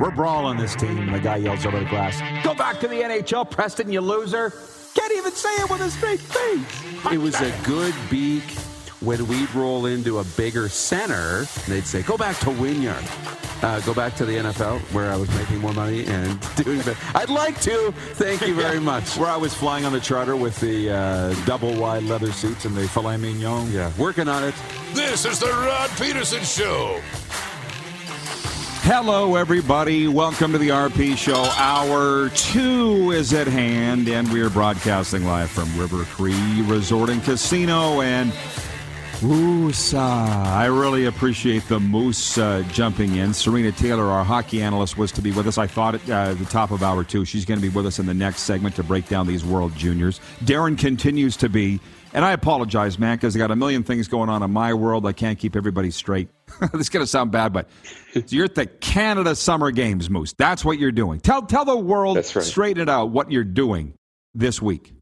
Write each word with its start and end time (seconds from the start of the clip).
We're 0.00 0.10
brawling 0.10 0.58
this 0.58 0.74
team. 0.74 0.98
And 0.98 1.14
the 1.14 1.20
guy 1.20 1.36
yells 1.36 1.64
over 1.66 1.78
the 1.78 1.84
glass, 1.86 2.20
Go 2.44 2.54
back 2.54 2.80
to 2.80 2.88
the 2.88 2.96
NHL, 2.96 3.50
Preston, 3.50 3.90
you 3.90 4.00
loser. 4.00 4.52
Can't 4.94 5.12
even 5.12 5.32
say 5.32 5.48
it 5.56 5.70
with 5.70 5.80
a 5.80 5.90
straight 5.90 6.20
face. 6.20 7.12
It 7.12 7.18
was 7.18 7.40
a 7.40 7.52
good 7.64 7.94
beak 8.10 8.42
when 9.00 9.26
we'd 9.26 9.52
roll 9.54 9.86
into 9.86 10.18
a 10.18 10.24
bigger 10.36 10.68
center. 10.68 11.44
They'd 11.68 11.84
say, 11.86 12.02
Go 12.02 12.16
back 12.16 12.36
to 12.40 12.50
Wynyard. 12.50 13.04
Uh, 13.62 13.78
go 13.82 13.94
back 13.94 14.16
to 14.16 14.24
the 14.26 14.36
NFL 14.38 14.80
where 14.92 15.12
I 15.12 15.16
was 15.16 15.30
making 15.36 15.58
more 15.58 15.72
money 15.72 16.04
and 16.06 16.40
doing 16.56 16.78
better. 16.78 16.96
I'd 17.14 17.30
like 17.30 17.60
to. 17.60 17.92
Thank 18.14 18.40
you 18.44 18.54
very 18.54 18.80
much. 18.92 19.16
Where 19.16 19.30
I 19.30 19.36
was 19.36 19.54
flying 19.54 19.84
on 19.84 19.92
the 19.92 20.00
charter 20.00 20.34
with 20.34 20.58
the 20.58 20.90
uh, 20.90 21.34
double 21.46 21.72
wide 21.80 22.02
leather 22.02 22.32
seats 22.32 22.64
and 22.64 22.74
the 22.74 22.88
filet 22.88 23.18
mignon. 23.18 23.70
Yeah, 23.70 23.92
working 23.98 24.26
on 24.26 24.42
it. 24.42 24.54
This 24.94 25.24
is 25.24 25.38
the 25.38 25.46
Rod 25.46 25.90
Pedersen 25.90 26.42
Show. 26.42 27.00
Hello, 28.84 29.36
everybody. 29.36 30.08
Welcome 30.08 30.50
to 30.50 30.58
the 30.58 30.70
RP 30.70 31.16
Show. 31.16 31.40
Hour 31.56 32.30
two 32.30 33.12
is 33.12 33.32
at 33.32 33.46
hand, 33.46 34.08
and 34.08 34.28
we 34.32 34.40
are 34.40 34.50
broadcasting 34.50 35.24
live 35.24 35.52
from 35.52 35.78
River 35.78 36.02
Cree 36.02 36.62
Resort 36.62 37.08
and 37.08 37.22
Casino. 37.22 38.00
And 38.00 38.32
Woosah. 39.20 39.98
I 39.98 40.66
really 40.66 41.04
appreciate 41.04 41.62
the 41.68 41.78
Moose 41.78 42.38
uh, 42.38 42.64
jumping 42.72 43.14
in. 43.14 43.32
Serena 43.32 43.70
Taylor, 43.70 44.06
our 44.06 44.24
hockey 44.24 44.60
analyst, 44.60 44.98
was 44.98 45.12
to 45.12 45.22
be 45.22 45.30
with 45.30 45.46
us. 45.46 45.58
I 45.58 45.68
thought 45.68 45.94
at 45.94 46.10
uh, 46.10 46.34
the 46.34 46.44
top 46.46 46.72
of 46.72 46.82
hour 46.82 47.04
two. 47.04 47.24
She's 47.24 47.44
going 47.44 47.60
to 47.60 47.62
be 47.62 47.72
with 47.72 47.86
us 47.86 48.00
in 48.00 48.06
the 48.06 48.14
next 48.14 48.40
segment 48.40 48.74
to 48.74 48.82
break 48.82 49.06
down 49.08 49.28
these 49.28 49.44
World 49.44 49.76
Juniors. 49.76 50.20
Darren 50.40 50.76
continues 50.76 51.36
to 51.36 51.48
be, 51.48 51.78
and 52.12 52.24
I 52.24 52.32
apologize, 52.32 52.98
man, 52.98 53.16
because 53.16 53.34
I 53.34 53.38
got 53.38 53.50
a 53.50 53.56
million 53.56 53.82
things 53.82 54.08
going 54.08 54.28
on 54.28 54.42
in 54.42 54.50
my 54.50 54.74
world. 54.74 55.06
I 55.06 55.12
can't 55.12 55.38
keep 55.38 55.56
everybody 55.56 55.90
straight. 55.90 56.28
this 56.72 56.82
is 56.82 56.88
going 56.88 57.02
to 57.02 57.06
sound 57.06 57.32
bad, 57.32 57.52
but 57.52 57.68
so 58.12 58.22
you're 58.28 58.44
at 58.44 58.54
the 58.54 58.66
Canada 58.66 59.34
Summer 59.34 59.70
Games, 59.70 60.10
Moose. 60.10 60.34
That's 60.34 60.64
what 60.64 60.78
you're 60.78 60.92
doing. 60.92 61.20
Tell 61.20 61.42
tell 61.42 61.64
the 61.64 61.76
world, 61.76 62.16
right. 62.16 62.26
straighten 62.26 62.82
it 62.82 62.88
out, 62.88 63.10
what 63.10 63.30
you're 63.30 63.44
doing 63.44 63.94
this 64.34 64.60
week. 64.60 64.92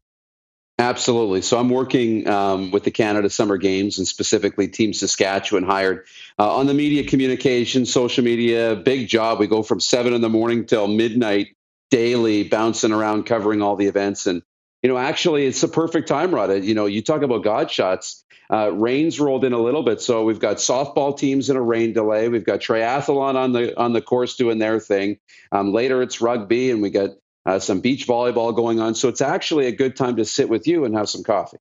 Absolutely. 0.79 1.41
So 1.41 1.59
I'm 1.59 1.69
working 1.69 2.27
um, 2.27 2.71
with 2.71 2.83
the 2.83 2.91
Canada 2.91 3.29
Summer 3.29 3.57
Games 3.57 3.99
and 3.99 4.07
specifically 4.07 4.67
Team 4.67 4.93
Saskatchewan 4.93 5.63
hired 5.63 6.07
uh, 6.39 6.55
on 6.55 6.65
the 6.65 6.73
media 6.73 7.03
communication, 7.03 7.85
social 7.85 8.23
media. 8.23 8.75
Big 8.75 9.07
job. 9.07 9.39
We 9.39 9.45
go 9.45 9.61
from 9.61 9.79
seven 9.79 10.13
in 10.13 10.21
the 10.21 10.29
morning 10.29 10.65
till 10.65 10.87
midnight 10.87 11.55
daily, 11.91 12.43
bouncing 12.45 12.91
around, 12.91 13.25
covering 13.25 13.61
all 13.61 13.75
the 13.75 13.85
events. 13.85 14.25
And 14.25 14.41
you 14.81 14.89
know, 14.89 14.97
actually, 14.97 15.45
it's 15.45 15.61
a 15.63 15.67
perfect 15.67 16.07
time, 16.07 16.33
Rod. 16.33 16.63
You 16.63 16.73
know, 16.73 16.85
you 16.85 17.01
talk 17.01 17.21
about 17.21 17.43
God 17.43 17.69
shots. 17.69 18.23
Uh, 18.51 18.69
rain's 18.73 19.19
rolled 19.19 19.45
in 19.45 19.53
a 19.53 19.59
little 19.59 19.83
bit, 19.83 20.01
so 20.01 20.25
we've 20.25 20.39
got 20.39 20.57
softball 20.57 21.17
teams 21.17 21.49
in 21.49 21.55
a 21.55 21.61
rain 21.61 21.93
delay. 21.93 22.27
We've 22.27 22.43
got 22.43 22.59
triathlon 22.59 23.35
on 23.35 23.53
the 23.53 23.79
on 23.79 23.93
the 23.93 24.01
course 24.01 24.35
doing 24.35 24.59
their 24.59 24.79
thing. 24.79 25.19
Um, 25.51 25.71
later, 25.71 26.01
it's 26.01 26.19
rugby, 26.19 26.71
and 26.71 26.81
we 26.81 26.89
got 26.89 27.11
uh, 27.45 27.59
some 27.59 27.79
beach 27.79 28.07
volleyball 28.07 28.55
going 28.55 28.79
on. 28.79 28.95
So 28.95 29.07
it's 29.07 29.21
actually 29.21 29.67
a 29.67 29.71
good 29.71 29.95
time 29.95 30.17
to 30.17 30.25
sit 30.25 30.49
with 30.49 30.67
you 30.67 30.83
and 30.83 30.95
have 30.95 31.09
some 31.09 31.23
coffee. 31.23 31.57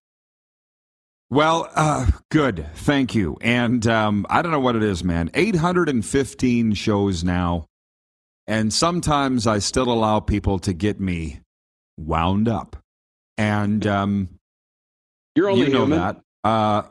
Well, 1.28 1.70
uh, 1.76 2.10
good. 2.30 2.66
Thank 2.74 3.14
you. 3.14 3.36
And 3.40 3.86
um, 3.86 4.26
I 4.28 4.42
don't 4.42 4.50
know 4.50 4.58
what 4.58 4.74
it 4.74 4.82
is, 4.82 5.04
man. 5.04 5.30
815 5.32 6.74
shows 6.74 7.22
now. 7.22 7.66
And 8.48 8.72
sometimes 8.72 9.46
I 9.46 9.60
still 9.60 9.92
allow 9.92 10.18
people 10.18 10.58
to 10.58 10.72
get 10.72 10.98
me 10.98 11.40
wound 11.96 12.48
up. 12.48 12.82
And 13.38 13.86
um, 13.86 14.28
You're 15.34 15.50
only 15.50 15.66
you 15.66 15.72
know 15.72 15.86
human. 15.86 15.98
that. 15.98 16.20
Uh, 16.44 16.82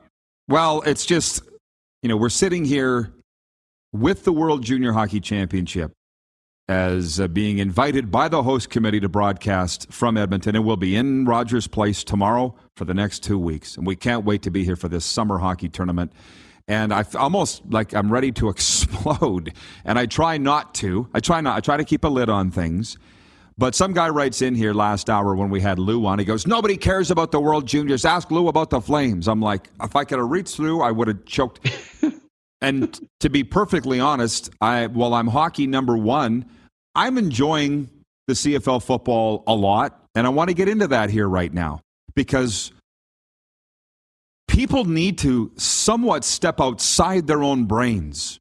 well, 0.47 0.81
it's 0.81 1.05
just, 1.05 1.43
you 2.01 2.09
know, 2.09 2.17
we're 2.17 2.29
sitting 2.29 2.65
here 2.65 3.13
with 3.93 4.23
the 4.23 4.33
World 4.33 4.63
Junior 4.63 4.93
Hockey 4.93 5.19
Championship 5.19 5.91
as 6.67 7.19
uh, 7.19 7.27
being 7.27 7.57
invited 7.57 8.11
by 8.11 8.27
the 8.27 8.43
host 8.43 8.69
committee 8.69 8.99
to 8.99 9.09
broadcast 9.09 9.91
from 9.91 10.17
Edmonton. 10.17 10.55
And 10.55 10.63
we'll 10.65 10.77
be 10.77 10.95
in 10.95 11.25
Rogers 11.25 11.67
Place 11.67 12.03
tomorrow 12.03 12.55
for 12.75 12.85
the 12.85 12.93
next 12.93 13.23
two 13.23 13.39
weeks. 13.39 13.75
And 13.75 13.87
we 13.87 13.95
can't 13.95 14.23
wait 14.23 14.43
to 14.43 14.51
be 14.51 14.63
here 14.63 14.75
for 14.75 14.87
this 14.87 15.03
summer 15.03 15.39
hockey 15.39 15.67
tournament. 15.67 16.13
And 16.67 16.93
I 16.93 17.03
almost 17.15 17.63
like 17.71 17.95
I'm 17.95 18.11
ready 18.11 18.31
to 18.33 18.49
explode. 18.55 19.53
And 19.83 19.97
I 19.97 20.05
try 20.05 20.37
not 20.37 20.75
to. 20.75 21.09
I 21.13 21.19
try 21.19 21.41
not. 21.41 21.57
I 21.57 21.59
try 21.59 21.77
to 21.77 21.83
keep 21.83 22.03
a 22.03 22.07
lid 22.07 22.29
on 22.29 22.51
things. 22.51 22.97
But 23.59 23.75
some 23.75 23.91
guy 23.91 24.07
writes 24.07 24.41
in 24.41 24.55
here 24.55 24.73
last 24.73 25.09
hour 25.09 25.35
when 25.35 25.49
we 25.49 25.59
had 25.59 25.79
Lou 25.79 26.05
on. 26.05 26.17
He 26.17 26.23
goes, 26.23 26.47
Nobody 26.47 26.77
cares 26.77 27.11
about 27.11 27.33
the 27.33 27.41
World 27.41 27.67
Juniors. 27.67 28.05
Ask 28.05 28.31
Lou 28.31 28.47
about 28.47 28.69
the 28.69 28.79
Flames. 28.79 29.27
I'm 29.27 29.41
like, 29.41 29.69
if 29.83 29.97
I 29.97 30.05
could 30.05 30.17
have 30.17 30.29
reached 30.29 30.55
through, 30.55 30.81
I 30.81 30.91
would 30.91 31.09
have 31.09 31.25
choked. 31.25 31.69
and 32.61 32.97
to 33.19 33.29
be 33.29 33.43
perfectly 33.43 33.99
honest, 33.99 34.49
I 34.61 34.87
while 34.87 35.13
I'm 35.13 35.27
hockey 35.27 35.67
number 35.67 35.97
one, 35.97 36.45
I'm 36.95 37.17
enjoying 37.17 37.89
the 38.27 38.33
CFL 38.33 38.81
football 38.81 39.43
a 39.45 39.53
lot. 39.53 40.05
And 40.15 40.25
I 40.25 40.29
want 40.29 40.47
to 40.47 40.53
get 40.53 40.69
into 40.69 40.87
that 40.87 41.09
here 41.09 41.27
right 41.27 41.53
now 41.53 41.81
because 42.15 42.71
people 44.47 44.85
need 44.85 45.17
to 45.17 45.51
somewhat 45.57 46.23
step 46.23 46.61
outside 46.61 47.27
their 47.27 47.43
own 47.43 47.65
brains 47.65 48.39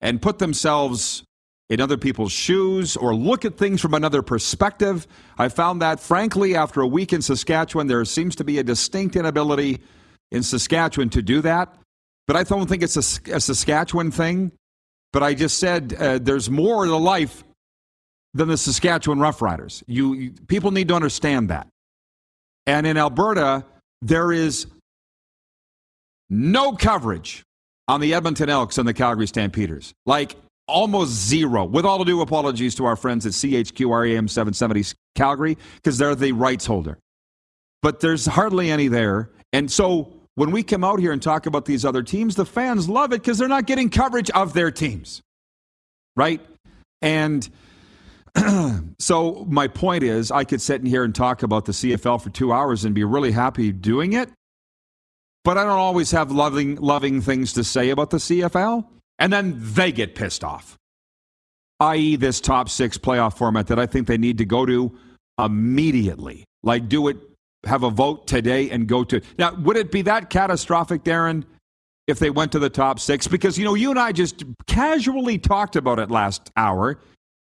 and 0.00 0.22
put 0.22 0.38
themselves 0.38 1.22
in 1.70 1.80
other 1.80 1.96
people's 1.96 2.32
shoes 2.32 2.96
or 2.96 3.14
look 3.14 3.44
at 3.44 3.56
things 3.56 3.80
from 3.80 3.94
another 3.94 4.22
perspective. 4.22 5.06
I 5.38 5.48
found 5.48 5.80
that, 5.82 5.98
frankly, 6.00 6.54
after 6.54 6.80
a 6.80 6.86
week 6.86 7.12
in 7.12 7.22
Saskatchewan, 7.22 7.86
there 7.86 8.04
seems 8.04 8.36
to 8.36 8.44
be 8.44 8.58
a 8.58 8.62
distinct 8.62 9.16
inability 9.16 9.80
in 10.30 10.42
Saskatchewan 10.42 11.08
to 11.10 11.22
do 11.22 11.40
that. 11.40 11.74
But 12.26 12.36
I 12.36 12.42
don't 12.42 12.68
think 12.68 12.82
it's 12.82 12.96
a, 12.96 13.34
a 13.34 13.40
Saskatchewan 13.40 14.10
thing. 14.10 14.52
But 15.12 15.22
I 15.22 15.34
just 15.34 15.58
said 15.58 15.94
uh, 15.94 16.18
there's 16.18 16.50
more 16.50 16.84
to 16.84 16.96
life 16.96 17.44
than 18.34 18.48
the 18.48 18.56
Saskatchewan 18.56 19.20
Roughriders. 19.20 19.82
You, 19.86 20.14
you 20.14 20.32
people 20.48 20.72
need 20.72 20.88
to 20.88 20.94
understand 20.94 21.50
that. 21.50 21.68
And 22.66 22.86
in 22.86 22.96
Alberta, 22.96 23.64
there 24.02 24.32
is 24.32 24.66
no 26.28 26.72
coverage 26.72 27.44
on 27.86 28.00
the 28.00 28.14
Edmonton 28.14 28.48
Elks 28.48 28.76
and 28.76 28.88
the 28.88 28.94
Calgary 28.94 29.28
Stampeders. 29.28 29.92
Like 30.04 30.36
almost 30.66 31.12
zero. 31.12 31.64
With 31.64 31.84
all 31.84 32.04
due 32.04 32.20
apologies 32.20 32.74
to 32.76 32.84
our 32.84 32.96
friends 32.96 33.26
at 33.26 33.32
CHQRAM 33.32 34.30
770 34.30 34.96
Calgary, 35.14 35.58
because 35.76 35.98
they're 35.98 36.14
the 36.14 36.32
rights 36.32 36.66
holder. 36.66 36.98
But 37.82 38.00
there's 38.00 38.26
hardly 38.26 38.70
any 38.70 38.88
there. 38.88 39.30
And 39.52 39.70
so 39.70 40.12
when 40.36 40.50
we 40.50 40.62
come 40.62 40.84
out 40.84 40.98
here 40.98 41.12
and 41.12 41.22
talk 41.22 41.46
about 41.46 41.64
these 41.64 41.84
other 41.84 42.02
teams, 42.02 42.34
the 42.34 42.46
fans 42.46 42.88
love 42.88 43.12
it 43.12 43.22
because 43.22 43.38
they're 43.38 43.48
not 43.48 43.66
getting 43.66 43.90
coverage 43.90 44.30
of 44.30 44.54
their 44.54 44.70
teams. 44.70 45.20
Right? 46.16 46.40
And 47.02 47.48
so 48.98 49.46
my 49.48 49.68
point 49.68 50.02
is 50.02 50.30
I 50.30 50.44
could 50.44 50.60
sit 50.60 50.80
in 50.80 50.86
here 50.86 51.04
and 51.04 51.14
talk 51.14 51.42
about 51.42 51.66
the 51.66 51.72
CFL 51.72 52.22
for 52.22 52.30
two 52.30 52.52
hours 52.52 52.84
and 52.84 52.94
be 52.94 53.04
really 53.04 53.32
happy 53.32 53.70
doing 53.70 54.14
it. 54.14 54.30
But 55.44 55.58
I 55.58 55.64
don't 55.64 55.72
always 55.72 56.10
have 56.12 56.32
loving 56.32 56.76
loving 56.76 57.20
things 57.20 57.52
to 57.52 57.64
say 57.64 57.90
about 57.90 58.10
the 58.10 58.16
CFL. 58.16 58.86
And 59.18 59.32
then 59.32 59.54
they 59.58 59.92
get 59.92 60.14
pissed 60.14 60.44
off. 60.44 60.76
I.e., 61.80 62.16
this 62.16 62.40
top 62.40 62.68
six 62.68 62.98
playoff 62.98 63.36
format 63.36 63.66
that 63.68 63.78
I 63.78 63.86
think 63.86 64.06
they 64.06 64.18
need 64.18 64.38
to 64.38 64.44
go 64.44 64.64
to 64.66 64.96
immediately. 65.38 66.44
Like 66.62 66.88
do 66.88 67.08
it, 67.08 67.16
have 67.64 67.82
a 67.82 67.90
vote 67.90 68.26
today 68.26 68.70
and 68.70 68.86
go 68.86 69.04
to 69.04 69.20
now, 69.38 69.54
would 69.54 69.76
it 69.76 69.90
be 69.90 70.02
that 70.02 70.30
catastrophic, 70.30 71.02
Darren, 71.02 71.44
if 72.06 72.18
they 72.18 72.30
went 72.30 72.52
to 72.52 72.58
the 72.58 72.70
top 72.70 73.00
six? 73.00 73.26
Because 73.26 73.58
you 73.58 73.64
know, 73.64 73.74
you 73.74 73.90
and 73.90 73.98
I 73.98 74.12
just 74.12 74.44
casually 74.66 75.38
talked 75.38 75.76
about 75.76 75.98
it 75.98 76.10
last 76.10 76.50
hour. 76.56 76.98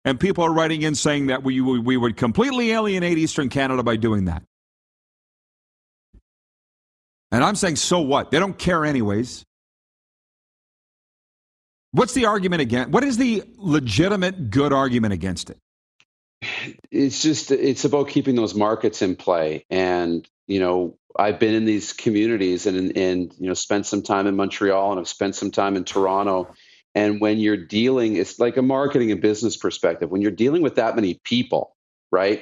And 0.03 0.19
people 0.19 0.44
are 0.44 0.51
writing 0.51 0.81
in 0.81 0.95
saying 0.95 1.27
that 1.27 1.44
we, 1.44 1.62
we 1.62 1.95
would 1.95 2.18
completely 2.18 2.71
alienate 2.71 3.19
Eastern 3.19 3.50
Canada 3.50 3.83
by 3.83 3.97
doing 3.97 4.25
that. 4.25 4.41
And 7.31 7.44
I'm 7.44 7.56
saying, 7.56 7.75
so 7.75 8.00
what? 8.00 8.31
They 8.31 8.39
don't 8.39 8.57
care, 8.57 8.83
anyways. 8.83 9.44
What's 11.93 12.13
the 12.13 12.25
argument 12.25 12.61
against? 12.61 12.89
What 12.91 13.03
is 13.03 13.17
the 13.17 13.43
legitimate 13.57 14.49
good 14.49 14.71
argument 14.71 15.13
against 15.13 15.49
it? 15.49 15.57
It's 16.89 17.21
just 17.21 17.51
it's 17.51 17.85
about 17.85 18.07
keeping 18.09 18.35
those 18.35 18.55
markets 18.55 19.01
in 19.01 19.15
play, 19.15 19.65
and 19.69 20.27
you 20.47 20.59
know 20.59 20.97
I've 21.17 21.39
been 21.39 21.53
in 21.53 21.65
these 21.65 21.93
communities 21.93 22.65
and 22.65 22.97
and 22.97 23.33
you 23.38 23.47
know 23.47 23.53
spent 23.53 23.85
some 23.85 24.01
time 24.01 24.25
in 24.27 24.35
Montreal 24.35 24.91
and 24.91 24.99
I've 24.99 25.07
spent 25.07 25.35
some 25.35 25.51
time 25.51 25.75
in 25.75 25.83
Toronto, 25.83 26.53
And 26.93 27.21
when 27.21 27.39
you're 27.39 27.57
dealing, 27.57 28.15
it's 28.15 28.39
like 28.39 28.57
a 28.57 28.61
marketing 28.61 29.11
and 29.11 29.21
business 29.21 29.55
perspective. 29.55 30.09
When 30.09 30.21
you're 30.21 30.31
dealing 30.31 30.61
with 30.61 30.75
that 30.75 30.95
many 30.95 31.19
people, 31.23 31.75
right? 32.11 32.41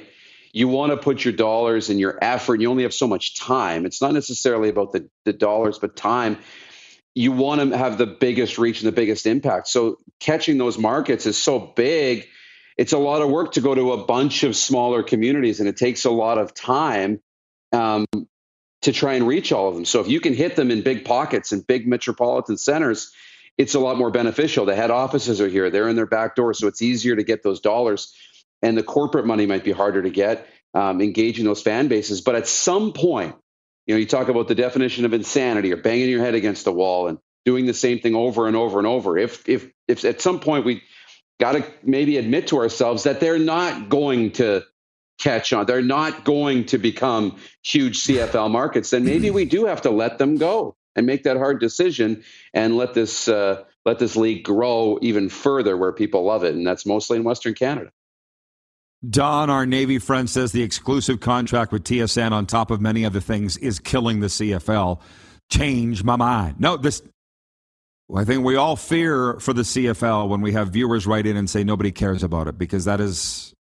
You 0.52 0.66
want 0.66 0.90
to 0.90 0.96
put 0.96 1.24
your 1.24 1.32
dollars 1.32 1.90
and 1.90 2.00
your 2.00 2.18
effort, 2.20 2.60
you 2.60 2.68
only 2.68 2.82
have 2.82 2.94
so 2.94 3.06
much 3.06 3.38
time. 3.38 3.86
It's 3.86 4.02
not 4.02 4.12
necessarily 4.12 4.68
about 4.68 4.92
the, 4.92 5.08
the 5.24 5.32
dollars, 5.32 5.78
but 5.78 5.94
time. 5.94 6.38
You 7.20 7.32
want 7.32 7.60
to 7.60 7.76
have 7.76 7.98
the 7.98 8.06
biggest 8.06 8.56
reach 8.56 8.80
and 8.80 8.88
the 8.88 8.96
biggest 8.96 9.26
impact. 9.26 9.68
So 9.68 9.98
catching 10.20 10.56
those 10.56 10.78
markets 10.78 11.26
is 11.26 11.36
so 11.36 11.58
big. 11.58 12.26
It's 12.78 12.94
a 12.94 12.98
lot 12.98 13.20
of 13.20 13.28
work 13.28 13.52
to 13.52 13.60
go 13.60 13.74
to 13.74 13.92
a 13.92 14.04
bunch 14.06 14.42
of 14.42 14.56
smaller 14.56 15.02
communities, 15.02 15.60
and 15.60 15.68
it 15.68 15.76
takes 15.76 16.06
a 16.06 16.10
lot 16.10 16.38
of 16.38 16.54
time 16.54 17.20
um, 17.72 18.06
to 18.80 18.92
try 18.92 19.14
and 19.14 19.26
reach 19.26 19.52
all 19.52 19.68
of 19.68 19.74
them. 19.74 19.84
So 19.84 20.00
if 20.00 20.08
you 20.08 20.18
can 20.18 20.32
hit 20.32 20.56
them 20.56 20.70
in 20.70 20.80
big 20.80 21.04
pockets 21.04 21.52
and 21.52 21.66
big 21.66 21.86
metropolitan 21.86 22.56
centers, 22.56 23.12
it's 23.58 23.74
a 23.74 23.80
lot 23.80 23.98
more 23.98 24.10
beneficial. 24.10 24.64
The 24.64 24.74
head 24.74 24.90
offices 24.90 25.42
are 25.42 25.48
here; 25.48 25.68
they're 25.68 25.90
in 25.90 25.96
their 25.96 26.06
back 26.06 26.36
door, 26.36 26.54
so 26.54 26.68
it's 26.68 26.80
easier 26.80 27.16
to 27.16 27.22
get 27.22 27.42
those 27.42 27.60
dollars. 27.60 28.14
And 28.62 28.78
the 28.78 28.82
corporate 28.82 29.26
money 29.26 29.44
might 29.44 29.64
be 29.64 29.72
harder 29.72 30.00
to 30.00 30.10
get, 30.10 30.48
um, 30.72 31.02
engaging 31.02 31.44
those 31.44 31.60
fan 31.60 31.88
bases. 31.88 32.22
But 32.22 32.36
at 32.36 32.48
some 32.48 32.94
point, 32.94 33.34
you 33.86 33.94
know, 33.94 33.98
you 33.98 34.06
talk 34.06 34.28
about 34.28 34.48
the 34.48 34.54
definition 34.54 35.04
of 35.04 35.12
insanity 35.12 35.72
or 35.72 35.76
banging 35.76 36.08
your 36.08 36.22
head 36.22 36.34
against 36.34 36.64
the 36.64 36.72
wall 36.72 37.08
and 37.08 37.18
doing 37.44 37.66
the 37.66 37.74
same 37.74 37.98
thing 37.98 38.14
over 38.14 38.46
and 38.46 38.56
over 38.56 38.78
and 38.78 38.86
over. 38.86 39.18
If 39.18 39.48
if 39.48 39.70
if 39.88 40.04
at 40.04 40.20
some 40.20 40.40
point 40.40 40.64
we 40.64 40.82
got 41.40 41.52
to 41.52 41.64
maybe 41.82 42.18
admit 42.18 42.48
to 42.48 42.58
ourselves 42.58 43.04
that 43.04 43.18
they're 43.20 43.38
not 43.38 43.88
going 43.88 44.32
to 44.32 44.62
catch 45.20 45.52
on. 45.52 45.66
They're 45.66 45.82
not 45.82 46.24
going 46.24 46.66
to 46.66 46.78
become 46.78 47.36
huge 47.62 48.00
CFL 48.00 48.50
markets. 48.50 48.90
Then 48.90 49.04
maybe 49.04 49.30
we 49.30 49.44
do 49.44 49.66
have 49.66 49.82
to 49.82 49.90
let 49.90 50.18
them 50.18 50.36
go 50.36 50.76
and 50.96 51.06
make 51.06 51.24
that 51.24 51.36
hard 51.36 51.60
decision 51.60 52.24
and 52.52 52.76
let 52.76 52.94
this 52.94 53.28
uh, 53.28 53.64
let 53.84 53.98
this 53.98 54.16
league 54.16 54.44
grow 54.44 54.98
even 55.02 55.28
further 55.28 55.76
where 55.76 55.92
people 55.92 56.24
love 56.24 56.44
it, 56.44 56.54
and 56.54 56.66
that's 56.66 56.84
mostly 56.84 57.16
in 57.16 57.24
Western 57.24 57.54
Canada. 57.54 57.90
Don, 59.08 59.48
our 59.48 59.64
Navy 59.64 59.98
friend, 59.98 60.28
says 60.28 60.52
the 60.52 60.62
exclusive 60.62 61.20
contract 61.20 61.72
with 61.72 61.84
TSN, 61.84 62.32
on 62.32 62.46
top 62.46 62.70
of 62.70 62.80
many 62.80 63.04
other 63.04 63.20
things, 63.20 63.56
is 63.56 63.78
killing 63.78 64.20
the 64.20 64.26
CFL. 64.26 65.00
Change 65.50 66.04
my 66.04 66.16
mind. 66.16 66.60
No, 66.60 66.76
this. 66.76 67.02
I 68.14 68.24
think 68.24 68.44
we 68.44 68.56
all 68.56 68.76
fear 68.76 69.38
for 69.40 69.52
the 69.52 69.62
CFL 69.62 70.28
when 70.28 70.40
we 70.40 70.52
have 70.52 70.70
viewers 70.70 71.06
write 71.06 71.26
in 71.26 71.36
and 71.36 71.48
say 71.48 71.62
nobody 71.62 71.92
cares 71.92 72.22
about 72.24 72.48
it 72.48 72.58
because 72.58 72.84
that 72.84 73.00
is 73.00 73.54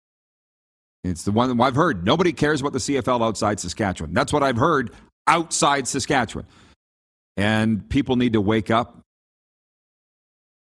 it's 1.05 1.25
the 1.25 1.33
one 1.33 1.61
I've 1.61 1.75
heard. 1.75 2.05
Nobody 2.05 2.33
cares 2.33 2.61
about 2.61 2.73
the 2.73 2.79
CFL 2.79 3.25
outside 3.25 3.61
Saskatchewan. 3.61 4.13
That's 4.13 4.33
what 4.33 4.43
I've 4.43 4.57
heard 4.57 4.91
outside 5.27 5.87
Saskatchewan. 5.87 6.47
And 7.37 7.89
people 7.89 8.17
need 8.17 8.33
to 8.33 8.41
wake 8.41 8.71
up. 8.71 9.01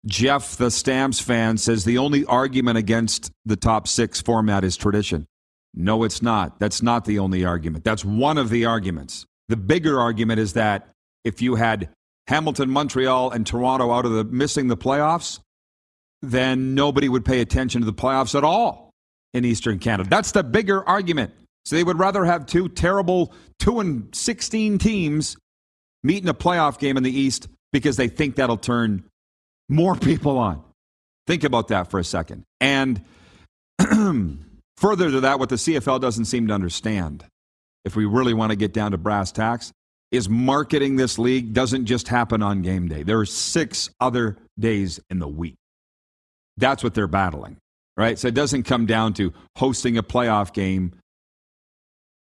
Jeff, 0.06 0.58
the 0.58 0.70
Stamps 0.70 1.20
fan, 1.20 1.58
says 1.58 1.86
the 1.86 1.98
only 1.98 2.26
argument 2.26 2.78
against 2.78 3.32
the 3.46 3.56
top 3.56 3.88
six 3.88 4.22
format 4.22 4.64
is 4.64 4.76
tradition. 4.76 5.26
No, 5.74 6.04
it's 6.04 6.22
not. 6.22 6.60
That's 6.60 6.82
not 6.82 7.06
the 7.06 7.20
only 7.20 7.46
argument. 7.46 7.84
That's 7.84 8.06
one 8.06 8.38
of 8.38 8.50
the 8.50 8.66
arguments. 8.66 9.26
The 9.50 9.58
bigger 9.58 10.00
argument 10.00 10.40
is 10.40 10.54
that 10.54 10.90
if 11.24 11.42
you 11.42 11.56
had 11.56 11.90
Hamilton, 12.28 12.70
Montreal, 12.70 13.32
and 13.32 13.46
Toronto 13.48 13.92
out 13.92 14.06
of 14.06 14.12
the 14.12 14.24
missing 14.24 14.68
the 14.68 14.78
playoffs, 14.78 15.40
then 16.22 16.76
nobody 16.76 17.10
would 17.10 17.26
pay 17.26 17.42
attention 17.42 17.82
to 17.82 17.86
the 17.86 17.94
playoffs 17.94 18.36
at 18.36 18.44
all 18.44 18.92
in 19.34 19.46
Eastern 19.46 19.80
Canada. 19.80 20.10
That's 20.10 20.32
the 20.32 20.44
bigger 20.44 20.88
argument. 20.88 21.34
So 21.66 21.76
they 21.76 21.84
would 21.84 22.00
rather 22.00 22.26
have 22.26 22.46
two 22.46 22.70
terrible 22.70 23.34
2 23.60 23.80
and 23.80 24.16
16 24.16 24.78
teams 24.78 25.38
meet 26.04 26.24
in 26.24 26.30
a 26.30 26.34
playoff 26.34 26.78
game 26.78 26.98
in 26.98 27.04
the 27.04 27.18
East 27.18 27.48
because 27.72 27.96
they 27.96 28.10
think 28.10 28.36
that'll 28.36 28.58
turn 28.58 29.04
more 29.70 29.96
people 29.96 30.38
on. 30.38 30.64
Think 31.28 31.44
about 31.44 31.70
that 31.70 31.90
for 31.90 32.00
a 32.00 32.04
second. 32.04 32.44
And 32.60 33.02
further 34.78 35.12
to 35.12 35.22
that, 35.22 35.40
what 35.40 35.50
the 35.50 35.56
CFL 35.56 36.02
doesn't 36.02 36.26
seem 36.26 36.48
to 36.48 36.54
understand, 36.54 37.26
if 37.86 37.96
we 37.96 38.06
really 38.06 38.34
want 38.34 38.52
to 38.52 38.56
get 38.56 38.74
down 38.74 38.92
to 38.92 38.98
brass 38.98 39.32
tacks, 39.32 39.72
is 40.12 40.30
marketing 40.30 40.96
this 40.96 41.18
league 41.18 41.54
doesn't 41.54 41.86
just 41.86 42.08
happen 42.08 42.44
on 42.44 42.62
game 42.62 42.88
day. 42.88 43.04
There 43.04 43.20
are 43.20 43.26
six 43.26 43.90
other 44.00 44.38
days 44.60 45.00
in 45.10 45.20
the 45.20 45.28
week. 45.28 45.56
That's 46.58 46.84
what 46.84 46.94
they're 46.94 47.08
battling 47.08 47.58
right? 47.98 48.18
So 48.18 48.28
it 48.28 48.34
doesn't 48.34 48.64
come 48.64 48.86
down 48.86 49.14
to 49.16 49.34
hosting 49.58 49.98
a 49.98 50.04
playoff 50.04 50.54
game. 50.54 50.94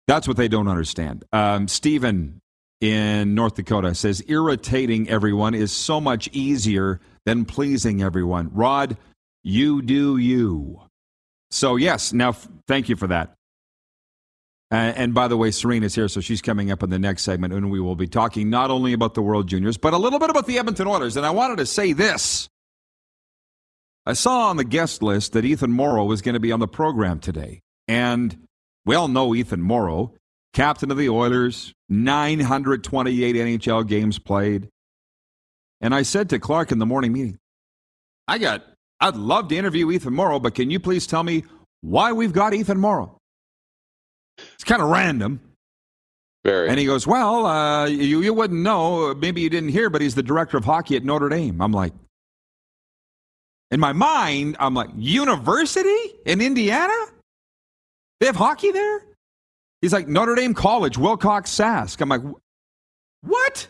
That's 0.08 0.28
what 0.28 0.38
they 0.38 0.48
don't 0.48 0.68
understand. 0.68 1.26
Um, 1.34 1.68
Stephen 1.68 2.40
in 2.80 3.36
North 3.36 3.56
Dakota 3.56 3.96
says 3.96 4.24
irritating 4.28 5.10
everyone 5.10 5.54
is 5.54 5.72
so 5.72 6.00
much 6.00 6.30
easier 6.32 7.02
than 7.28 7.44
pleasing 7.44 8.02
everyone. 8.02 8.50
Rod, 8.54 8.96
you 9.44 9.82
do 9.82 10.16
you. 10.16 10.82
So, 11.52 11.76
yes, 11.76 12.14
now 12.14 12.32
thank 12.70 12.88
you 12.88 12.96
for 12.96 13.08
that. 13.08 13.34
And 14.72 15.14
by 15.14 15.28
the 15.28 15.36
way, 15.36 15.52
Serena's 15.52 15.94
here, 15.94 16.08
so 16.08 16.22
she's 16.22 16.42
coming 16.42 16.72
up 16.72 16.84
in 16.84 16.90
the 16.90 16.98
next 16.98 17.24
segment, 17.24 17.54
and 17.54 17.70
we 17.70 17.82
will 17.82 17.98
be 17.98 18.08
talking 18.08 18.50
not 18.50 18.72
only 18.72 18.94
about 18.94 19.14
the 19.14 19.22
World 19.22 19.48
Juniors, 19.48 19.78
but 19.78 19.94
a 19.94 19.98
little 19.98 20.20
bit 20.20 20.30
about 20.30 20.48
the 20.48 20.58
Edmonton 20.58 20.88
Oilers. 20.88 21.18
And 21.18 21.26
I 21.26 21.32
wanted 21.32 21.58
to 21.58 21.66
say 21.66 21.92
this 21.92 22.48
I 24.06 24.14
saw 24.14 24.48
on 24.48 24.56
the 24.56 24.64
guest 24.64 25.04
list 25.04 25.34
that 25.34 25.44
Ethan 25.44 25.72
Moreau 25.72 26.06
was 26.06 26.22
going 26.22 26.34
to 26.34 26.40
be 26.40 26.54
on 26.54 26.62
the 26.62 26.68
program 26.68 27.20
today. 27.20 27.60
And 27.90 28.48
we 28.86 28.96
all 28.96 29.10
know 29.10 29.36
Ethan 29.36 29.62
Moreau, 29.62 30.14
captain 30.54 30.92
of 30.92 30.98
the 30.98 31.10
Oilers, 31.10 31.74
928 31.90 33.36
NHL 33.36 33.86
games 33.86 34.18
played. 34.18 34.70
And 35.82 35.94
I 35.94 36.02
said 36.02 36.30
to 36.30 36.40
Clark 36.40 36.72
in 36.72 36.80
the 36.80 36.86
morning 36.86 37.14
meeting, 37.14 37.38
I 38.28 38.38
got, 38.38 38.64
I'd 39.00 39.16
love 39.16 39.48
to 39.50 39.58
interview 39.58 39.92
Ethan 39.92 40.14
Moreau, 40.14 40.40
but 40.40 40.56
can 40.56 40.70
you 40.70 40.80
please 40.80 41.08
tell 41.08 41.24
me 41.24 41.44
why 41.82 42.12
we've 42.12 42.34
got 42.34 42.54
Ethan 42.54 42.80
Moreau? 42.80 43.18
It's 44.38 44.64
kind 44.64 44.82
of 44.82 44.90
random. 44.90 45.40
Very. 46.44 46.70
And 46.70 46.80
he 46.80 46.86
goes, 46.86 47.06
Well, 47.06 47.46
uh, 47.46 47.86
you, 47.88 48.22
you 48.22 48.34
wouldn't 48.34 48.62
know. 48.62 49.14
Maybe 49.16 49.42
you 49.42 49.50
didn't 49.50 49.70
hear, 49.70 49.90
but 49.90 50.02
he's 50.02 50.16
the 50.16 50.24
director 50.24 50.58
of 50.58 50.66
hockey 50.66 50.96
at 50.96 51.04
Notre 51.04 51.30
Dame. 51.30 51.62
I'm 51.62 51.72
like, 51.72 51.94
in 53.72 53.80
my 53.80 53.94
mind, 53.94 54.56
I'm 54.60 54.74
like, 54.74 54.90
university 54.96 56.16
in 56.26 56.40
Indiana? 56.40 56.94
They 58.20 58.28
have 58.28 58.36
hockey 58.36 58.72
there? 58.72 59.04
He's 59.82 59.94
like, 59.94 60.08
Notre 60.08 60.36
Dame 60.36 60.54
College, 60.54 60.98
Wilcox 60.98 61.52
Sask. 61.52 62.00
I'm 62.02 62.10
like, 62.10 62.22
what? 63.22 63.68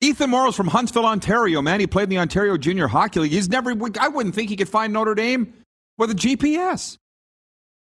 Ethan 0.00 0.30
Moreau's 0.30 0.56
from 0.56 0.68
Huntsville, 0.68 1.06
Ontario, 1.06 1.62
man. 1.62 1.80
He 1.80 1.86
played 1.86 2.04
in 2.04 2.10
the 2.10 2.18
Ontario 2.18 2.56
Junior 2.56 2.86
Hockey 2.86 3.20
League. 3.20 3.32
He's 3.32 3.48
never, 3.48 3.74
I 3.98 4.08
wouldn't 4.08 4.34
think 4.34 4.50
he 4.50 4.56
could 4.56 4.68
find 4.68 4.92
Notre 4.92 5.14
Dame 5.14 5.54
with 5.96 6.10
a 6.10 6.14
GPS. 6.14 6.98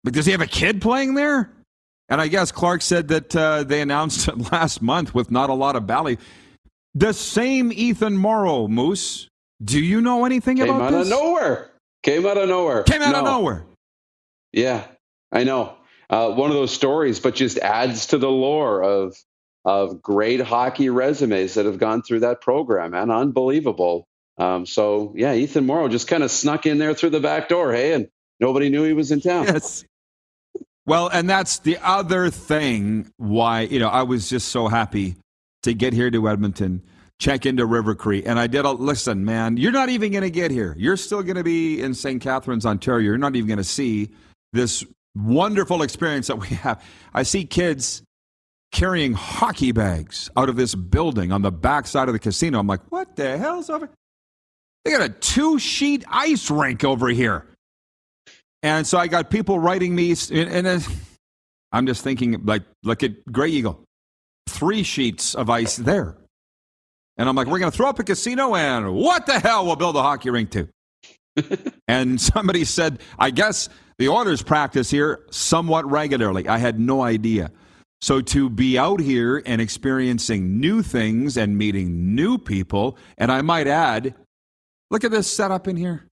But 0.03 0.13
does 0.13 0.27
he 0.27 0.33
have 0.33 0.43
a 0.43 0.47
kid 0.47 0.83
playing 0.83 1.15
there? 1.15 1.51
And 2.11 2.21
I 2.21 2.29
guess 2.29 2.53
Clark 2.53 2.83
said 2.83 3.09
that 3.09 3.35
uh, 3.35 3.65
they 3.65 3.81
announced 3.81 4.29
it 4.29 4.37
last 4.53 4.83
month 4.83 5.15
with 5.15 5.31
not 5.31 5.49
a 5.49 5.55
lot 5.55 5.77
of 5.77 5.87
bally. 5.87 6.19
The 6.95 7.13
same 7.13 7.73
Ethan 7.73 8.17
Moreau, 8.17 8.69
Moose, 8.69 9.29
do 9.63 9.81
you 9.81 10.01
know 10.01 10.27
anything 10.27 10.59
Came 10.59 10.69
about 10.69 10.83
out 10.83 10.91
this? 10.91 11.07
of 11.07 11.19
nowhere. 11.19 11.71
Came 12.03 12.27
out 12.27 12.37
of 12.37 12.49
nowhere. 12.49 12.83
Came 12.83 13.03
out 13.03 13.13
no. 13.13 13.19
of 13.21 13.25
nowhere. 13.25 13.65
Yeah, 14.53 14.85
I 15.33 15.45
know. 15.45 15.75
Uh, 16.11 16.31
one 16.31 16.51
of 16.51 16.57
those 16.57 16.71
stories, 16.71 17.19
but 17.19 17.35
just 17.35 17.59
adds 17.59 18.07
to 18.09 18.19
the 18.19 18.31
lore 18.31 18.83
of 18.83 19.17
of 19.65 20.03
great 20.03 20.41
hockey 20.41 20.91
resumes 20.91 21.55
that 21.55 21.67
have 21.67 21.79
gone 21.79 22.03
through 22.03 22.21
that 22.21 22.41
program, 22.41 22.95
and 22.95 23.11
unbelievable. 23.11 24.07
Um, 24.37 24.67
so 24.67 25.13
yeah, 25.17 25.35
Ethan 25.35 25.67
Moreau 25.67 25.89
just 25.89 26.09
kind 26.09 26.23
of 26.23 26.31
snuck 26.31 26.67
in 26.67 26.79
there 26.79 26.95
through 26.95 27.11
the 27.11 27.21
back 27.21 27.49
door, 27.49 27.73
hey, 27.73 27.93
and 27.93 28.09
nobody 28.41 28.69
knew 28.69 28.85
he 28.85 28.93
was 28.93 29.11
in 29.11 29.21
town. 29.21 29.45
Yes. 29.45 29.85
Well, 30.87 31.09
and 31.09 31.31
that's 31.31 31.61
the 31.61 31.79
other 31.83 32.29
thing 32.29 33.11
why, 33.17 33.63
you 33.63 33.79
know, 33.79 33.89
I 33.89 34.03
was 34.03 34.29
just 34.29 34.49
so 34.49 34.69
happy 34.69 35.17
to 35.63 35.73
get 35.73 35.95
here 35.95 36.11
to 36.11 36.29
Edmonton 36.29 36.83
check 37.19 37.47
into 37.47 37.65
River 37.65 37.95
Cree. 37.95 38.23
And 38.25 38.39
I 38.39 38.47
did 38.47 38.65
a 38.65 38.73
listen, 38.73 39.25
man, 39.25 39.57
you're 39.57 39.73
not 39.73 39.89
even 39.89 40.13
going 40.13 40.23
to 40.25 40.31
get 40.31 40.51
here. 40.51 40.75
You're 40.77 40.97
still 40.97 41.23
going 41.23 41.37
to 41.37 41.45
be 41.45 41.81
in 41.81 41.95
St. 41.95 42.21
Catharines, 42.21 42.67
Ontario. 42.67 43.05
You're 43.05 43.19
not 43.19 43.37
even 43.37 43.49
going 43.49 43.59
to 43.59 43.65
see 43.65 44.11
this 44.53 44.85
wonderful 45.15 45.83
experience 45.83 46.27
that 46.27 46.37
we 46.37 46.49
have. 46.49 46.85
I 47.15 47.23
see 47.23 47.45
kids 47.45 48.03
carrying 48.75 49.15
hockey 49.15 49.73
bags 49.73 50.29
out 50.37 50.49
of 50.51 50.57
this 50.57 50.75
building 50.75 51.33
on 51.33 51.41
the 51.41 51.53
backside 51.53 52.09
of 52.09 52.13
the 52.13 52.19
casino. 52.19 52.59
I'm 52.59 52.67
like, 52.67 52.81
what 52.91 53.17
the 53.17 53.39
hell's 53.39 53.71
over? 53.71 53.89
They 54.85 54.91
got 54.91 55.01
a 55.01 55.09
two 55.09 55.59
sheet 55.59 56.05
ice 56.09 56.51
rink 56.51 56.85
over 56.85 57.09
here. 57.09 57.47
And 58.63 58.87
so 58.87 58.99
I 58.99 59.07
got 59.07 59.31
people 59.31 59.59
writing 59.59 59.95
me, 59.95 60.15
and, 60.31 60.67
and 60.67 60.87
I'm 61.73 61.87
just 61.87 62.03
thinking, 62.03 62.45
like, 62.45 62.63
look 62.83 63.03
at 63.03 63.25
Grey 63.31 63.51
Eagle, 63.51 63.83
three 64.49 64.83
sheets 64.83 65.35
of 65.35 65.49
ice 65.49 65.77
there. 65.77 66.17
And 67.17 67.29
I'm 67.29 67.37
like, 67.37 67.47
we're 67.47 67.61
going 67.61 67.71
to 67.71 67.77
throw 67.77 67.89
up 67.89 67.99
a 68.01 68.05
casino 68.05 68.57
and 68.57 68.93
what 68.93 69.27
the 69.27 69.39
hell 69.39 69.67
we'll 69.67 69.77
build 69.77 69.97
a 69.97 70.03
hockey 70.03 70.31
rink 70.31 70.51
to? 70.51 70.69
and 71.89 72.21
somebody 72.21 72.65
said, 72.65 73.01
I 73.19 73.31
guess 73.31 73.69
the 73.99 74.09
Oilers 74.09 74.43
practice 74.43 74.91
here 74.91 75.25
somewhat 75.31 75.89
regularly. 75.89 76.49
I 76.49 76.59
had 76.59 76.81
no 76.81 77.03
idea. 77.03 77.53
So 78.01 78.21
to 78.21 78.51
be 78.51 78.79
out 78.79 79.01
here 79.01 79.43
and 79.47 79.61
experiencing 79.61 80.61
new 80.61 80.83
things 80.83 81.37
and 81.37 81.57
meeting 81.57 82.15
new 82.15 82.37
people, 82.37 82.99
and 83.17 83.33
I 83.33 83.41
might 83.41 83.67
add, 83.67 84.15
Look 84.95 85.03
at 85.03 85.11
this 85.11 85.27
setup 85.27 85.67
in 85.67 85.77
here. 85.77 86.07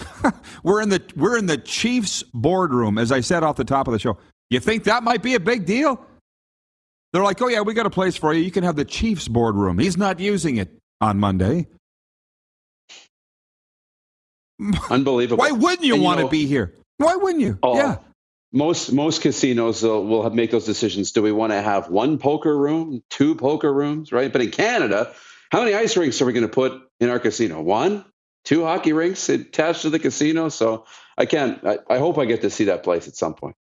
we're 0.64 0.80
in 0.80 0.88
the 0.88 1.00
we're 1.14 1.38
in 1.38 1.46
the 1.46 1.58
Chiefs 1.58 2.24
boardroom, 2.34 2.98
as 2.98 3.12
I 3.12 3.20
said 3.20 3.44
off 3.44 3.54
the 3.54 3.64
top 3.64 3.86
of 3.86 3.92
the 3.92 4.00
show. 4.00 4.18
You 4.48 4.58
think 4.58 4.82
that 4.84 5.04
might 5.04 5.22
be 5.22 5.34
a 5.34 5.40
big 5.40 5.64
deal? 5.64 6.04
They're 7.12 7.22
like, 7.22 7.40
oh 7.40 7.46
yeah, 7.46 7.60
we 7.60 7.72
got 7.72 7.86
a 7.86 7.90
place 7.90 8.16
for 8.16 8.32
you. 8.32 8.42
You 8.42 8.50
can 8.50 8.64
have 8.64 8.76
the 8.76 8.84
Chiefs 8.84 9.28
boardroom. 9.28 9.78
He's 9.78 9.96
not 9.96 10.18
using 10.18 10.56
it 10.56 10.70
on 11.00 11.20
Monday. 11.20 11.68
Unbelievable. 14.90 15.38
Why 15.38 15.52
wouldn't 15.52 15.84
you 15.84 15.94
And, 15.94 16.02
you 16.02 16.04
want 16.04 16.20
to 16.20 16.28
be 16.28 16.46
here? 16.46 16.74
Why 16.96 17.14
wouldn't 17.14 17.42
you? 17.42 17.58
Oh, 17.62 17.76
yeah. 17.76 17.98
Most 18.52 18.92
most 18.92 19.22
casinos 19.22 19.84
uh, 19.84 19.88
will 19.88 20.24
have, 20.24 20.34
make 20.34 20.50
those 20.50 20.64
decisions. 20.64 21.12
Do 21.12 21.22
we 21.22 21.30
want 21.30 21.52
to 21.52 21.62
have 21.62 21.88
one 21.88 22.18
poker 22.18 22.56
room, 22.56 23.02
two 23.08 23.36
poker 23.36 23.72
rooms, 23.72 24.10
right? 24.10 24.32
But 24.32 24.42
in 24.42 24.50
Canada, 24.50 25.12
how 25.52 25.60
many 25.60 25.74
ice 25.74 25.96
rinks 25.96 26.20
are 26.20 26.24
we 26.24 26.32
going 26.32 26.42
to 26.42 26.52
put 26.52 26.72
in 26.98 27.10
our 27.10 27.20
casino? 27.20 27.62
One, 27.62 28.04
two 28.44 28.64
hockey 28.64 28.92
rinks 28.92 29.28
attached 29.28 29.82
to 29.82 29.90
the 29.90 30.00
casino. 30.00 30.48
So 30.48 30.84
I 31.16 31.26
can't. 31.26 31.64
I, 31.64 31.78
I 31.88 31.98
hope 31.98 32.18
I 32.18 32.24
get 32.24 32.40
to 32.40 32.50
see 32.50 32.64
that 32.64 32.82
place 32.82 33.06
at 33.06 33.14
some 33.14 33.34
point. 33.34 33.54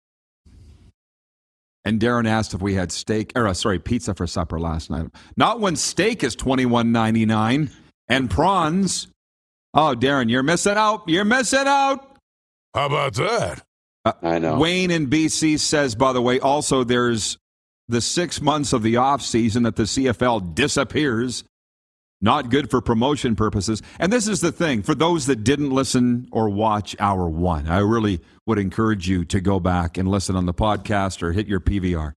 And 1.85 2.00
Darren 2.00 2.26
asked 2.26 2.54
if 2.54 2.62
we 2.62 2.75
had 2.75 2.90
steak 2.90 3.33
or 3.37 3.47
uh, 3.47 3.54
sorry, 3.54 3.78
pizza 3.78 4.14
for 4.14 4.26
supper 4.26 4.59
last 4.59 4.88
night. 4.88 5.09
Not 5.37 5.61
when 5.61 5.76
steak 5.76 6.25
is 6.25 6.35
twenty 6.35 6.64
one 6.64 6.92
ninety 6.92 7.26
nine 7.26 7.71
and 8.09 8.30
prawns. 8.30 9.09
Oh, 9.75 9.95
Darren, 9.95 10.30
you're 10.30 10.42
missing 10.42 10.78
out. 10.78 11.02
You're 11.09 11.26
missing 11.26 11.66
out. 11.66 12.16
How 12.75 12.87
about 12.87 13.14
that? 13.14 13.62
Uh, 14.09 14.27
I 14.27 14.38
know. 14.38 14.59
Wayne 14.59 14.91
in 14.91 15.09
BC 15.09 15.59
says, 15.59 15.95
by 15.95 16.12
the 16.12 16.23
way, 16.23 16.41
also 16.41 16.85
there's 16.85 17.38
the 17.88 18.00
six 18.00 18.41
months 18.41 18.73
of 18.73 18.83
the 18.83 18.97
off 18.97 19.23
season 19.23 19.62
that 19.65 19.77
the 19.77 19.85
CFL 19.85 20.55
disappears. 20.55 21.45
Not 22.21 22.50
good 22.50 22.69
for 22.69 22.81
promotion 22.81 23.37
purposes. 23.37 23.81
And 24.00 24.12
this 24.12 24.27
is 24.27 24.41
the 24.41 24.50
thing 24.50 24.83
for 24.83 24.95
those 24.95 25.27
that 25.27 25.45
didn't 25.45 25.71
listen 25.71 26.29
or 26.33 26.49
watch 26.49 26.97
hour 26.99 27.29
one, 27.29 27.69
I 27.69 27.79
really 27.79 28.21
would 28.45 28.59
encourage 28.59 29.09
you 29.09 29.25
to 29.27 29.41
go 29.41 29.61
back 29.61 29.97
and 29.97 30.09
listen 30.09 30.35
on 30.35 30.47
the 30.47 30.55
podcast 30.55 31.23
or 31.23 31.33
hit 31.33 31.47
your 31.47 31.61
PVR. 31.61 32.15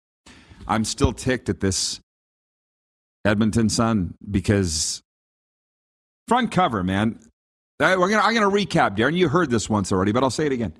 I'm 0.66 0.84
still 0.84 1.12
ticked 1.12 1.48
at 1.48 1.60
this 1.60 2.00
Edmonton 3.24 3.68
Sun 3.68 4.14
because 4.28 5.02
front 6.26 6.50
cover, 6.50 6.82
man. 6.82 7.20
Uh, 7.78 7.96
we're 7.98 8.10
gonna, 8.10 8.22
I'm 8.22 8.34
going 8.34 8.48
to 8.48 8.66
recap, 8.66 8.96
Darren. 8.96 9.14
You 9.14 9.28
heard 9.28 9.50
this 9.50 9.68
once 9.68 9.92
already, 9.92 10.12
but 10.12 10.22
I'll 10.22 10.30
say 10.30 10.46
it 10.46 10.52
again. 10.52 10.72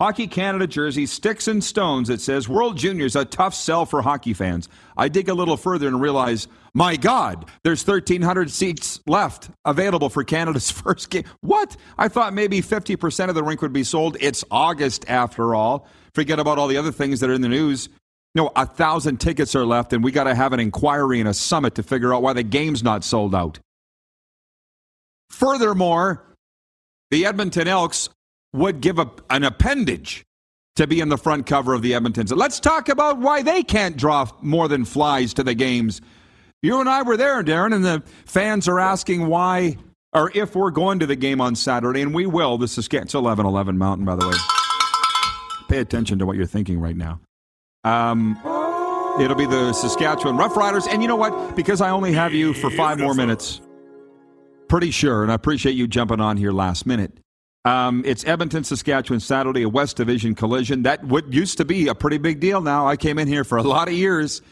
Hockey 0.00 0.26
Canada 0.26 0.66
jersey, 0.66 1.06
sticks 1.06 1.46
and 1.46 1.62
stones. 1.62 2.10
It 2.10 2.20
says 2.20 2.48
World 2.48 2.76
Juniors, 2.76 3.14
a 3.14 3.24
tough 3.24 3.54
sell 3.54 3.86
for 3.86 4.02
hockey 4.02 4.32
fans. 4.32 4.68
I 4.96 5.08
dig 5.08 5.28
a 5.28 5.34
little 5.34 5.56
further 5.56 5.86
and 5.86 6.00
realize, 6.00 6.48
my 6.74 6.96
God, 6.96 7.48
there's 7.62 7.86
1,300 7.86 8.50
seats 8.50 9.00
left 9.06 9.50
available 9.64 10.08
for 10.08 10.24
Canada's 10.24 10.68
first 10.72 11.10
game. 11.10 11.22
What? 11.42 11.76
I 11.96 12.08
thought 12.08 12.34
maybe 12.34 12.60
50% 12.60 13.28
of 13.28 13.36
the 13.36 13.44
rink 13.44 13.62
would 13.62 13.72
be 13.72 13.84
sold. 13.84 14.16
It's 14.20 14.42
August 14.50 15.04
after 15.08 15.54
all. 15.54 15.86
Forget 16.12 16.40
about 16.40 16.58
all 16.58 16.66
the 16.66 16.76
other 16.76 16.92
things 16.92 17.20
that 17.20 17.30
are 17.30 17.34
in 17.34 17.42
the 17.42 17.48
news. 17.48 17.88
No, 18.34 18.50
a 18.56 18.66
thousand 18.66 19.18
tickets 19.20 19.54
are 19.54 19.64
left, 19.64 19.92
and 19.92 20.02
we 20.02 20.10
got 20.10 20.24
to 20.24 20.34
have 20.34 20.52
an 20.52 20.58
inquiry 20.58 21.20
and 21.20 21.28
a 21.28 21.34
summit 21.34 21.76
to 21.76 21.84
figure 21.84 22.12
out 22.12 22.20
why 22.20 22.32
the 22.32 22.42
game's 22.42 22.82
not 22.82 23.04
sold 23.04 23.32
out. 23.32 23.60
Furthermore, 25.30 26.24
the 27.12 27.26
Edmonton 27.26 27.68
Elks 27.68 28.08
would 28.54 28.80
give 28.80 28.98
a, 28.98 29.10
an 29.28 29.44
appendage 29.44 30.24
to 30.76 30.86
be 30.86 31.00
in 31.00 31.08
the 31.08 31.18
front 31.18 31.46
cover 31.46 31.74
of 31.74 31.82
the 31.82 31.94
Edmonton. 31.94 32.26
Let's 32.36 32.58
talk 32.58 32.88
about 32.88 33.18
why 33.18 33.42
they 33.42 33.62
can't 33.62 33.96
draw 33.96 34.28
more 34.40 34.68
than 34.68 34.84
flies 34.84 35.34
to 35.34 35.42
the 35.42 35.54
games. 35.54 36.00
You 36.62 36.80
and 36.80 36.88
I 36.88 37.02
were 37.02 37.16
there, 37.16 37.42
Darren, 37.44 37.74
and 37.74 37.84
the 37.84 38.02
fans 38.24 38.66
are 38.68 38.80
asking 38.80 39.26
why 39.26 39.76
or 40.14 40.30
if 40.34 40.54
we're 40.54 40.70
going 40.70 41.00
to 41.00 41.06
the 41.06 41.16
game 41.16 41.40
on 41.40 41.56
Saturday, 41.56 42.00
and 42.00 42.14
we 42.14 42.24
will. 42.24 42.56
The 42.56 42.68
Saskatchewan, 42.68 43.06
it's 43.06 43.14
11 43.14 43.46
11 43.46 43.76
Mountain, 43.76 44.06
by 44.06 44.14
the 44.14 44.26
way. 44.26 44.36
Pay 45.68 45.78
attention 45.78 46.20
to 46.20 46.26
what 46.26 46.36
you're 46.36 46.46
thinking 46.46 46.78
right 46.78 46.96
now. 46.96 47.20
Um, 47.82 48.38
it'll 49.20 49.36
be 49.36 49.46
the 49.46 49.72
Saskatchewan 49.72 50.36
Roughriders. 50.36 50.86
And 50.88 51.02
you 51.02 51.08
know 51.08 51.16
what? 51.16 51.56
Because 51.56 51.80
I 51.80 51.90
only 51.90 52.12
have 52.12 52.32
you 52.32 52.54
for 52.54 52.70
five 52.70 52.98
more 53.00 53.14
minutes, 53.14 53.60
pretty 54.68 54.92
sure, 54.92 55.24
and 55.24 55.32
I 55.32 55.34
appreciate 55.34 55.72
you 55.72 55.88
jumping 55.88 56.20
on 56.20 56.36
here 56.36 56.52
last 56.52 56.86
minute. 56.86 57.18
Um, 57.64 58.02
it's 58.04 58.26
Edmonton, 58.26 58.62
Saskatchewan, 58.62 59.20
Saturday, 59.20 59.62
a 59.62 59.68
West 59.68 59.96
Division 59.96 60.34
collision. 60.34 60.82
That 60.82 61.02
what 61.04 61.32
used 61.32 61.56
to 61.58 61.64
be 61.64 61.88
a 61.88 61.94
pretty 61.94 62.18
big 62.18 62.40
deal. 62.40 62.60
Now 62.60 62.86
I 62.86 62.96
came 62.96 63.18
in 63.18 63.26
here 63.26 63.44
for 63.44 63.56
a 63.56 63.62
lot 63.62 63.88
of 63.88 63.94
years. 63.94 64.42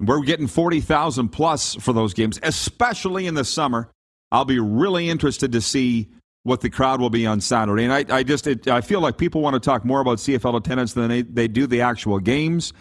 We're 0.00 0.22
getting 0.22 0.46
forty 0.46 0.80
thousand 0.80 1.28
plus 1.28 1.74
for 1.74 1.92
those 1.92 2.14
games, 2.14 2.40
especially 2.42 3.26
in 3.26 3.34
the 3.34 3.44
summer. 3.44 3.90
I'll 4.32 4.46
be 4.46 4.58
really 4.58 5.10
interested 5.10 5.52
to 5.52 5.60
see 5.60 6.08
what 6.42 6.62
the 6.62 6.70
crowd 6.70 7.00
will 7.00 7.10
be 7.10 7.26
on 7.26 7.40
Saturday. 7.40 7.84
And 7.84 7.92
I, 7.92 8.04
I 8.18 8.22
just 8.22 8.46
it, 8.46 8.66
I 8.66 8.80
feel 8.80 9.00
like 9.00 9.18
people 9.18 9.42
want 9.42 9.54
to 9.54 9.60
talk 9.60 9.84
more 9.84 10.00
about 10.00 10.18
CFL 10.18 10.56
attendance 10.56 10.94
than 10.94 11.08
they, 11.08 11.22
they 11.22 11.48
do 11.48 11.66
the 11.66 11.82
actual 11.82 12.18
games. 12.18 12.72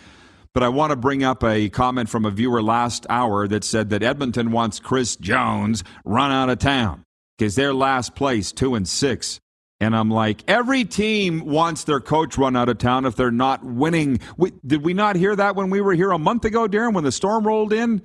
But 0.54 0.64
I 0.64 0.70
want 0.70 0.92
to 0.92 0.96
bring 0.96 1.24
up 1.24 1.44
a 1.44 1.70
comment 1.70 2.10
from 2.10 2.26
a 2.26 2.32
viewer 2.32 2.62
last 2.62 3.06
hour 3.10 3.48
that 3.48 3.64
said 3.64 3.90
that 3.90 4.04
Edmonton 4.04 4.52
wants 4.52 4.80
Chris 4.80 5.16
Jones 5.16 5.84
run 6.06 6.32
out 6.32 6.50
of 6.50 6.60
town 6.60 7.04
because 7.38 7.56
they're 7.56 7.74
last 7.74 8.16
place, 8.16 8.52
two 8.52 8.76
and 8.76 8.88
six. 8.88 9.40
And 9.84 9.96
I'm 9.96 10.10
like, 10.10 10.44
every 10.48 10.86
team 10.86 11.46
wants 11.46 11.84
their 11.84 12.00
coach 12.00 12.38
run 12.38 12.56
out 12.56 12.70
of 12.70 12.78
town 12.78 13.06
if 13.06 13.16
they're 13.16 13.32
not 13.32 13.64
winning. 13.64 14.20
We, 14.38 14.52
did 14.66 14.84
we 14.84 14.94
not 14.94 15.16
hear 15.16 15.36
that 15.36 15.56
when 15.56 15.70
we 15.70 15.82
were 15.82 15.94
here 15.94 16.12
a 16.12 16.20
month 16.20 16.46
ago, 16.46 16.68
Darren, 16.68 16.94
when 16.94 17.04
the 17.04 17.12
storm 17.12 17.46
rolled 17.46 17.74
in? 17.74 18.02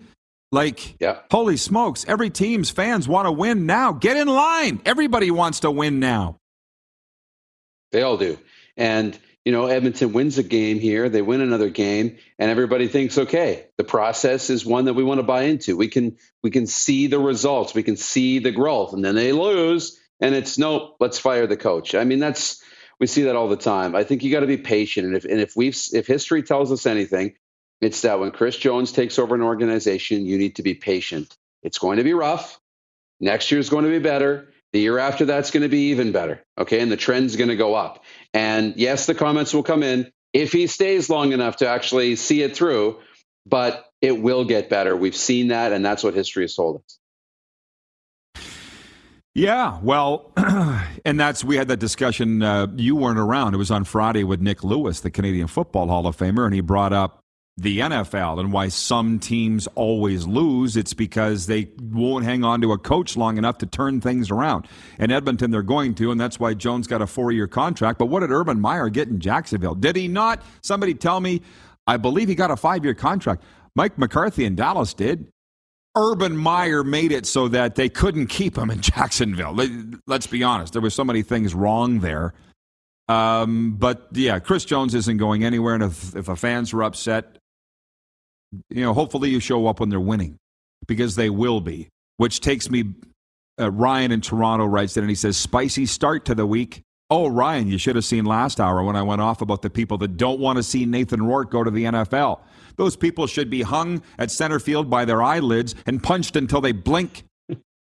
Like, 0.50 0.96
Yeah. 1.00 1.18
holy 1.30 1.56
smokes, 1.56 2.04
every 2.08 2.30
team's 2.30 2.70
fans 2.70 3.06
want 3.06 3.26
to 3.26 3.32
win 3.32 3.66
now. 3.66 3.92
Get 3.92 4.16
in 4.16 4.28
line. 4.28 4.80
Everybody 4.84 5.30
wants 5.30 5.60
to 5.60 5.70
win 5.70 6.00
now. 6.00 6.36
They 7.92 8.02
all 8.02 8.16
do. 8.16 8.38
And, 8.76 9.18
you 9.44 9.52
know, 9.52 9.66
Edmonton 9.66 10.12
wins 10.12 10.38
a 10.38 10.42
game 10.42 10.78
here, 10.78 11.08
they 11.08 11.22
win 11.22 11.40
another 11.40 11.70
game, 11.70 12.16
and 12.38 12.50
everybody 12.50 12.88
thinks, 12.88 13.16
okay, 13.18 13.66
the 13.76 13.84
process 13.84 14.50
is 14.50 14.64
one 14.64 14.86
that 14.86 14.94
we 14.94 15.02
want 15.04 15.18
to 15.20 15.24
buy 15.24 15.42
into. 15.44 15.76
We 15.76 15.88
can 15.88 16.16
we 16.42 16.50
can 16.50 16.66
see 16.66 17.06
the 17.06 17.18
results, 17.18 17.74
we 17.74 17.82
can 17.82 17.96
see 17.96 18.38
the 18.38 18.52
growth, 18.52 18.92
and 18.92 19.04
then 19.04 19.14
they 19.14 19.32
lose, 19.32 19.97
and 20.20 20.34
it's 20.34 20.58
nope, 20.58 20.96
let's 21.00 21.18
fire 21.18 21.46
the 21.46 21.56
coach. 21.56 21.94
I 21.94 22.04
mean, 22.04 22.18
that's 22.18 22.62
we 23.00 23.06
see 23.06 23.24
that 23.24 23.36
all 23.36 23.48
the 23.48 23.56
time. 23.56 23.94
I 23.94 24.04
think 24.04 24.22
you 24.22 24.30
got 24.30 24.40
to 24.40 24.46
be 24.46 24.56
patient, 24.56 25.06
and 25.06 25.16
if 25.16 25.24
and 25.24 25.40
if 25.40 25.54
we've 25.56 25.78
if 25.92 26.06
history 26.06 26.42
tells 26.42 26.72
us 26.72 26.86
anything, 26.86 27.34
it's 27.80 28.02
that 28.02 28.20
when 28.20 28.30
Chris 28.30 28.56
Jones 28.56 28.92
takes 28.92 29.18
over 29.18 29.34
an 29.34 29.42
organization, 29.42 30.26
you 30.26 30.38
need 30.38 30.56
to 30.56 30.62
be 30.62 30.74
patient. 30.74 31.36
It's 31.62 31.78
going 31.78 31.98
to 31.98 32.04
be 32.04 32.14
rough. 32.14 32.58
Next 33.20 33.50
year 33.50 33.60
is 33.60 33.70
going 33.70 33.84
to 33.84 33.90
be 33.90 33.98
better. 33.98 34.52
The 34.72 34.80
year 34.80 34.98
after 34.98 35.24
that's 35.24 35.50
going 35.50 35.62
to 35.62 35.68
be 35.68 35.90
even 35.90 36.12
better. 36.12 36.44
Okay. 36.58 36.80
And 36.80 36.92
the 36.92 36.96
trend's 36.96 37.36
going 37.36 37.48
to 37.48 37.56
go 37.56 37.74
up. 37.74 38.04
And 38.34 38.76
yes, 38.76 39.06
the 39.06 39.14
comments 39.14 39.54
will 39.54 39.62
come 39.62 39.82
in 39.82 40.12
if 40.32 40.52
he 40.52 40.66
stays 40.66 41.08
long 41.08 41.32
enough 41.32 41.56
to 41.56 41.68
actually 41.68 42.16
see 42.16 42.42
it 42.42 42.54
through, 42.54 42.98
but 43.46 43.86
it 44.02 44.20
will 44.20 44.44
get 44.44 44.68
better. 44.68 44.94
We've 44.96 45.16
seen 45.16 45.48
that, 45.48 45.72
and 45.72 45.84
that's 45.84 46.04
what 46.04 46.14
history 46.14 46.44
has 46.44 46.54
told 46.54 46.76
us. 46.76 46.97
Yeah, 49.38 49.78
well, 49.84 50.32
and 51.04 51.20
that's 51.20 51.44
we 51.44 51.54
had 51.54 51.68
that 51.68 51.78
discussion. 51.78 52.42
Uh, 52.42 52.66
you 52.74 52.96
weren't 52.96 53.20
around. 53.20 53.54
It 53.54 53.58
was 53.58 53.70
on 53.70 53.84
Friday 53.84 54.24
with 54.24 54.40
Nick 54.40 54.64
Lewis, 54.64 54.98
the 54.98 55.12
Canadian 55.12 55.46
Football 55.46 55.86
Hall 55.86 56.08
of 56.08 56.16
Famer, 56.16 56.44
and 56.44 56.52
he 56.52 56.60
brought 56.60 56.92
up 56.92 57.20
the 57.56 57.78
NFL 57.78 58.40
and 58.40 58.52
why 58.52 58.66
some 58.66 59.20
teams 59.20 59.68
always 59.76 60.26
lose. 60.26 60.76
It's 60.76 60.92
because 60.92 61.46
they 61.46 61.68
won't 61.80 62.24
hang 62.24 62.42
on 62.42 62.60
to 62.62 62.72
a 62.72 62.78
coach 62.78 63.16
long 63.16 63.38
enough 63.38 63.58
to 63.58 63.66
turn 63.66 64.00
things 64.00 64.32
around. 64.32 64.66
In 64.98 65.12
Edmonton, 65.12 65.52
they're 65.52 65.62
going 65.62 65.94
to, 65.96 66.10
and 66.10 66.20
that's 66.20 66.40
why 66.40 66.54
Jones 66.54 66.88
got 66.88 67.00
a 67.00 67.06
four-year 67.06 67.46
contract. 67.46 68.00
But 68.00 68.06
what 68.06 68.20
did 68.20 68.32
Urban 68.32 68.60
Meyer 68.60 68.88
get 68.88 69.06
in 69.06 69.20
Jacksonville? 69.20 69.76
Did 69.76 69.94
he 69.94 70.08
not? 70.08 70.42
Somebody 70.62 70.94
tell 70.94 71.20
me. 71.20 71.42
I 71.86 71.96
believe 71.96 72.26
he 72.26 72.34
got 72.34 72.50
a 72.50 72.56
five-year 72.56 72.94
contract. 72.94 73.44
Mike 73.76 73.98
McCarthy 73.98 74.44
in 74.46 74.56
Dallas 74.56 74.94
did. 74.94 75.28
Urban 75.96 76.36
Meyer 76.36 76.84
made 76.84 77.12
it 77.12 77.26
so 77.26 77.48
that 77.48 77.74
they 77.74 77.88
couldn't 77.88 78.26
keep 78.28 78.56
him 78.56 78.70
in 78.70 78.80
Jacksonville. 78.82 79.52
Let- 79.54 79.70
Let's 80.06 80.26
be 80.26 80.42
honest, 80.42 80.72
there 80.72 80.82
were 80.82 80.90
so 80.90 81.04
many 81.04 81.22
things 81.22 81.54
wrong 81.54 82.00
there. 82.00 82.34
Um, 83.08 83.72
but 83.78 84.08
yeah, 84.12 84.38
Chris 84.38 84.64
Jones 84.64 84.94
isn't 84.94 85.16
going 85.16 85.44
anywhere, 85.44 85.74
and 85.74 85.84
if, 85.84 86.14
if 86.14 86.26
the 86.26 86.36
fans 86.36 86.72
are 86.74 86.82
upset, 86.82 87.38
you 88.70 88.82
know, 88.82 88.92
hopefully 88.94 89.30
you 89.30 89.40
show 89.40 89.66
up 89.66 89.80
when 89.80 89.88
they're 89.88 89.98
winning, 90.00 90.36
because 90.86 91.16
they 91.16 91.30
will 91.30 91.60
be. 91.60 91.88
Which 92.18 92.40
takes 92.40 92.68
me, 92.70 92.84
uh, 93.60 93.70
Ryan 93.70 94.12
in 94.12 94.20
Toronto 94.20 94.66
writes 94.66 94.96
it, 94.96 95.00
and 95.00 95.08
he 95.08 95.14
says, 95.14 95.36
"Spicy 95.36 95.86
start 95.86 96.24
to 96.26 96.34
the 96.34 96.46
week." 96.46 96.82
Oh, 97.10 97.28
Ryan, 97.28 97.68
you 97.68 97.78
should 97.78 97.96
have 97.96 98.04
seen 98.04 98.26
last 98.26 98.60
hour 98.60 98.82
when 98.82 98.96
I 98.96 99.02
went 99.02 99.22
off 99.22 99.40
about 99.40 99.62
the 99.62 99.70
people 99.70 99.96
that 99.98 100.16
don't 100.18 100.40
want 100.40 100.56
to 100.58 100.62
see 100.62 100.84
Nathan 100.84 101.22
Rourke 101.22 101.50
go 101.50 101.64
to 101.64 101.70
the 101.70 101.84
NFL. 101.84 102.40
Those 102.78 102.96
people 102.96 103.26
should 103.26 103.50
be 103.50 103.62
hung 103.62 104.02
at 104.18 104.30
center 104.30 104.58
field 104.58 104.88
by 104.88 105.04
their 105.04 105.22
eyelids 105.22 105.74
and 105.84 106.02
punched 106.02 106.36
until 106.36 106.62
they 106.62 106.72
blink. 106.72 107.24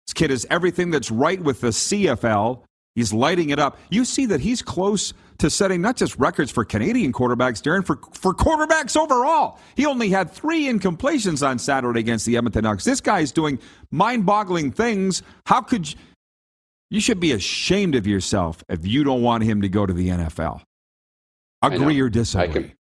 This 0.06 0.14
kid 0.14 0.32
is 0.32 0.44
everything 0.50 0.90
that's 0.90 1.12
right 1.12 1.40
with 1.40 1.60
the 1.60 1.68
CFL. 1.68 2.62
He's 2.96 3.12
lighting 3.12 3.50
it 3.50 3.60
up. 3.60 3.78
You 3.90 4.04
see 4.04 4.26
that 4.26 4.40
he's 4.40 4.60
close 4.60 5.12
to 5.38 5.48
setting 5.48 5.80
not 5.80 5.96
just 5.96 6.18
records 6.18 6.50
for 6.50 6.64
Canadian 6.64 7.12
quarterbacks, 7.12 7.62
Darren, 7.62 7.86
for, 7.86 8.00
for 8.12 8.34
quarterbacks 8.34 8.96
overall. 8.96 9.60
He 9.76 9.86
only 9.86 10.08
had 10.08 10.32
three 10.32 10.64
incompletions 10.64 11.46
on 11.46 11.60
Saturday 11.60 12.00
against 12.00 12.26
the 12.26 12.36
Edmonton 12.36 12.66
Elks. 12.66 12.82
This 12.82 13.00
guy 13.00 13.20
is 13.20 13.30
doing 13.30 13.60
mind 13.92 14.26
boggling 14.26 14.72
things. 14.72 15.22
How 15.46 15.60
could 15.60 15.92
you, 15.92 15.96
You 16.90 17.00
should 17.00 17.20
be 17.20 17.30
ashamed 17.30 17.94
of 17.94 18.04
yourself 18.08 18.64
if 18.68 18.84
you 18.84 19.04
don't 19.04 19.22
want 19.22 19.44
him 19.44 19.62
to 19.62 19.68
go 19.68 19.86
to 19.86 19.92
the 19.92 20.08
NFL. 20.08 20.62
Agree 21.62 22.00
or 22.00 22.08
disagree? 22.08 22.64
I 22.64 22.72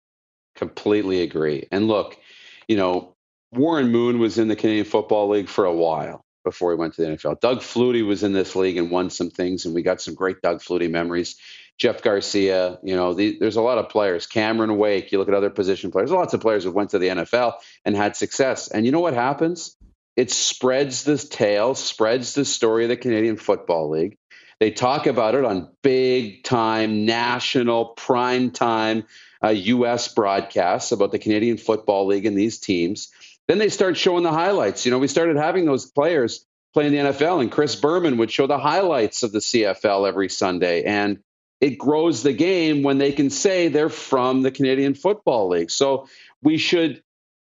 completely 0.58 1.22
agree. 1.22 1.66
And 1.70 1.88
look, 1.88 2.18
you 2.66 2.76
know, 2.76 3.14
Warren 3.52 3.90
Moon 3.90 4.18
was 4.18 4.38
in 4.38 4.48
the 4.48 4.56
Canadian 4.56 4.84
Football 4.84 5.30
League 5.30 5.48
for 5.48 5.64
a 5.64 5.72
while 5.72 6.20
before 6.44 6.72
he 6.72 6.76
went 6.76 6.94
to 6.94 7.02
the 7.02 7.08
NFL. 7.08 7.40
Doug 7.40 7.60
Flutie 7.60 8.06
was 8.06 8.22
in 8.22 8.32
this 8.32 8.54
league 8.56 8.76
and 8.76 8.90
won 8.90 9.10
some 9.10 9.30
things, 9.30 9.64
and 9.64 9.74
we 9.74 9.82
got 9.82 10.00
some 10.00 10.14
great 10.14 10.42
Doug 10.42 10.60
Flutie 10.60 10.90
memories. 10.90 11.36
Jeff 11.78 12.02
Garcia, 12.02 12.78
you 12.82 12.96
know, 12.96 13.14
the, 13.14 13.38
there's 13.38 13.56
a 13.56 13.62
lot 13.62 13.78
of 13.78 13.88
players. 13.88 14.26
Cameron 14.26 14.76
Wake, 14.76 15.12
you 15.12 15.18
look 15.18 15.28
at 15.28 15.34
other 15.34 15.50
position 15.50 15.92
players. 15.92 16.10
Lots 16.10 16.34
of 16.34 16.40
players 16.40 16.64
who 16.64 16.72
went 16.72 16.90
to 16.90 16.98
the 16.98 17.08
NFL 17.08 17.54
and 17.84 17.96
had 17.96 18.16
success. 18.16 18.68
And 18.68 18.84
you 18.84 18.92
know 18.92 19.00
what 19.00 19.14
happens? 19.14 19.76
It 20.16 20.32
spreads 20.32 21.04
this 21.04 21.28
tale, 21.28 21.76
spreads 21.76 22.34
the 22.34 22.44
story 22.44 22.84
of 22.84 22.88
the 22.88 22.96
Canadian 22.96 23.36
Football 23.36 23.90
League. 23.90 24.16
They 24.58 24.72
talk 24.72 25.06
about 25.06 25.36
it 25.36 25.44
on 25.44 25.70
big 25.82 26.42
time, 26.42 27.06
national, 27.06 27.90
prime 27.90 28.50
time 28.50 29.04
uh, 29.42 29.48
U.S. 29.48 30.12
broadcasts 30.12 30.92
about 30.92 31.12
the 31.12 31.18
Canadian 31.18 31.56
Football 31.56 32.06
League 32.06 32.26
and 32.26 32.36
these 32.36 32.58
teams. 32.58 33.10
Then 33.46 33.58
they 33.58 33.68
start 33.68 33.96
showing 33.96 34.24
the 34.24 34.32
highlights. 34.32 34.84
You 34.84 34.92
know, 34.92 34.98
we 34.98 35.08
started 35.08 35.36
having 35.36 35.64
those 35.64 35.90
players 35.90 36.44
playing 36.74 36.92
the 36.92 36.98
NFL, 36.98 37.40
and 37.40 37.50
Chris 37.50 37.76
Berman 37.76 38.18
would 38.18 38.30
show 38.30 38.46
the 38.46 38.58
highlights 38.58 39.22
of 39.22 39.32
the 39.32 39.38
CFL 39.38 40.06
every 40.06 40.28
Sunday. 40.28 40.82
And 40.82 41.20
it 41.60 41.78
grows 41.78 42.22
the 42.22 42.32
game 42.32 42.82
when 42.82 42.98
they 42.98 43.12
can 43.12 43.30
say 43.30 43.68
they're 43.68 43.88
from 43.88 44.42
the 44.42 44.50
Canadian 44.50 44.94
Football 44.94 45.48
League. 45.48 45.70
So 45.70 46.08
we 46.42 46.58
should, 46.58 47.02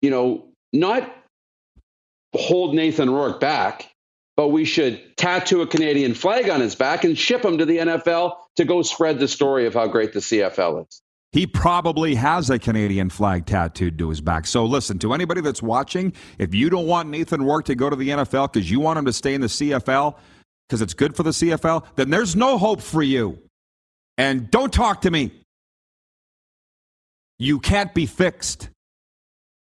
you 0.01 0.11
know, 0.11 0.49
not 0.73 1.15
hold 2.35 2.75
Nathan 2.75 3.11
Rourke 3.11 3.39
back, 3.39 3.93
but 4.37 4.49
we 4.49 4.65
should 4.65 5.17
tattoo 5.17 5.61
a 5.61 5.67
Canadian 5.67 6.15
flag 6.15 6.49
on 6.49 6.61
his 6.61 6.75
back 6.75 7.05
and 7.05 7.17
ship 7.17 7.45
him 7.45 7.59
to 7.59 7.67
the 7.67 7.79
NFL 7.79 8.37
to 8.57 8.65
go 8.65 8.83
spread 8.83 9.19
the 9.19 9.29
story 9.29 9.67
of 9.67 9.75
how 9.75 9.87
great 9.87 10.13
the 10.13 10.21
CFL 10.21 10.87
is. 10.89 11.02
He 11.33 11.47
probably 11.47 12.15
has 12.15 12.51
a 12.51 12.59
Canadian 12.59 13.09
flag 13.09 13.47
tattooed 13.47 13.99
to 13.99 14.11
his 14.11 14.21
back. 14.21 14.47
So 14.47 14.67
listen, 14.67 14.99
to 14.99 15.15
anybody 15.15 15.41
that's 15.41 15.63
watching, 15.63 16.13
if 16.39 16.55
you 16.55 16.69
don't 16.69 16.87
want 16.87 17.09
Nathan 17.09 17.43
Rourke 17.43 17.65
to 17.67 17.75
go 17.75 17.89
to 17.89 17.97
the 17.97 18.11
NFL 18.11 18.53
because 18.53 18.71
you 18.71 18.81
want 18.81 18.99
him 18.99 19.07
to 19.07 19.13
stay 19.15 19.33
in 19.33 19.41
the 19.41 19.47
CFL 19.47 20.15
because 20.69 20.83
it's 20.83 20.93
good 20.93 21.17
for 21.17 21.23
the 21.23 21.31
CFL, 21.31 21.87
then 21.97 22.11
there's 22.11 22.37
no 22.37 22.59
hope 22.59 22.83
for 22.83 23.03
you. 23.03 23.39
And 24.19 24.51
don't 24.51 24.73
talk 24.73 25.01
to 25.03 25.11
me. 25.11 25.33
You 27.39 27.61
can't 27.61 27.95
be 27.95 28.05
fixed. 28.05 28.69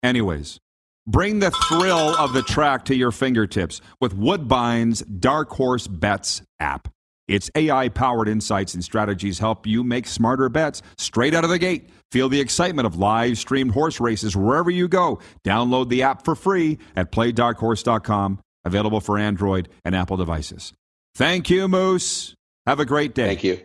Anyways, 0.02 0.58
bring 1.06 1.38
the 1.38 1.50
thrill 1.50 2.14
of 2.16 2.34
the 2.34 2.42
track 2.42 2.84
to 2.86 2.94
your 2.94 3.10
fingertips 3.10 3.80
with 4.00 4.14
Woodbine's 4.14 5.00
Dark 5.00 5.48
Horse 5.50 5.86
Bets 5.86 6.42
app. 6.60 6.88
Its 7.26 7.50
AI 7.54 7.88
powered 7.88 8.28
insights 8.28 8.74
and 8.74 8.84
strategies 8.84 9.38
help 9.38 9.66
you 9.66 9.82
make 9.82 10.06
smarter 10.06 10.48
bets 10.48 10.82
straight 10.98 11.34
out 11.34 11.44
of 11.44 11.50
the 11.50 11.58
gate. 11.58 11.88
Feel 12.12 12.28
the 12.28 12.40
excitement 12.40 12.86
of 12.86 12.96
live 12.96 13.38
streamed 13.38 13.72
horse 13.72 14.00
races 14.00 14.36
wherever 14.36 14.70
you 14.70 14.88
go. 14.88 15.20
Download 15.44 15.88
the 15.88 16.02
app 16.02 16.24
for 16.24 16.34
free 16.34 16.78
at 16.96 17.10
playdarkhorse.com, 17.10 18.40
available 18.64 19.00
for 19.00 19.18
Android 19.18 19.68
and 19.84 19.94
Apple 19.94 20.16
devices. 20.16 20.72
Thank 21.14 21.48
you, 21.48 21.68
Moose. 21.68 22.34
Have 22.66 22.80
a 22.80 22.84
great 22.84 23.14
day. 23.14 23.28
Thank 23.28 23.44
you. 23.44 23.60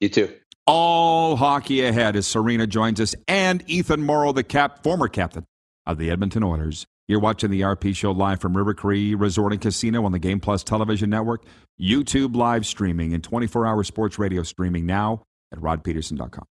You 0.00 0.08
too. 0.08 0.34
All 0.66 1.36
hockey 1.36 1.84
ahead 1.84 2.16
as 2.16 2.26
Serena 2.26 2.66
joins 2.66 3.00
us 3.00 3.14
and 3.28 3.62
Ethan 3.68 4.02
Moreau, 4.02 4.32
the 4.32 4.42
cap, 4.42 4.82
former 4.82 5.08
captain 5.08 5.44
of 5.86 5.98
the 5.98 6.10
Edmonton 6.10 6.42
Oilers. 6.42 6.86
You're 7.08 7.20
watching 7.20 7.50
the 7.50 7.60
RP 7.60 7.94
Show 7.94 8.10
live 8.10 8.40
from 8.40 8.56
River 8.56 8.74
Cree 8.74 9.14
Resort 9.14 9.52
and 9.52 9.60
Casino 9.60 10.04
on 10.04 10.12
the 10.12 10.18
Game 10.18 10.40
Plus 10.40 10.64
television 10.64 11.08
network, 11.08 11.44
YouTube 11.80 12.34
live 12.34 12.66
streaming, 12.66 13.14
and 13.14 13.22
24 13.22 13.64
hour 13.64 13.84
sports 13.84 14.18
radio 14.18 14.42
streaming 14.42 14.86
now 14.86 15.22
at 15.52 15.60
rodpedersen.com. 15.60 16.46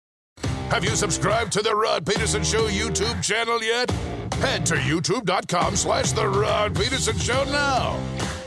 Have 0.69 0.83
you 0.83 0.91
subscribed 0.91 1.51
to 1.53 1.61
the 1.61 1.75
Rod 1.75 2.05
Pedersen 2.05 2.43
Show 2.43 2.67
YouTube 2.67 3.21
channel 3.23 3.61
yet? 3.63 3.91
Head 4.35 4.65
to 4.67 4.75
youtube.com 4.75 5.75
slash 5.75 6.11
the 6.13 6.27
Rod 6.27 6.75
Pedersen 6.75 7.17
Show 7.17 7.43
now. 7.45 8.40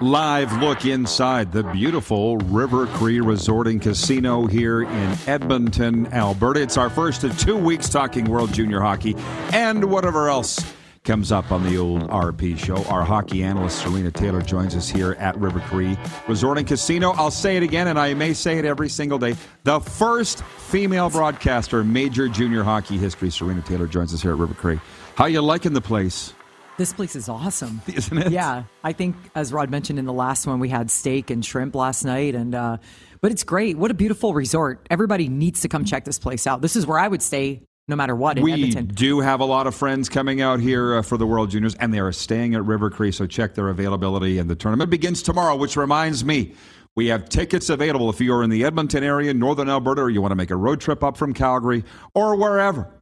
Live 0.00 0.62
look 0.62 0.84
inside 0.84 1.50
the 1.50 1.64
beautiful 1.64 2.36
River 2.36 2.86
Cree 2.86 3.18
Resort 3.18 3.66
and 3.66 3.82
Casino 3.82 4.46
here 4.46 4.82
in 4.82 5.18
Edmonton, 5.26 6.06
Alberta. 6.12 6.62
It's 6.62 6.76
our 6.76 6.88
first 6.88 7.24
of 7.24 7.36
two 7.36 7.56
weeks 7.56 7.88
talking 7.88 8.24
World 8.26 8.52
Junior 8.52 8.80
Hockey 8.80 9.16
and 9.52 9.82
whatever 9.90 10.28
else 10.28 10.64
comes 11.02 11.32
up 11.32 11.50
on 11.50 11.64
the 11.64 11.76
old 11.78 12.08
RP 12.10 12.56
show. 12.56 12.84
Our 12.84 13.02
hockey 13.02 13.42
analyst 13.42 13.82
Serena 13.82 14.12
Taylor 14.12 14.40
joins 14.40 14.76
us 14.76 14.88
here 14.88 15.16
at 15.18 15.36
River 15.36 15.58
Cree 15.58 15.98
Resort 16.28 16.58
and 16.58 16.66
Casino. 16.68 17.10
I'll 17.14 17.32
say 17.32 17.56
it 17.56 17.64
again, 17.64 17.88
and 17.88 17.98
I 17.98 18.14
may 18.14 18.34
say 18.34 18.56
it 18.56 18.64
every 18.64 18.88
single 18.88 19.18
day. 19.18 19.34
The 19.64 19.80
first 19.80 20.44
female 20.44 21.10
broadcaster, 21.10 21.82
major 21.82 22.28
junior 22.28 22.62
hockey 22.62 22.98
history. 22.98 23.30
Serena 23.30 23.62
Taylor 23.62 23.88
joins 23.88 24.14
us 24.14 24.22
here 24.22 24.30
at 24.30 24.38
River 24.38 24.54
Cree. 24.54 24.78
How 25.16 25.26
you 25.26 25.42
liking 25.42 25.72
the 25.72 25.80
place? 25.80 26.34
This 26.78 26.92
place 26.92 27.14
is 27.16 27.28
awesome. 27.28 27.82
Isn't 27.88 28.18
it? 28.18 28.32
Yeah. 28.32 28.62
I 28.82 28.92
think, 28.92 29.16
as 29.34 29.52
Rod 29.52 29.68
mentioned 29.68 29.98
in 29.98 30.04
the 30.06 30.12
last 30.12 30.46
one, 30.46 30.60
we 30.60 30.68
had 30.68 30.90
steak 30.90 31.28
and 31.28 31.44
shrimp 31.44 31.74
last 31.74 32.04
night. 32.04 32.34
and 32.34 32.54
uh, 32.54 32.78
But 33.20 33.32
it's 33.32 33.44
great. 33.44 33.76
What 33.76 33.90
a 33.90 33.94
beautiful 33.94 34.32
resort. 34.32 34.86
Everybody 34.88 35.28
needs 35.28 35.60
to 35.62 35.68
come 35.68 35.84
check 35.84 36.04
this 36.04 36.18
place 36.18 36.46
out. 36.46 36.62
This 36.62 36.76
is 36.76 36.86
where 36.86 36.98
I 36.98 37.08
would 37.08 37.20
stay 37.20 37.62
no 37.88 37.96
matter 37.96 38.14
what 38.14 38.38
in 38.38 38.44
we 38.44 38.52
Edmonton. 38.52 38.86
do 38.86 39.20
have 39.20 39.40
a 39.40 39.44
lot 39.44 39.66
of 39.66 39.74
friends 39.74 40.08
coming 40.08 40.40
out 40.40 40.60
here 40.60 40.96
uh, 40.96 41.02
for 41.02 41.16
the 41.16 41.26
World 41.26 41.50
Juniors, 41.50 41.74
and 41.76 41.92
they 41.92 41.98
are 42.00 42.12
staying 42.12 42.54
at 42.54 42.64
River 42.64 42.90
Cree, 42.90 43.10
so 43.10 43.26
check 43.26 43.54
their 43.54 43.70
availability. 43.70 44.38
And 44.38 44.48
the 44.48 44.54
tournament 44.54 44.90
begins 44.90 45.22
tomorrow, 45.22 45.56
which 45.56 45.76
reminds 45.76 46.24
me. 46.24 46.54
We 46.96 47.06
have 47.08 47.28
tickets 47.28 47.70
available 47.70 48.10
if 48.10 48.20
you're 48.20 48.42
in 48.42 48.50
the 48.50 48.64
Edmonton 48.64 49.04
area, 49.04 49.32
Northern 49.32 49.68
Alberta, 49.70 50.02
or 50.02 50.10
you 50.10 50.20
want 50.20 50.32
to 50.32 50.36
make 50.36 50.50
a 50.50 50.56
road 50.56 50.80
trip 50.80 51.02
up 51.02 51.16
from 51.16 51.32
Calgary 51.32 51.84
or 52.14 52.36
wherever. 52.36 52.97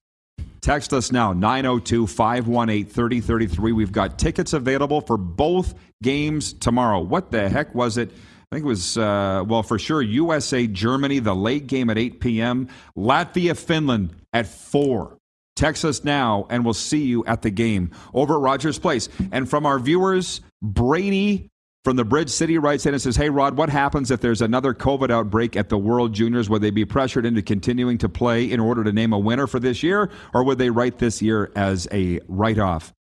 Text 0.67 0.93
us 0.93 1.13
now, 1.13 1.33
902 1.33 2.09
518 2.09 2.87
3033. 2.87 3.71
We've 3.71 3.93
got 3.93 4.19
tickets 4.19 4.53
available 4.53 5.01
for 5.01 5.17
both 5.17 5.77
games 6.03 6.55
tomorrow. 6.55 6.99
What 6.99 7.31
the 7.31 7.49
heck 7.49 7.73
was 7.73 7.97
it? 7.97 8.11
I 8.11 8.57
think 8.57 8.65
it 8.65 8.69
was, 8.69 8.99
uh, 8.99 9.45
well, 9.47 9.63
for 9.63 9.79
sure, 9.79 10.03
USA 10.03 10.67
Germany, 10.67 11.21
the 11.21 11.37
late 11.37 11.69
game 11.69 11.89
at 11.89 11.99
8 11.99 12.19
p.m., 12.19 12.69
Latvia 12.99 13.57
Finland 13.57 14.17
at 14.33 14.49
4. 14.49 15.17
Text 15.55 15.85
us 15.85 16.03
now, 16.03 16.49
and 16.51 16.65
we'll 16.65 16.75
see 16.75 17.05
you 17.05 17.25
at 17.27 17.43
the 17.43 17.51
game 17.51 17.93
over 18.13 18.35
at 18.35 18.41
Rogers 18.41 18.81
Place. 18.81 19.09
And 19.31 19.49
from 19.49 19.67
our 19.67 19.79
viewers, 19.79 20.41
Brady 20.61 21.49
from 21.87 21.95
the 21.95 22.05
Bridge 22.05 22.31
City 22.31 22.59
writes 22.59 22.85
in 22.85 22.95
and 22.95 23.01
says, 23.01 23.15
Hey, 23.15 23.31
Rod, 23.31 23.57
what 23.57 23.69
happens 23.71 24.11
if 24.11 24.21
there's 24.21 24.43
another 24.43 24.75
COVID 24.75 25.09
outbreak 25.09 25.55
at 25.55 25.69
the 25.69 25.79
World 25.79 26.13
Juniors? 26.13 26.51
Would 26.51 26.61
they 26.61 26.73
be 26.73 26.85
pressured 26.85 27.25
into 27.25 27.43
continuing 27.43 27.97
to 27.99 28.09
play 28.09 28.51
in 28.51 28.59
order 28.59 28.83
to 28.83 28.91
name 28.93 29.13
a 29.13 29.19
winner 29.21 29.47
for 29.47 29.61
this 29.61 29.85
year, 29.85 30.11
or 30.35 30.43
would 30.43 30.59
they 30.59 30.69
write 30.69 30.99
this 30.99 31.23
year 31.23 31.53
as 31.55 31.87
a 31.93 32.19
write 32.27 32.59
off? 32.59 32.93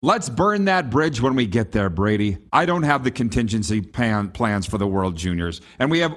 Let's 0.00 0.28
burn 0.28 0.66
that 0.66 0.90
bridge 0.90 1.20
when 1.20 1.34
we 1.34 1.46
get 1.46 1.72
there, 1.72 1.90
Brady. 1.90 2.38
I 2.52 2.66
don't 2.66 2.84
have 2.84 3.02
the 3.02 3.10
contingency 3.10 3.80
plan, 3.80 4.30
plans 4.30 4.64
for 4.64 4.78
the 4.78 4.86
World 4.86 5.16
Juniors. 5.16 5.60
And 5.80 5.90
we 5.90 5.98
have 5.98 6.16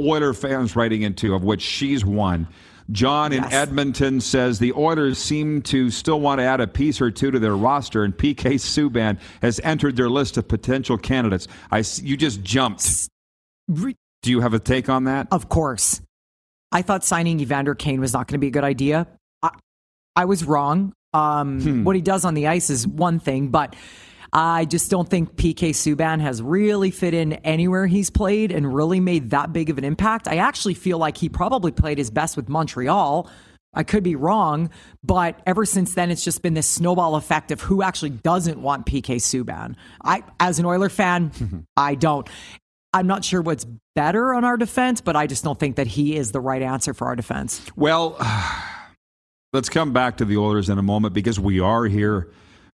Oiler 0.00 0.32
fans 0.32 0.76
writing 0.76 1.02
in 1.02 1.12
too, 1.12 1.34
of 1.34 1.44
which 1.44 1.60
she's 1.60 2.06
one. 2.06 2.48
John 2.90 3.32
in 3.32 3.44
Edmonton 3.52 4.20
says 4.20 4.58
the 4.58 4.72
Oilers 4.72 5.18
seem 5.18 5.60
to 5.62 5.90
still 5.90 6.20
want 6.20 6.38
to 6.38 6.44
add 6.44 6.60
a 6.60 6.66
piece 6.66 7.00
or 7.00 7.10
two 7.10 7.30
to 7.30 7.38
their 7.38 7.56
roster, 7.56 8.02
and 8.04 8.16
PK 8.16 8.54
Subban 8.54 9.18
has 9.42 9.60
entered 9.62 9.96
their 9.96 10.08
list 10.08 10.36
of 10.38 10.48
potential 10.48 10.96
candidates. 10.96 11.48
I 11.70 11.84
you 12.02 12.16
just 12.16 12.42
jumped. 12.42 13.08
Do 13.70 14.30
you 14.30 14.40
have 14.40 14.54
a 14.54 14.58
take 14.58 14.88
on 14.88 15.04
that? 15.04 15.28
Of 15.30 15.48
course. 15.48 16.00
I 16.72 16.82
thought 16.82 17.04
signing 17.04 17.40
Evander 17.40 17.74
Kane 17.74 18.00
was 18.00 18.12
not 18.12 18.26
going 18.26 18.34
to 18.34 18.38
be 18.38 18.48
a 18.48 18.50
good 18.50 18.64
idea. 18.64 19.06
I, 19.42 19.50
I 20.16 20.24
was 20.24 20.44
wrong. 20.44 20.92
Um, 21.14 21.60
Hmm. 21.60 21.84
What 21.84 21.96
he 21.96 22.02
does 22.02 22.24
on 22.24 22.34
the 22.34 22.48
ice 22.48 22.68
is 22.68 22.86
one 22.86 23.18
thing, 23.18 23.48
but 23.48 23.74
I 24.32 24.64
just 24.64 24.90
don't 24.90 25.08
think 25.08 25.36
PK 25.36 25.70
Subban 25.70 26.20
has 26.20 26.42
really 26.42 26.90
fit 26.90 27.14
in 27.14 27.34
anywhere 27.34 27.86
he's 27.86 28.10
played 28.10 28.52
and 28.52 28.74
really 28.74 29.00
made 29.00 29.30
that 29.30 29.52
big 29.52 29.70
of 29.70 29.78
an 29.78 29.84
impact. 29.84 30.28
I 30.28 30.36
actually 30.36 30.74
feel 30.74 30.98
like 30.98 31.16
he 31.16 31.28
probably 31.28 31.72
played 31.72 31.98
his 31.98 32.10
best 32.10 32.36
with 32.36 32.48
Montreal. 32.48 33.30
I 33.74 33.82
could 33.84 34.02
be 34.02 34.16
wrong, 34.16 34.70
but 35.04 35.40
ever 35.46 35.64
since 35.64 35.94
then, 35.94 36.10
it's 36.10 36.24
just 36.24 36.42
been 36.42 36.54
this 36.54 36.66
snowball 36.66 37.16
effect 37.16 37.50
of 37.50 37.60
who 37.60 37.82
actually 37.82 38.10
doesn't 38.10 38.60
want 38.60 38.86
PK 38.86 39.16
Subban. 39.16 39.76
I, 40.02 40.24
as 40.40 40.58
an 40.58 40.66
Oiler 40.66 40.88
fan, 40.88 41.66
I 41.76 41.94
don't. 41.94 42.28
I'm 42.94 43.06
not 43.06 43.24
sure 43.24 43.42
what's 43.42 43.66
better 43.94 44.32
on 44.32 44.44
our 44.44 44.56
defense, 44.56 45.02
but 45.02 45.16
I 45.16 45.26
just 45.26 45.44
don't 45.44 45.60
think 45.60 45.76
that 45.76 45.86
he 45.86 46.16
is 46.16 46.32
the 46.32 46.40
right 46.40 46.62
answer 46.62 46.94
for 46.94 47.06
our 47.06 47.16
defense. 47.16 47.60
Well, 47.76 48.16
let's 49.52 49.68
come 49.68 49.92
back 49.92 50.16
to 50.18 50.24
the 50.24 50.38
Oilers 50.38 50.70
in 50.70 50.78
a 50.78 50.82
moment 50.82 51.12
because 51.12 51.38
we 51.38 51.60
are 51.60 51.84
here 51.84 52.30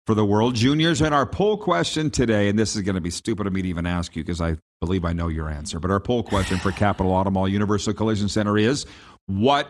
for 0.06 0.14
the 0.14 0.26
World 0.26 0.56
Juniors. 0.56 1.02
And 1.02 1.14
our 1.14 1.26
poll 1.26 1.58
question 1.58 2.10
today, 2.10 2.50
and 2.50 2.58
this 2.58 2.76
is 2.76 2.82
going 2.82 2.96
to 2.96 3.02
be 3.02 3.10
stupid 3.10 3.48
of 3.48 3.54
me 3.54 3.62
to 3.62 3.68
even 3.68 3.86
ask 3.86 4.16
you 4.16 4.24
because 4.24 4.42
I 4.42 4.58
believe 4.82 5.06
I 5.06 5.14
know 5.14 5.28
your 5.28 5.50
answer, 5.50 5.80
but 5.80 5.92
our 5.92 6.00
poll 6.00 6.24
question 6.24 6.58
for 6.58 6.72
Capital 6.72 7.12
Automall 7.12 7.50
Universal 7.50 7.94
Collision 7.94 8.28
Center 8.30 8.58
is 8.58 8.86
what 9.28 9.68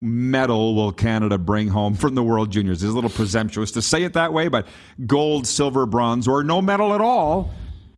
medal 0.00 0.74
will 0.74 0.92
Canada 0.92 1.38
bring 1.38 1.68
home 1.68 1.94
from 1.94 2.14
the 2.14 2.22
World 2.22 2.50
Juniors? 2.50 2.82
It's 2.82 2.92
a 2.92 2.94
little 2.94 3.10
presumptuous 3.10 3.72
to 3.72 3.82
say 3.82 4.02
it 4.02 4.14
that 4.14 4.32
way, 4.32 4.48
but 4.48 4.66
gold, 5.06 5.46
silver, 5.46 5.86
bronze, 5.86 6.26
or 6.26 6.42
no 6.42 6.60
medal 6.60 6.94
at 6.94 7.00
all. 7.00 7.52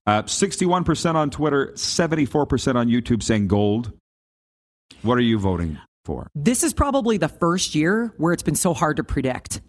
Uh, 0.06 0.22
61% 0.22 1.14
on 1.14 1.30
Twitter, 1.30 1.72
74% 1.74 2.74
on 2.74 2.88
YouTube 2.88 3.22
saying 3.22 3.48
gold. 3.48 3.92
What 5.02 5.18
are 5.18 5.22
you 5.22 5.38
voting 5.38 5.78
for? 6.04 6.30
This 6.34 6.62
is 6.62 6.72
probably 6.72 7.16
the 7.16 7.28
first 7.28 7.74
year 7.74 8.12
where 8.16 8.32
it's 8.32 8.42
been 8.42 8.56
so 8.56 8.74
hard 8.74 8.96
to 8.96 9.04
predict. 9.04 9.60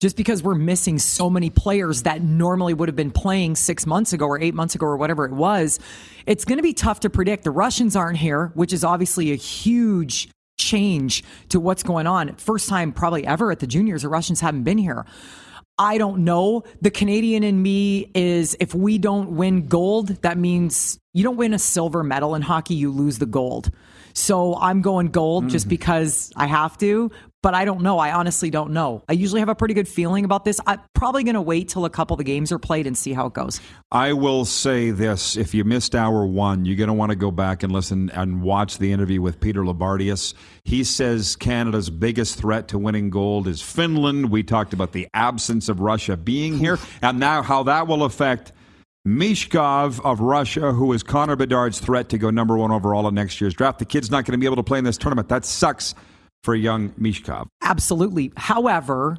Just 0.00 0.16
because 0.16 0.44
we're 0.44 0.54
missing 0.54 0.98
so 0.98 1.28
many 1.28 1.50
players 1.50 2.02
that 2.02 2.22
normally 2.22 2.72
would 2.72 2.88
have 2.88 2.94
been 2.94 3.10
playing 3.10 3.56
six 3.56 3.84
months 3.84 4.12
ago 4.12 4.26
or 4.26 4.40
eight 4.40 4.54
months 4.54 4.76
ago 4.76 4.86
or 4.86 4.96
whatever 4.96 5.24
it 5.24 5.32
was, 5.32 5.80
it's 6.24 6.44
going 6.44 6.58
to 6.58 6.62
be 6.62 6.72
tough 6.72 7.00
to 7.00 7.10
predict. 7.10 7.42
The 7.42 7.50
Russians 7.50 7.96
aren't 7.96 8.18
here, 8.18 8.52
which 8.54 8.72
is 8.72 8.84
obviously 8.84 9.32
a 9.32 9.34
huge 9.34 10.28
change 10.56 11.24
to 11.48 11.58
what's 11.58 11.82
going 11.82 12.06
on. 12.06 12.36
First 12.36 12.68
time 12.68 12.92
probably 12.92 13.26
ever 13.26 13.50
at 13.50 13.58
the 13.58 13.66
juniors, 13.66 14.02
the 14.02 14.08
Russians 14.08 14.40
haven't 14.40 14.62
been 14.62 14.78
here. 14.78 15.04
I 15.78 15.98
don't 15.98 16.24
know. 16.24 16.64
The 16.80 16.90
Canadian 16.90 17.44
in 17.44 17.60
me 17.62 18.10
is 18.14 18.56
if 18.60 18.74
we 18.74 18.98
don't 18.98 19.36
win 19.36 19.66
gold, 19.68 20.08
that 20.22 20.36
means 20.36 20.98
you 21.12 21.22
don't 21.24 21.36
win 21.36 21.54
a 21.54 21.58
silver 21.58 22.02
medal 22.02 22.34
in 22.34 22.42
hockey, 22.42 22.74
you 22.74 22.90
lose 22.90 23.18
the 23.18 23.26
gold. 23.26 23.70
So 24.12 24.56
I'm 24.56 24.82
going 24.82 25.08
gold 25.08 25.44
mm-hmm. 25.44 25.50
just 25.50 25.68
because 25.68 26.32
I 26.34 26.46
have 26.46 26.76
to, 26.78 27.12
but 27.42 27.54
I 27.54 27.64
don't 27.64 27.82
know. 27.82 27.98
I 27.98 28.12
honestly 28.12 28.50
don't 28.50 28.72
know. 28.72 29.04
I 29.08 29.12
usually 29.12 29.40
have 29.40 29.48
a 29.48 29.54
pretty 29.54 29.74
good 29.74 29.86
feeling 29.86 30.24
about 30.24 30.44
this. 30.44 30.60
I'm 30.66 30.80
probably 30.94 31.22
going 31.22 31.34
to 31.34 31.40
wait 31.40 31.68
till 31.68 31.84
a 31.84 31.90
couple 31.90 32.14
of 32.14 32.18
the 32.18 32.24
games 32.24 32.50
are 32.50 32.58
played 32.58 32.86
and 32.86 32.98
see 32.98 33.12
how 33.12 33.26
it 33.26 33.34
goes. 33.34 33.60
I 33.92 34.12
will 34.12 34.44
say 34.44 34.90
this 34.90 35.36
if 35.36 35.54
you 35.54 35.64
missed 35.64 35.94
hour 35.94 36.26
one, 36.26 36.64
you're 36.64 36.76
going 36.76 36.88
to 36.88 36.94
want 36.94 37.10
to 37.10 37.16
go 37.16 37.30
back 37.30 37.62
and 37.62 37.72
listen 37.72 38.10
and 38.10 38.42
watch 38.42 38.78
the 38.78 38.92
interview 38.92 39.22
with 39.22 39.38
Peter 39.40 39.62
Loubardias. 39.62 40.34
He 40.64 40.82
says 40.82 41.36
Canada's 41.36 41.90
biggest 41.90 42.38
threat 42.38 42.68
to 42.68 42.78
winning 42.78 43.10
gold 43.10 43.46
is 43.46 43.62
Finland. 43.62 44.30
We 44.30 44.42
talked 44.42 44.72
about 44.72 44.92
the 44.92 45.06
absence 45.14 45.68
of 45.68 45.80
Russia 45.80 46.16
being 46.16 46.58
here 46.58 46.78
and 47.02 47.20
now 47.20 47.42
how 47.42 47.62
that 47.64 47.86
will 47.86 48.02
affect 48.02 48.52
Michkov 49.06 50.04
of 50.04 50.20
Russia, 50.20 50.72
who 50.72 50.92
is 50.92 51.02
Connor 51.02 51.36
Bedard's 51.36 51.78
threat 51.78 52.08
to 52.10 52.18
go 52.18 52.30
number 52.30 52.58
one 52.58 52.70
overall 52.70 53.06
in 53.08 53.14
next 53.14 53.40
year's 53.40 53.54
draft. 53.54 53.78
The 53.78 53.84
kid's 53.84 54.10
not 54.10 54.24
going 54.24 54.32
to 54.32 54.38
be 54.38 54.44
able 54.44 54.56
to 54.56 54.62
play 54.62 54.78
in 54.78 54.84
this 54.84 54.98
tournament. 54.98 55.28
That 55.28 55.44
sucks 55.44 55.94
for 56.42 56.54
a 56.54 56.58
young 56.58 56.90
Michkov. 56.90 57.48
Absolutely. 57.62 58.32
However, 58.36 59.18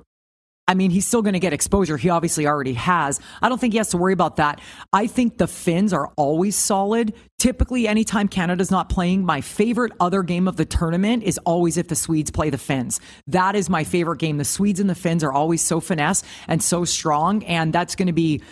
I 0.70 0.76
mean, 0.76 0.92
he's 0.92 1.08
still 1.08 1.24
going 1.24 1.34
to 1.34 1.40
get 1.40 1.52
exposure. 1.52 1.98
He 1.98 2.10
obviously 2.10 2.46
already 2.46 2.74
has. 2.74 3.20
I 3.42 3.50
don't 3.50 3.60
think 3.60 3.74
he 3.74 3.78
has 3.78 3.90
to 3.90 3.98
worry 3.98 4.14
about 4.14 4.36
that. 4.36 4.62
I 4.94 5.08
think 5.08 5.40
the 5.40 5.48
Finns 5.48 5.94
are 5.94 6.12
always 6.16 6.56
solid. 6.56 7.16
Typically, 7.40 7.88
anytime 7.88 8.28
Canada's 8.28 8.70
not 8.70 8.88
playing, 8.88 9.26
my 9.26 9.42
favorite 9.42 9.94
other 10.00 10.22
game 10.22 10.48
of 10.48 10.58
the 10.58 10.66
tournament 10.66 11.24
is 11.24 11.40
always 11.40 11.76
if 11.76 11.88
the 11.88 11.96
Swedes 11.96 12.30
play 12.30 12.52
the 12.52 12.60
Finns. 12.60 13.00
That 13.26 13.56
is 13.56 13.68
my 13.68 13.84
favorite 13.84 14.20
game. 14.20 14.38
The 14.38 14.46
Swedes 14.46 14.80
and 14.80 14.88
the 14.88 14.94
Finns 14.94 15.24
are 15.24 15.34
always 15.34 15.64
so 15.64 15.80
finesse 15.80 16.22
and 16.48 16.62
so 16.62 16.86
strong. 16.86 17.44
And 17.46 17.74
that's 17.74 17.96
going 17.96 18.08
to 18.08 18.14
be 18.14 18.44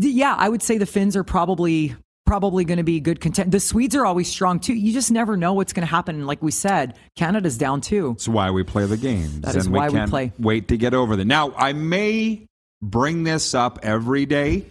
yeah, 0.00 0.36
I 0.38 0.48
would 0.48 0.62
say 0.62 0.78
the 0.78 0.86
Finns 0.86 1.16
are 1.16 1.24
probably 1.24 1.96
probably 2.28 2.62
going 2.62 2.76
to 2.76 2.84
be 2.84 3.00
good 3.00 3.20
content. 3.20 3.50
The 3.50 3.58
Swedes 3.58 3.96
are 3.96 4.04
always 4.04 4.28
strong 4.28 4.60
too. 4.60 4.74
You 4.74 4.92
just 4.92 5.10
never 5.10 5.34
know 5.34 5.54
what's 5.54 5.72
going 5.72 5.86
to 5.86 5.90
happen. 5.90 6.26
Like 6.26 6.42
we 6.42 6.50
said, 6.50 6.94
Canada's 7.16 7.56
down 7.56 7.80
too. 7.80 8.10
That's 8.10 8.28
why 8.28 8.50
we 8.50 8.62
play 8.64 8.84
the 8.84 8.98
games. 8.98 9.40
That 9.40 9.56
is 9.56 9.64
and 9.64 9.74
why 9.74 9.88
we, 9.88 9.98
we 9.98 10.06
play. 10.06 10.32
Wait 10.38 10.68
to 10.68 10.76
get 10.76 10.92
over 10.92 11.16
them. 11.16 11.26
Now, 11.26 11.54
I 11.56 11.72
may 11.72 12.46
bring 12.82 13.24
this 13.24 13.54
up 13.54 13.78
every 13.82 14.26
day, 14.26 14.66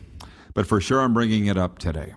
but 0.53 0.67
for 0.67 0.79
sure 0.79 1.01
I'm 1.01 1.15
bringing 1.15 1.47
it 1.47 1.57
up 1.57 1.79
today. 1.79 2.13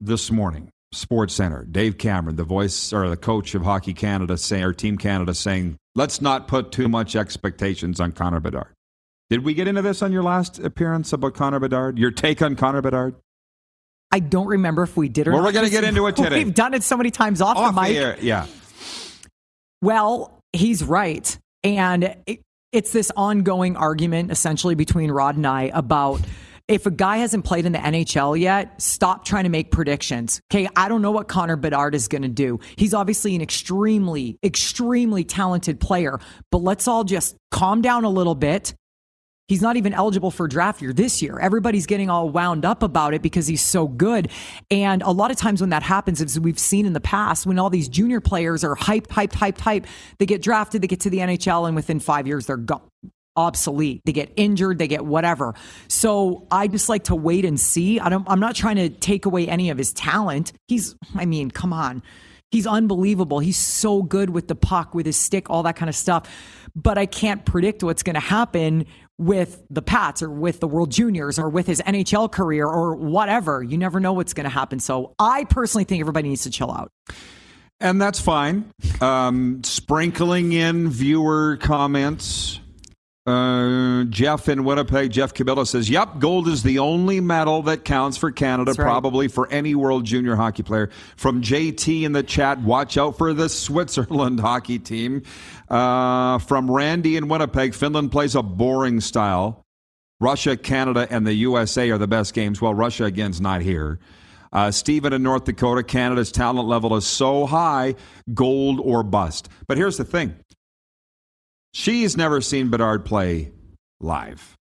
This 0.00 0.32
morning, 0.32 0.68
Sports 0.92 1.34
Center, 1.34 1.64
Dave 1.64 1.96
Cameron, 1.96 2.34
the 2.34 2.42
voice 2.42 2.92
or 2.92 3.08
the 3.08 3.16
coach 3.16 3.54
of 3.54 3.62
Hockey 3.62 3.94
Canada, 3.94 4.36
saying 4.36 4.64
or 4.64 4.72
Team 4.72 4.98
Canada, 4.98 5.32
saying, 5.32 5.76
"Let's 5.94 6.20
not 6.20 6.48
put 6.48 6.72
too 6.72 6.88
much 6.88 7.14
expectations 7.14 8.00
on 8.00 8.12
Connor 8.12 8.40
Bedard." 8.40 8.74
Did 9.28 9.44
we 9.44 9.54
get 9.54 9.68
into 9.68 9.82
this 9.82 10.02
on 10.02 10.10
your 10.10 10.24
last 10.24 10.58
appearance 10.58 11.12
about 11.12 11.34
Connor 11.34 11.60
Bedard? 11.60 11.98
Your 11.98 12.10
take 12.10 12.42
on 12.42 12.56
Connor 12.56 12.82
Bedard? 12.82 13.14
I 14.12 14.18
don't 14.18 14.48
remember 14.48 14.82
if 14.82 14.96
we 14.96 15.08
did 15.08 15.28
or 15.28 15.32
well, 15.32 15.40
not. 15.40 15.46
we're 15.46 15.52
going 15.52 15.64
to 15.66 15.70
get 15.70 15.84
into 15.84 16.06
it 16.06 16.16
today. 16.16 16.42
We've 16.42 16.54
done 16.54 16.74
it 16.74 16.82
so 16.82 16.96
many 16.96 17.10
times 17.10 17.40
off, 17.40 17.56
off 17.56 17.74
the 17.74 17.80
mic. 17.80 17.96
Air, 17.96 18.16
yeah. 18.20 18.46
Well, 19.82 20.40
he's 20.52 20.82
right. 20.82 21.38
And 21.62 22.16
it, 22.26 22.40
it's 22.72 22.92
this 22.92 23.10
ongoing 23.16 23.76
argument 23.76 24.30
essentially 24.30 24.74
between 24.74 25.10
Rod 25.10 25.36
and 25.36 25.46
I 25.46 25.70
about 25.74 26.20
if 26.70 26.86
a 26.86 26.90
guy 26.90 27.16
hasn't 27.16 27.44
played 27.44 27.66
in 27.66 27.72
the 27.72 27.80
NHL 27.80 28.38
yet, 28.38 28.80
stop 28.80 29.24
trying 29.24 29.42
to 29.42 29.50
make 29.50 29.72
predictions. 29.72 30.40
Okay, 30.52 30.68
I 30.76 30.88
don't 30.88 31.02
know 31.02 31.10
what 31.10 31.26
Connor 31.26 31.56
Bedard 31.56 31.96
is 31.96 32.06
going 32.06 32.22
to 32.22 32.28
do. 32.28 32.60
He's 32.76 32.94
obviously 32.94 33.34
an 33.34 33.42
extremely, 33.42 34.38
extremely 34.44 35.24
talented 35.24 35.80
player, 35.80 36.20
but 36.52 36.58
let's 36.58 36.86
all 36.86 37.02
just 37.02 37.36
calm 37.50 37.82
down 37.82 38.04
a 38.04 38.08
little 38.08 38.36
bit 38.36 38.74
He's 39.50 39.60
not 39.60 39.76
even 39.76 39.92
eligible 39.92 40.30
for 40.30 40.46
draft 40.46 40.80
year 40.80 40.92
this 40.92 41.20
year. 41.20 41.36
Everybody's 41.40 41.84
getting 41.84 42.08
all 42.08 42.30
wound 42.30 42.64
up 42.64 42.84
about 42.84 43.14
it 43.14 43.20
because 43.20 43.48
he's 43.48 43.60
so 43.60 43.88
good. 43.88 44.30
And 44.70 45.02
a 45.02 45.10
lot 45.10 45.32
of 45.32 45.38
times 45.38 45.60
when 45.60 45.70
that 45.70 45.82
happens, 45.82 46.22
as 46.22 46.38
we've 46.38 46.56
seen 46.56 46.86
in 46.86 46.92
the 46.92 47.00
past, 47.00 47.46
when 47.46 47.58
all 47.58 47.68
these 47.68 47.88
junior 47.88 48.20
players 48.20 48.62
are 48.62 48.76
hyped, 48.76 49.08
hyped, 49.08 49.32
hyped, 49.32 49.58
hyped, 49.58 49.86
they 50.18 50.26
get 50.26 50.40
drafted, 50.40 50.82
they 50.82 50.86
get 50.86 51.00
to 51.00 51.10
the 51.10 51.18
NHL, 51.18 51.66
and 51.66 51.74
within 51.74 51.98
five 51.98 52.28
years, 52.28 52.46
they're 52.46 52.58
gone 52.58 52.88
obsolete. 53.36 54.02
They 54.04 54.12
get 54.12 54.32
injured, 54.36 54.78
they 54.78 54.86
get 54.86 55.04
whatever. 55.04 55.56
So 55.88 56.46
I 56.52 56.68
just 56.68 56.88
like 56.88 57.04
to 57.04 57.16
wait 57.16 57.44
and 57.44 57.58
see. 57.58 57.98
I 57.98 58.08
don't 58.08 58.24
I'm 58.28 58.38
not 58.38 58.54
trying 58.54 58.76
to 58.76 58.88
take 58.88 59.26
away 59.26 59.48
any 59.48 59.70
of 59.70 59.78
his 59.78 59.92
talent. 59.92 60.52
He's 60.68 60.94
I 61.16 61.26
mean, 61.26 61.50
come 61.50 61.72
on. 61.72 62.04
He's 62.52 62.66
unbelievable. 62.66 63.38
He's 63.38 63.56
so 63.56 64.02
good 64.02 64.30
with 64.30 64.48
the 64.48 64.56
puck, 64.56 64.94
with 64.94 65.06
his 65.06 65.16
stick, 65.16 65.50
all 65.50 65.62
that 65.64 65.76
kind 65.76 65.88
of 65.88 65.94
stuff. 65.94 66.28
But 66.74 66.98
I 66.98 67.06
can't 67.06 67.44
predict 67.44 67.82
what's 67.82 68.02
going 68.02 68.14
to 68.14 68.20
happen 68.20 68.86
with 69.20 69.62
the 69.68 69.82
Pats 69.82 70.22
or 70.22 70.30
with 70.30 70.60
the 70.60 70.66
World 70.66 70.90
Juniors 70.90 71.38
or 71.38 71.50
with 71.50 71.66
his 71.66 71.82
NHL 71.82 72.32
career 72.32 72.66
or 72.66 72.96
whatever. 72.96 73.62
You 73.62 73.76
never 73.76 74.00
know 74.00 74.14
what's 74.14 74.32
going 74.32 74.44
to 74.44 74.50
happen. 74.50 74.80
So 74.80 75.14
I 75.18 75.44
personally 75.44 75.84
think 75.84 76.00
everybody 76.00 76.30
needs 76.30 76.44
to 76.44 76.50
chill 76.50 76.72
out. 76.72 76.90
And 77.80 78.00
that's 78.00 78.18
fine. 78.18 78.72
Um, 79.02 79.62
sprinkling 79.62 80.52
in 80.52 80.88
viewer 80.88 81.58
comments 81.60 82.59
uh, 83.30 84.04
Jeff 84.04 84.48
in 84.48 84.64
Winnipeg, 84.64 85.10
Jeff 85.12 85.32
Cabela 85.32 85.66
says, 85.66 85.88
Yep, 85.88 86.18
gold 86.18 86.48
is 86.48 86.62
the 86.62 86.78
only 86.78 87.20
medal 87.20 87.62
that 87.62 87.84
counts 87.84 88.16
for 88.16 88.30
Canada, 88.30 88.72
right. 88.72 88.84
probably 88.84 89.28
for 89.28 89.50
any 89.50 89.74
world 89.74 90.04
junior 90.04 90.36
hockey 90.36 90.62
player. 90.62 90.90
From 91.16 91.40
JT 91.40 92.02
in 92.02 92.12
the 92.12 92.22
chat, 92.22 92.60
watch 92.60 92.98
out 92.98 93.16
for 93.16 93.32
the 93.32 93.48
Switzerland 93.48 94.40
hockey 94.40 94.78
team. 94.78 95.22
Uh, 95.68 96.38
from 96.38 96.70
Randy 96.70 97.16
in 97.16 97.28
Winnipeg, 97.28 97.74
Finland 97.74 98.12
plays 98.12 98.34
a 98.34 98.42
boring 98.42 99.00
style. 99.00 99.64
Russia, 100.20 100.56
Canada, 100.56 101.06
and 101.10 101.26
the 101.26 101.32
USA 101.32 101.90
are 101.90 101.98
the 101.98 102.08
best 102.08 102.34
games. 102.34 102.60
Well, 102.60 102.74
Russia 102.74 103.04
again's 103.04 103.40
not 103.40 103.62
here. 103.62 103.98
Uh, 104.52 104.70
Stephen 104.70 105.12
in 105.12 105.22
North 105.22 105.44
Dakota, 105.44 105.82
Canada's 105.82 106.32
talent 106.32 106.68
level 106.68 106.96
is 106.96 107.06
so 107.06 107.46
high, 107.46 107.94
gold 108.34 108.80
or 108.82 109.02
bust. 109.02 109.48
But 109.66 109.78
here's 109.78 109.96
the 109.96 110.04
thing 110.04 110.34
She's 111.72 112.16
never 112.16 112.40
seen 112.40 112.68
Bedard 112.68 113.04
play 113.04 113.52
live. 114.00 114.56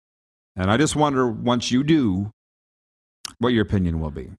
And 0.56 0.70
I 0.70 0.76
just 0.76 0.96
wonder, 0.96 1.28
once 1.28 1.70
you 1.70 1.82
do, 1.84 2.30
what 3.38 3.48
your 3.48 3.62
opinion 3.62 4.00
will 4.00 4.10
be. 4.10 4.30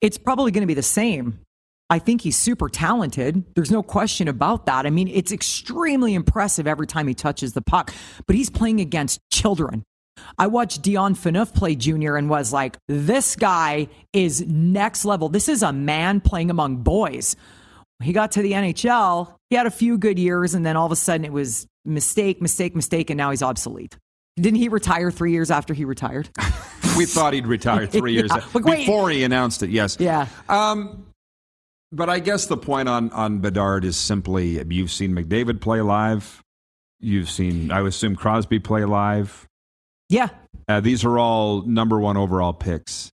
It's 0.00 0.18
probably 0.18 0.50
going 0.50 0.62
to 0.62 0.66
be 0.66 0.74
the 0.74 0.82
same. 0.82 1.40
I 1.90 1.98
think 1.98 2.20
he's 2.20 2.36
super 2.36 2.68
talented. 2.68 3.44
There's 3.54 3.70
no 3.70 3.82
question 3.82 4.28
about 4.28 4.66
that. 4.66 4.86
I 4.86 4.90
mean, 4.90 5.08
it's 5.08 5.32
extremely 5.32 6.14
impressive 6.14 6.66
every 6.66 6.86
time 6.86 7.08
he 7.08 7.14
touches 7.14 7.54
the 7.54 7.62
puck, 7.62 7.92
but 8.26 8.36
he's 8.36 8.50
playing 8.50 8.80
against 8.80 9.20
children. 9.32 9.84
I 10.36 10.48
watched 10.48 10.82
Dion 10.82 11.14
Phaneuf 11.14 11.54
play 11.54 11.74
junior 11.76 12.16
and 12.16 12.28
was 12.28 12.52
like, 12.52 12.76
this 12.88 13.36
guy 13.36 13.88
is 14.12 14.42
next 14.46 15.04
level. 15.04 15.28
This 15.28 15.48
is 15.48 15.62
a 15.62 15.72
man 15.72 16.20
playing 16.20 16.50
among 16.50 16.78
boys. 16.78 17.36
He 18.02 18.12
got 18.12 18.32
to 18.32 18.42
the 18.42 18.52
NHL. 18.52 19.34
He 19.50 19.56
had 19.56 19.66
a 19.66 19.70
few 19.70 19.98
good 19.98 20.18
years, 20.18 20.54
and 20.54 20.64
then 20.64 20.76
all 20.76 20.86
of 20.86 20.92
a 20.92 20.96
sudden 20.96 21.24
it 21.24 21.32
was 21.32 21.66
mistake, 21.84 22.40
mistake, 22.40 22.76
mistake, 22.76 23.10
and 23.10 23.18
now 23.18 23.30
he's 23.30 23.42
obsolete. 23.42 23.96
Didn't 24.36 24.58
he 24.58 24.68
retire 24.68 25.10
three 25.10 25.32
years 25.32 25.50
after 25.50 25.74
he 25.74 25.84
retired? 25.84 26.28
we 26.96 27.06
thought 27.06 27.32
he'd 27.32 27.46
retire 27.46 27.86
three 27.86 28.12
years 28.12 28.30
yeah. 28.34 28.60
before 28.60 29.10
he 29.10 29.24
announced 29.24 29.62
it. 29.62 29.70
Yes. 29.70 29.96
Yeah. 29.98 30.28
Um, 30.48 31.06
but 31.90 32.08
I 32.08 32.20
guess 32.20 32.46
the 32.46 32.56
point 32.56 32.88
on 32.88 33.10
on 33.10 33.40
Bedard 33.40 33.84
is 33.84 33.96
simply 33.96 34.62
you've 34.70 34.92
seen 34.92 35.14
McDavid 35.14 35.60
play 35.60 35.80
live. 35.80 36.42
You've 37.00 37.30
seen, 37.30 37.70
I 37.70 37.80
assume, 37.86 38.16
Crosby 38.16 38.58
play 38.58 38.84
live. 38.84 39.46
Yeah. 40.08 40.28
Uh, 40.66 40.80
these 40.80 41.04
are 41.04 41.18
all 41.18 41.62
number 41.62 41.98
one 41.98 42.16
overall 42.16 42.52
picks. 42.52 43.10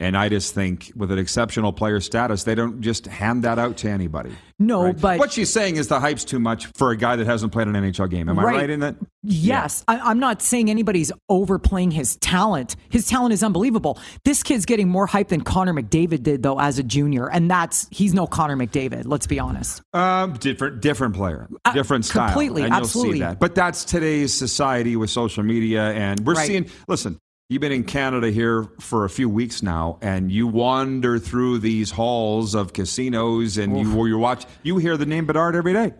And 0.00 0.16
I 0.16 0.28
just 0.28 0.54
think 0.54 0.92
with 0.94 1.10
an 1.10 1.18
exceptional 1.18 1.72
player 1.72 2.00
status, 2.00 2.44
they 2.44 2.54
don't 2.54 2.80
just 2.80 3.06
hand 3.06 3.42
that 3.42 3.58
out 3.58 3.78
to 3.78 3.88
anybody. 3.90 4.30
No, 4.60 4.84
right? 4.84 5.00
but 5.00 5.18
what 5.18 5.32
she's 5.32 5.52
saying 5.52 5.74
is 5.76 5.88
the 5.88 5.98
hype's 5.98 6.24
too 6.24 6.38
much 6.38 6.66
for 6.76 6.92
a 6.92 6.96
guy 6.96 7.16
that 7.16 7.26
hasn't 7.26 7.50
played 7.52 7.66
an 7.66 7.74
NHL 7.74 8.08
game. 8.08 8.28
Am 8.28 8.38
I 8.38 8.42
Right. 8.44 8.56
right 8.56 8.70
in 8.70 8.80
that? 8.80 8.94
Yes, 9.24 9.84
I, 9.88 9.98
I'm 9.98 10.20
not 10.20 10.40
saying 10.40 10.70
anybody's 10.70 11.10
overplaying 11.28 11.90
his 11.90 12.14
talent. 12.16 12.76
His 12.90 13.08
talent 13.08 13.32
is 13.32 13.42
unbelievable. 13.42 13.98
This 14.24 14.44
kid's 14.44 14.66
getting 14.66 14.88
more 14.88 15.06
hype 15.08 15.28
than 15.28 15.40
Connor 15.40 15.74
McDavid 15.74 16.22
did, 16.22 16.44
though, 16.44 16.60
as 16.60 16.78
a 16.78 16.84
junior, 16.84 17.28
and 17.28 17.50
that's 17.50 17.88
he's 17.90 18.14
no 18.14 18.26
Connor 18.28 18.56
McDavid. 18.56 19.02
Let's 19.06 19.26
be 19.26 19.40
honest. 19.40 19.82
Um, 19.94 20.34
different, 20.34 20.80
different 20.80 21.14
player, 21.16 21.48
Uh, 21.64 21.72
different 21.72 22.04
style, 22.04 22.28
completely, 22.28 22.62
and 22.62 22.72
absolutely. 22.72 23.18
That. 23.20 23.40
But 23.40 23.56
that's 23.56 23.84
today's 23.84 24.32
society 24.32 24.94
with 24.94 25.10
social 25.10 25.42
media, 25.42 25.90
and 25.90 26.20
we're 26.20 26.34
Right. 26.34 26.46
seeing. 26.46 26.66
Listen, 26.86 27.18
you've 27.48 27.60
been 27.60 27.72
in 27.72 27.84
Canada 27.84 28.30
here 28.30 28.68
for 28.80 29.04
a 29.04 29.10
few 29.10 29.28
weeks 29.28 29.62
now, 29.62 29.98
and 30.02 30.30
you 30.30 30.46
wander 30.46 31.18
through 31.18 31.58
these 31.58 31.90
halls 31.90 32.54
of 32.54 32.72
casinos, 32.72 33.56
and 33.58 33.78
you 33.78 34.06
you 34.06 34.18
watch, 34.18 34.44
you 34.62 34.76
hear 34.78 34.96
the 34.96 35.06
name 35.06 35.26
Bedard 35.26 35.56
every 35.56 35.72
day. 35.72 35.92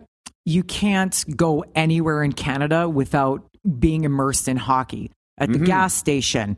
You 0.45 0.63
can't 0.63 1.23
go 1.35 1.63
anywhere 1.75 2.23
in 2.23 2.33
Canada 2.33 2.87
without 2.89 3.47
being 3.79 4.03
immersed 4.03 4.47
in 4.47 4.57
hockey. 4.57 5.11
At 5.37 5.49
the 5.49 5.55
Mm-hmm. 5.55 5.65
gas 5.65 5.93
station, 5.93 6.57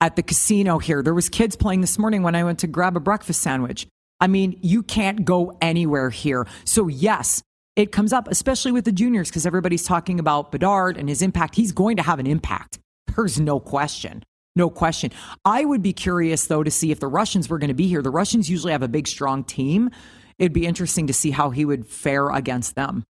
at 0.00 0.16
the 0.16 0.22
casino 0.22 0.78
here, 0.78 1.02
there 1.02 1.14
was 1.14 1.28
kids 1.28 1.54
playing 1.54 1.82
this 1.82 1.98
morning 1.98 2.22
when 2.22 2.34
I 2.34 2.44
went 2.44 2.60
to 2.60 2.66
grab 2.66 2.96
a 2.96 3.00
breakfast 3.00 3.42
sandwich. 3.42 3.86
I 4.20 4.26
mean, 4.26 4.58
you 4.62 4.82
can't 4.82 5.24
go 5.24 5.56
anywhere 5.60 6.08
here. 6.10 6.46
So 6.64 6.88
yes, 6.88 7.42
it 7.76 7.92
comes 7.92 8.12
up, 8.12 8.28
especially 8.28 8.72
with 8.72 8.84
the 8.84 8.92
juniors, 8.92 9.28
because 9.28 9.44
everybody's 9.46 9.84
talking 9.84 10.18
about 10.18 10.50
Bedard 10.50 10.96
and 10.96 11.08
his 11.08 11.20
impact. 11.22 11.56
He's 11.56 11.72
going 11.72 11.96
to 11.98 12.02
have 12.02 12.18
an 12.18 12.26
impact. 12.26 12.78
There's 13.14 13.38
no 13.38 13.60
question. 13.60 14.22
No 14.54 14.68
question. 14.68 15.10
I 15.44 15.64
would 15.64 15.82
be 15.82 15.92
curious, 15.92 16.46
though, 16.46 16.62
to 16.62 16.70
see 16.70 16.90
if 16.90 17.00
the 17.00 17.08
Russians 17.08 17.48
were 17.48 17.58
going 17.58 17.68
to 17.68 17.74
be 17.74 17.88
here. 17.88 18.02
The 18.02 18.10
Russians 18.10 18.50
usually 18.50 18.72
have 18.72 18.82
a 18.82 18.88
big, 18.88 19.08
strong 19.08 19.44
team. 19.44 19.90
It'd 20.38 20.52
be 20.52 20.66
interesting 20.66 21.06
to 21.06 21.12
see 21.12 21.30
how 21.30 21.50
he 21.50 21.64
would 21.64 21.86
fare 21.86 22.30
against 22.30 22.74
them. 22.74 23.04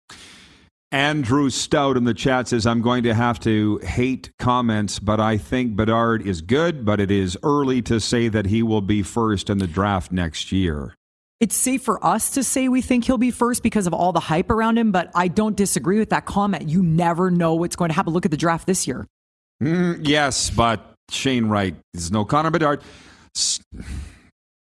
Andrew 0.90 1.50
Stout 1.50 1.98
in 1.98 2.04
the 2.04 2.14
chat 2.14 2.48
says, 2.48 2.66
I'm 2.66 2.80
going 2.80 3.02
to 3.02 3.12
have 3.12 3.38
to 3.40 3.78
hate 3.78 4.30
comments, 4.38 4.98
but 4.98 5.20
I 5.20 5.36
think 5.36 5.76
Bedard 5.76 6.26
is 6.26 6.40
good, 6.40 6.86
but 6.86 6.98
it 6.98 7.10
is 7.10 7.36
early 7.42 7.82
to 7.82 8.00
say 8.00 8.28
that 8.28 8.46
he 8.46 8.62
will 8.62 8.80
be 8.80 9.02
first 9.02 9.50
in 9.50 9.58
the 9.58 9.66
draft 9.66 10.10
next 10.10 10.50
year. 10.50 10.94
It's 11.40 11.54
safe 11.54 11.82
for 11.82 12.04
us 12.04 12.30
to 12.30 12.42
say 12.42 12.68
we 12.68 12.80
think 12.80 13.04
he'll 13.04 13.18
be 13.18 13.30
first 13.30 13.62
because 13.62 13.86
of 13.86 13.92
all 13.92 14.12
the 14.12 14.20
hype 14.20 14.50
around 14.50 14.78
him, 14.78 14.90
but 14.90 15.10
I 15.14 15.28
don't 15.28 15.56
disagree 15.56 15.98
with 15.98 16.10
that 16.10 16.24
comment. 16.24 16.68
You 16.68 16.82
never 16.82 17.30
know 17.30 17.54
what's 17.54 17.76
going 17.76 17.90
to 17.90 17.94
happen. 17.94 18.12
Look 18.14 18.24
at 18.24 18.30
the 18.30 18.38
draft 18.38 18.66
this 18.66 18.86
year. 18.86 19.06
Mm, 19.62 20.00
yes, 20.02 20.50
but 20.50 20.87
Shane 21.10 21.46
Wright 21.46 21.76
is 21.94 22.10
no 22.10 22.24
Connor 22.24 22.50
Bedard, 22.50 22.82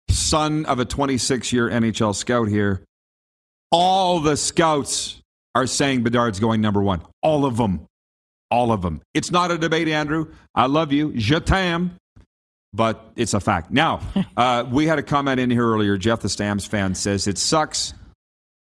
son 0.10 0.66
of 0.66 0.80
a 0.80 0.86
26 0.86 1.52
year 1.54 1.70
NHL 1.70 2.16
scout 2.16 2.48
here. 2.48 2.82
All 3.72 4.20
the 4.20 4.36
scouts 4.36 5.22
are 5.56 5.68
saying 5.68 6.04
Bedard's 6.04 6.40
going 6.40 6.62
number 6.62 6.82
one. 6.82 7.02
All 7.22 7.46
of 7.46 7.58
them. 7.58 7.86
All 8.50 8.72
of 8.72 8.82
them. 8.82 9.02
It's 9.14 9.32
not 9.32 9.52
a 9.52 9.58
debate, 9.58 9.88
Andrew. 9.88 10.34
I 10.54 10.66
love 10.66 10.92
you. 10.92 11.14
Je 11.14 11.40
t'aime. 11.40 11.96
But 12.74 13.12
it's 13.18 13.34
a 13.34 13.40
fact. 13.40 13.72
Now, 13.72 14.02
uh, 14.38 14.66
we 14.70 14.88
had 14.88 15.00
a 15.00 15.04
comment 15.04 15.40
in 15.40 15.50
here 15.50 15.66
earlier. 15.66 15.98
Jeff, 15.98 16.22
the 16.22 16.30
Stamps 16.30 16.66
fan, 16.66 16.96
says 16.96 17.28
it 17.28 17.38
sucks 17.38 17.94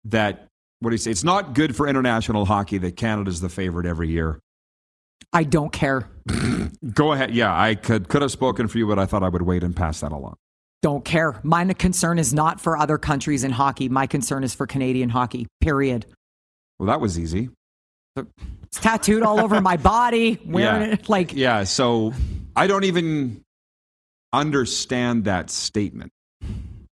that, 0.05 0.47
what 0.79 0.89
do 0.89 0.93
you 0.93 0.99
say? 0.99 1.11
It's 1.11 1.23
not 1.23 1.53
good 1.53 1.75
for 1.75 1.87
international 1.87 2.45
hockey 2.45 2.79
that 2.79 2.95
Canada's 2.95 3.41
the 3.41 3.49
favorite 3.49 3.85
every 3.85 4.09
year. 4.09 4.39
I 5.33 5.43
don't 5.43 5.71
care. 5.71 6.07
Go 6.93 7.11
ahead. 7.13 7.33
Yeah, 7.33 7.55
I 7.57 7.75
could 7.75 8.07
could 8.09 8.21
have 8.21 8.31
spoken 8.31 8.67
for 8.67 8.77
you, 8.77 8.87
but 8.87 8.97
I 8.99 9.05
thought 9.05 9.23
I 9.23 9.29
would 9.29 9.41
wait 9.43 9.63
and 9.63 9.75
pass 9.75 9.99
that 10.01 10.11
along. 10.11 10.35
Don't 10.81 11.03
care. 11.03 11.39
My 11.43 11.65
concern 11.73 12.17
is 12.19 12.33
not 12.33 12.61
for 12.61 12.77
other 12.77 12.97
countries 12.97 13.43
in 13.43 13.51
hockey. 13.51 13.89
My 13.89 14.07
concern 14.07 14.43
is 14.43 14.55
for 14.55 14.65
Canadian 14.65 15.09
hockey, 15.09 15.45
period. 15.61 16.05
Well, 16.79 16.87
that 16.87 17.01
was 17.01 17.19
easy. 17.19 17.49
It's 18.15 18.79
tattooed 18.79 19.23
all 19.23 19.39
over 19.39 19.59
my 19.61 19.77
body, 19.77 20.39
wearing 20.45 20.81
Yeah. 20.89 20.93
it 20.95 21.09
like 21.09 21.33
Yeah, 21.33 21.63
so 21.65 22.13
I 22.55 22.67
don't 22.67 22.85
even 22.85 23.41
understand 24.33 25.25
that 25.25 25.49
statement. 25.49 26.11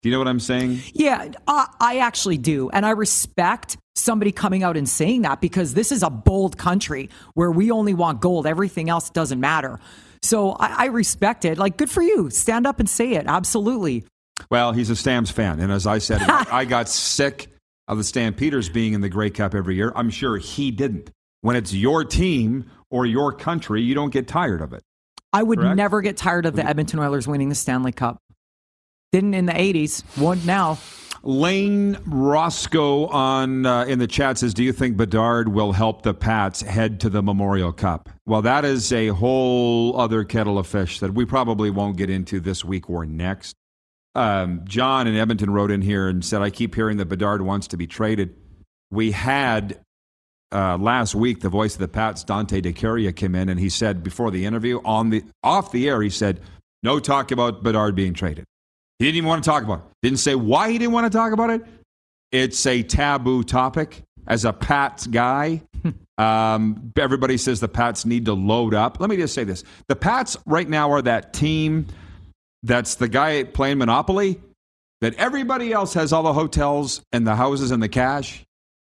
Do 0.01 0.09
you 0.09 0.13
know 0.13 0.19
what 0.19 0.27
I'm 0.27 0.39
saying? 0.39 0.79
Yeah, 0.93 1.29
I, 1.47 1.67
I 1.79 1.97
actually 1.99 2.37
do. 2.37 2.69
And 2.71 2.85
I 2.85 2.91
respect 2.91 3.77
somebody 3.95 4.31
coming 4.31 4.63
out 4.63 4.75
and 4.75 4.89
saying 4.89 5.21
that 5.23 5.41
because 5.41 5.73
this 5.73 5.91
is 5.91 6.01
a 6.01 6.09
bold 6.09 6.57
country 6.57 7.09
where 7.35 7.51
we 7.51 7.69
only 7.71 7.93
want 7.93 8.19
gold. 8.19 8.47
Everything 8.47 8.89
else 8.89 9.09
doesn't 9.11 9.39
matter. 9.39 9.79
So 10.23 10.51
I, 10.53 10.83
I 10.83 10.85
respect 10.85 11.45
it. 11.45 11.57
Like, 11.57 11.77
good 11.77 11.89
for 11.89 12.01
you. 12.01 12.29
Stand 12.29 12.65
up 12.65 12.79
and 12.79 12.89
say 12.89 13.13
it. 13.13 13.25
Absolutely. 13.27 14.03
Well, 14.49 14.71
he's 14.71 14.89
a 14.89 14.95
Stamps 14.95 15.29
fan, 15.29 15.59
and 15.59 15.71
as 15.71 15.85
I 15.85 15.99
said, 15.99 16.21
I 16.27 16.65
got 16.65 16.89
sick 16.89 17.47
of 17.87 17.97
the 17.97 18.03
Stampeders 18.03 18.69
being 18.69 18.93
in 18.93 19.01
the 19.01 19.09
Grey 19.09 19.29
Cup 19.29 19.53
every 19.53 19.75
year. 19.75 19.91
I'm 19.95 20.09
sure 20.09 20.37
he 20.37 20.71
didn't. 20.71 21.11
When 21.41 21.55
it's 21.55 21.73
your 21.73 22.03
team 22.03 22.69
or 22.89 23.05
your 23.05 23.33
country, 23.33 23.81
you 23.81 23.93
don't 23.93 24.11
get 24.11 24.27
tired 24.27 24.61
of 24.61 24.73
it. 24.73 24.81
I 25.33 25.43
would 25.43 25.59
Correct. 25.59 25.75
never 25.75 26.01
get 26.01 26.17
tired 26.17 26.45
of 26.45 26.55
the 26.55 26.65
Edmonton 26.65 26.99
Oilers 26.99 27.27
winning 27.27 27.49
the 27.49 27.55
Stanley 27.55 27.91
Cup. 27.91 28.20
Didn't 29.11 29.33
in 29.33 29.45
the 29.45 29.51
80s, 29.51 30.03
won't 30.17 30.45
now. 30.45 30.77
Lane 31.21 31.97
Roscoe 32.05 33.07
on 33.07 33.65
uh, 33.65 33.83
in 33.83 33.99
the 33.99 34.07
chat 34.07 34.37
says, 34.37 34.53
"Do 34.53 34.63
you 34.63 34.71
think 34.71 34.95
Bedard 34.95 35.49
will 35.49 35.73
help 35.73 36.03
the 36.03 36.13
Pats 36.13 36.61
head 36.61 37.01
to 37.01 37.09
the 37.09 37.21
Memorial 37.21 37.73
Cup?" 37.73 38.09
Well, 38.25 38.41
that 38.43 38.63
is 38.63 38.93
a 38.93 39.09
whole 39.09 39.99
other 39.99 40.23
kettle 40.23 40.57
of 40.57 40.65
fish 40.65 41.01
that 41.01 41.13
we 41.13 41.25
probably 41.25 41.69
won't 41.69 41.97
get 41.97 42.09
into 42.09 42.39
this 42.39 42.63
week 42.63 42.89
or 42.89 43.05
next. 43.05 43.53
Um, 44.15 44.61
John 44.63 45.07
in 45.07 45.15
Edmonton 45.17 45.51
wrote 45.51 45.71
in 45.71 45.81
here 45.81 46.07
and 46.07 46.23
said, 46.23 46.41
"I 46.41 46.49
keep 46.49 46.73
hearing 46.73 46.95
that 46.97 47.07
Bedard 47.07 47.41
wants 47.41 47.67
to 47.67 47.77
be 47.77 47.87
traded." 47.87 48.33
We 48.91 49.11
had 49.11 49.81
uh, 50.53 50.77
last 50.77 51.15
week 51.15 51.41
the 51.41 51.49
voice 51.49 51.73
of 51.73 51.81
the 51.81 51.89
Pats, 51.89 52.23
Dante 52.23 52.61
DeCaria, 52.61 53.13
came 53.13 53.35
in 53.35 53.49
and 53.49 53.59
he 53.59 53.67
said 53.67 54.03
before 54.03 54.31
the 54.31 54.45
interview 54.45 54.79
on 54.85 55.09
the 55.09 55.25
off 55.43 55.73
the 55.73 55.89
air, 55.89 56.01
he 56.01 56.09
said, 56.09 56.39
"No 56.81 56.99
talk 56.99 57.31
about 57.31 57.61
Bedard 57.61 57.93
being 57.93 58.13
traded." 58.13 58.45
He 59.01 59.07
didn't 59.07 59.17
even 59.17 59.29
want 59.29 59.43
to 59.43 59.49
talk 59.49 59.63
about 59.63 59.79
it. 59.79 59.85
Didn't 60.03 60.19
say 60.19 60.35
why 60.35 60.69
he 60.69 60.77
didn't 60.77 60.93
want 60.93 61.11
to 61.11 61.17
talk 61.17 61.33
about 61.33 61.49
it. 61.49 61.65
It's 62.31 62.63
a 62.67 62.83
taboo 62.83 63.43
topic. 63.43 64.03
As 64.27 64.45
a 64.45 64.53
Pats 64.53 65.07
guy, 65.07 65.63
um, 66.19 66.93
everybody 66.95 67.37
says 67.37 67.59
the 67.59 67.67
Pats 67.67 68.05
need 68.05 68.25
to 68.25 68.33
load 68.33 68.75
up. 68.75 68.99
Let 68.99 69.09
me 69.09 69.17
just 69.17 69.33
say 69.33 69.43
this: 69.43 69.63
the 69.87 69.95
Pats 69.95 70.37
right 70.45 70.69
now 70.69 70.91
are 70.91 71.01
that 71.01 71.33
team 71.33 71.87
that's 72.61 72.93
the 72.93 73.07
guy 73.07 73.43
playing 73.43 73.79
Monopoly. 73.79 74.39
That 75.01 75.15
everybody 75.15 75.73
else 75.73 75.95
has 75.95 76.13
all 76.13 76.21
the 76.21 76.33
hotels 76.33 77.01
and 77.11 77.25
the 77.25 77.35
houses 77.35 77.71
and 77.71 77.81
the 77.81 77.89
cash. 77.89 78.43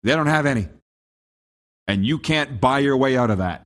They 0.04 0.14
don't 0.14 0.26
have 0.26 0.46
any, 0.46 0.68
and 1.86 2.06
you 2.06 2.18
can't 2.18 2.62
buy 2.62 2.78
your 2.78 2.96
way 2.96 3.18
out 3.18 3.28
of 3.28 3.38
that. 3.38 3.64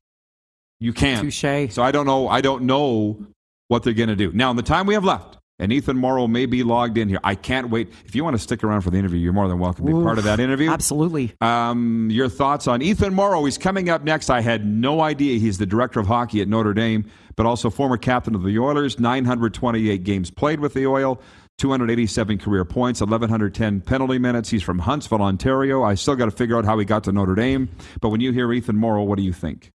You 0.80 0.92
can't. 0.92 1.20
Touche. 1.20 1.72
So 1.72 1.84
I 1.84 1.92
don't 1.92 2.06
know. 2.06 2.26
I 2.26 2.40
don't 2.40 2.64
know 2.64 3.24
what 3.68 3.84
they're 3.84 3.92
going 3.92 4.08
to 4.08 4.16
do. 4.16 4.32
Now, 4.32 4.50
in 4.50 4.56
the 4.56 4.64
time 4.64 4.86
we 4.86 4.94
have 4.94 5.04
left, 5.04 5.38
and 5.62 5.72
Ethan 5.72 5.96
Moreau 5.96 6.26
may 6.26 6.44
be 6.44 6.64
logged 6.64 6.98
in 6.98 7.08
here. 7.08 7.20
I 7.22 7.36
can't 7.36 7.70
wait. 7.70 7.92
If 8.04 8.16
you 8.16 8.24
want 8.24 8.34
to 8.34 8.42
stick 8.42 8.64
around 8.64 8.80
for 8.80 8.90
the 8.90 8.98
interview, 8.98 9.20
you're 9.20 9.32
more 9.32 9.46
than 9.46 9.60
welcome 9.60 9.86
to 9.86 9.96
be 9.96 10.02
part 10.02 10.18
of 10.18 10.24
that 10.24 10.40
interview. 10.40 10.68
Absolutely. 10.68 11.32
Um, 11.40 12.08
your 12.10 12.28
thoughts 12.28 12.66
on 12.66 12.82
Ethan 12.82 13.14
Moreau? 13.14 13.44
He's 13.44 13.58
coming 13.58 13.88
up 13.88 14.02
next. 14.02 14.28
I 14.28 14.40
had 14.40 14.66
no 14.66 15.00
idea 15.00 15.38
he's 15.38 15.58
the 15.58 15.66
director 15.66 16.00
of 16.00 16.08
hockey 16.08 16.42
at 16.42 16.48
Notre 16.48 16.74
Dame, 16.74 17.08
but 17.36 17.46
also 17.46 17.70
former 17.70 17.96
captain 17.96 18.34
of 18.34 18.42
the 18.42 18.58
Oilers. 18.58 18.98
928 18.98 20.02
games 20.02 20.32
played 20.32 20.58
with 20.58 20.74
the 20.74 20.86
Oil. 20.88 21.22
287 21.58 22.38
career 22.38 22.64
points, 22.64 23.00
1,110 23.00 23.82
penalty 23.82 24.18
minutes. 24.18 24.50
He's 24.50 24.64
from 24.64 24.80
Huntsville, 24.80 25.22
Ontario. 25.22 25.84
I 25.84 25.94
still 25.94 26.16
got 26.16 26.24
to 26.24 26.32
figure 26.32 26.58
out 26.58 26.64
how 26.64 26.76
he 26.76 26.84
got 26.84 27.04
to 27.04 27.12
Notre 27.12 27.36
Dame. 27.36 27.68
But 28.00 28.08
when 28.08 28.20
you 28.20 28.32
hear 28.32 28.52
Ethan 28.52 28.76
Moreau, 28.76 29.04
what 29.04 29.16
do 29.16 29.22
you 29.22 29.32
think? 29.32 29.70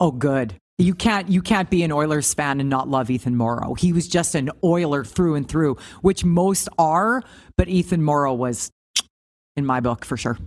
Oh, 0.00 0.10
good. 0.10 0.54
You 0.80 0.94
can't 0.94 1.28
you 1.28 1.42
can't 1.42 1.68
be 1.68 1.82
an 1.82 1.90
Oilers 1.90 2.32
fan 2.32 2.60
and 2.60 2.70
not 2.70 2.88
love 2.88 3.10
Ethan 3.10 3.36
Moreau. 3.36 3.74
He 3.74 3.92
was 3.92 4.06
just 4.06 4.36
an 4.36 4.50
Oiler 4.62 5.04
through 5.04 5.34
and 5.34 5.48
through, 5.48 5.76
which 6.02 6.24
most 6.24 6.68
are, 6.78 7.22
but 7.56 7.68
Ethan 7.68 8.02
Moreau 8.02 8.34
was 8.34 8.70
in 9.56 9.66
my 9.66 9.80
book 9.80 10.04
for 10.04 10.16
sure. 10.16 10.38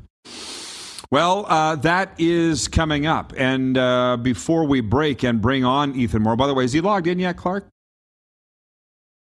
Well, 1.12 1.46
uh, 1.50 1.76
that 1.78 2.14
is 2.18 2.70
coming 2.70 3.06
up. 3.06 3.34
And 3.36 3.78
uh, 3.78 4.16
before 4.16 4.66
we 4.66 4.80
break 4.80 5.24
and 5.24 5.42
bring 5.42 5.66
on 5.66 5.94
Ethan 5.96 6.22
Moore, 6.22 6.38
by 6.38 6.48
the 6.48 6.54
way, 6.54 6.64
is 6.64 6.72
he 6.72 6.80
logged 6.80 7.08
in 7.08 7.20
yet, 7.20 7.36
Clark? 7.36 7.68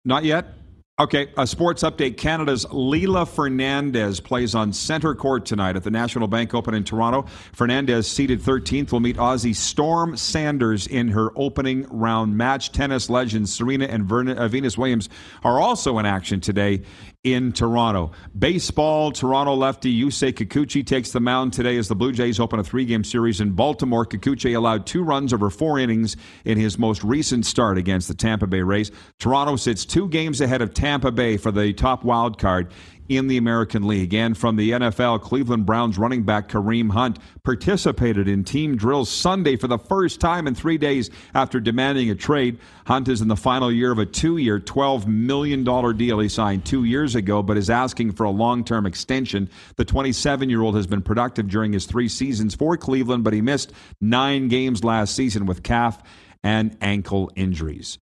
Not 0.05 0.25
yet? 0.25 0.58
Okay, 1.01 1.29
a 1.37 1.47
sports 1.47 1.85
update. 1.85 2.17
Canada's 2.17 2.65
Leylah 2.67 3.29
Fernandez 3.29 4.19
plays 4.19 4.57
on 4.57 4.73
center 4.73 5.15
court 5.15 5.47
tonight 5.47 5.77
at 5.77 5.85
the 5.85 5.93
National 5.93 6.27
Bank 6.27 6.55
Open 6.55 6.75
in 6.75 6.83
Toronto. 6.83 7.25
Fernandez, 7.53 8.11
seeded 8.11 8.41
13th, 8.41 8.91
will 8.91 8.99
meet 8.99 9.17
Aussie 9.17 9.55
Storm 9.55 10.17
Sanders 10.17 10.89
in 10.89 11.07
her 11.07 11.31
opening 11.37 11.87
round 11.89 12.37
match. 12.37 12.73
Tennis 12.73 13.09
legends 13.09 13.55
Serena 13.55 13.85
and 13.85 14.11
uh, 14.11 14.49
Venus 14.49 14.77
Williams 14.77 15.09
are 15.45 15.61
also 15.61 16.01
in 16.01 16.07
action 16.07 16.41
today 16.41 16.83
in 17.25 17.53
Toronto. 17.53 18.13
Baseball, 18.39 19.11
Toronto 19.11 19.55
lefty 19.55 19.93
Yusei 19.93 20.33
Kikuchi 20.33 20.87
takes 20.87 21.11
the 21.11 21.21
mound 21.21 21.53
today 21.53 21.77
as 21.77 21.89
the 21.89 21.97
Blue 21.97 22.13
Jays 22.13 22.39
open 22.39 22.61
a 22.61 22.65
three 22.65 22.85
game 22.85 23.03
series 23.03 23.41
in 23.41 23.53
Baltimore. 23.53 24.07
Kikuchi 24.07 24.57
allowed 24.57 24.87
two 24.87 25.03
runs 25.03 25.33
over 25.33 25.51
four 25.51 25.81
innings 25.81 26.17
in 26.45 26.59
his 26.59 26.79
most 26.79 27.03
recent 27.03 27.45
start 27.45 27.77
against 27.77 28.07
the 28.07 28.15
Tampa 28.15 28.47
Bay 28.47 28.63
Rays. 28.63 28.93
Toronto 29.19 29.57
sits 29.57 29.85
two 29.85 30.09
games 30.09 30.41
ahead 30.41 30.63
of 30.63 30.73
Tampa 30.73 31.11
Bay 31.11 31.37
for 31.37 31.51
the 31.51 31.73
top 31.73 32.05
wild 32.05 32.39
card 32.39 32.73
in 33.09 33.27
the 33.27 33.37
American 33.37 33.87
League. 33.87 34.15
And 34.15 34.37
from 34.37 34.57
the 34.57 34.71
NFL, 34.71 35.23
Cleveland 35.23 35.67
Browns 35.67 35.99
running 35.99 36.23
back 36.23 36.49
Kareem 36.49 36.91
Hunt 36.91 37.19
participated 37.43 38.29
in 38.29 38.45
team 38.45 38.77
drills 38.77 39.11
Sunday 39.11 39.57
for 39.57 39.67
the 39.67 39.79
first 39.79 40.21
time 40.21 40.47
in 40.47 40.55
three 40.55 40.79
days 40.79 41.11
after 41.35 41.61
demanding 41.61 42.11
a 42.11 42.15
trade. 42.15 42.59
Hunt 42.87 43.09
is 43.09 43.21
in 43.21 43.29
the 43.29 43.37
final 43.37 43.73
year 43.73 43.93
of 43.93 43.99
a 43.99 44.07
two 44.07 44.37
year, 44.37 44.61
$12 44.61 45.07
million 45.07 45.65
deal 45.97 46.19
he 46.19 46.29
signed 46.29 46.65
two 46.65 46.85
years 46.85 47.15
ago, 47.15 47.43
but 47.43 47.57
is 47.57 47.71
asking 47.71 48.13
for 48.13 48.25
a 48.25 48.31
long 48.31 48.65
term 48.65 48.87
extension. 48.87 49.49
The 49.77 49.85
27 49.85 50.51
year 50.51 50.63
old 50.63 50.77
has 50.77 50.87
been 50.87 51.03
productive 51.03 51.49
during 51.49 51.73
his 51.73 51.87
three 51.87 52.09
seasons 52.09 52.55
for 52.55 52.77
Cleveland, 52.77 53.25
but 53.25 53.33
he 53.33 53.41
missed 53.41 53.73
nine 54.01 54.49
games 54.49 54.85
last 54.85 55.15
season 55.15 55.47
with 55.47 55.63
calf 55.63 56.03
and 56.43 56.77
ankle 56.81 57.31
injuries. 57.37 57.99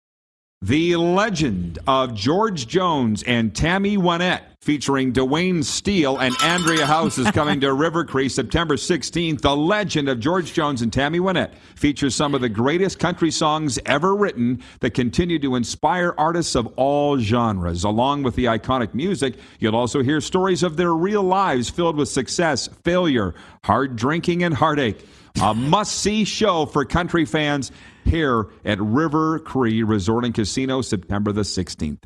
The 0.63 0.95
legend 0.95 1.80
of 1.88 2.13
George 2.13 2.67
Jones 2.67 3.21
and 3.23 3.54
Tammy 3.54 3.97
Wynette 3.97 4.43
featuring 4.62 5.12
Dwayne 5.12 5.62
Steele 5.62 6.17
and 6.17 6.34
Andrea 6.41 6.86
House 6.86 7.17
is 7.17 7.30
coming 7.32 7.60
to 7.60 7.73
River 7.73 8.06
Cree 8.06 8.30
September 8.30 8.78
16th. 8.78 9.41
The 9.41 9.58
legend 9.58 10.08
of 10.08 10.21
George 10.21 10.54
Jones 10.54 10.82
and 10.82 10.93
Tammy 10.93 11.19
Wynette 11.19 11.56
features 11.76 12.15
some 12.15 12.34
of 12.34 12.39
the 12.39 12.47
greatest 12.47 12.97
country 12.97 13.30
songs 13.30 13.78
ever 13.86 14.15
written 14.15 14.63
that 14.80 14.91
continue 14.91 15.38
to 15.39 15.58
inspire 15.58 16.15
artists 16.17 16.56
of 16.56 16.67
all 16.78 17.19
genres. 17.19 17.84
Along 17.84 18.23
with 18.23 18.38
the 18.38 18.45
iconic 18.45 18.93
music, 18.93 19.36
you'll 19.60 19.76
also 19.76 20.02
hear 20.02 20.21
stories 20.21 20.63
of 20.63 20.78
their 20.78 20.93
real 20.93 21.23
lives 21.23 21.69
filled 21.69 21.97
with 21.97 22.08
success, 22.08 22.69
failure, 22.86 23.36
hard 23.65 23.97
drinking, 23.97 24.43
and 24.43 24.54
heartache. 24.54 25.06
A 25.41 25.54
must 25.54 25.97
see 25.97 26.23
show 26.23 26.65
for 26.65 26.86
country 26.86 27.26
fans 27.26 27.73
here 28.05 28.47
at 28.65 28.79
River 28.79 29.39
Cree 29.39 29.83
Resort 29.83 30.25
and 30.25 30.33
Casino 30.33 30.81
September 30.81 31.31
the 31.31 31.41
16th. 31.41 31.99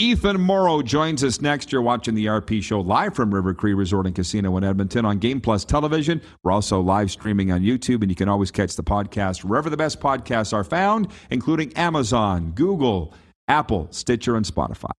Ethan 0.00 0.40
Moreau 0.40 0.80
joins 0.80 1.24
us 1.24 1.40
next. 1.40 1.72
You're 1.72 1.82
watching 1.82 2.14
the 2.14 2.26
RP 2.26 2.62
Show 2.62 2.80
live 2.80 3.16
from 3.16 3.34
River 3.34 3.52
Cree 3.52 3.74
Resort 3.74 4.06
and 4.06 4.14
Casino 4.14 4.56
in 4.56 4.62
Edmonton 4.62 5.04
on 5.04 5.18
Game 5.18 5.40
Plus 5.40 5.64
Television. 5.64 6.22
We're 6.44 6.52
also 6.52 6.80
live 6.80 7.10
streaming 7.10 7.50
on 7.50 7.62
YouTube, 7.62 8.02
and 8.02 8.08
you 8.10 8.14
can 8.14 8.28
always 8.28 8.52
catch 8.52 8.76
the 8.76 8.84
podcast 8.84 9.42
wherever 9.42 9.68
the 9.68 9.76
best 9.76 9.98
podcasts 9.98 10.52
are 10.52 10.62
found, 10.62 11.08
including 11.30 11.72
Amazon, 11.72 12.52
Google, 12.52 13.12
Apple, 13.48 13.88
Stitcher, 13.90 14.36
and 14.36 14.46
Spotify. 14.46 14.92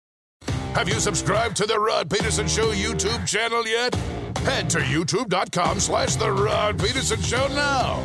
Have 0.73 0.89
you 0.89 0.99
subscribed 0.99 1.55
to 1.57 1.65
the 1.65 1.79
Rod 1.79 2.09
Pedersen 2.09 2.49
Show 2.49 2.73
YouTube 2.73 3.25
channel 3.25 3.65
yet? 3.65 3.95
Head 4.39 4.69
to 4.71 4.79
youtube.com 4.79 5.79
slash 5.79 6.15
The 6.15 6.29
Rod 6.31 6.77
Pedersen 6.77 7.21
Show 7.21 7.47
now. 7.49 8.03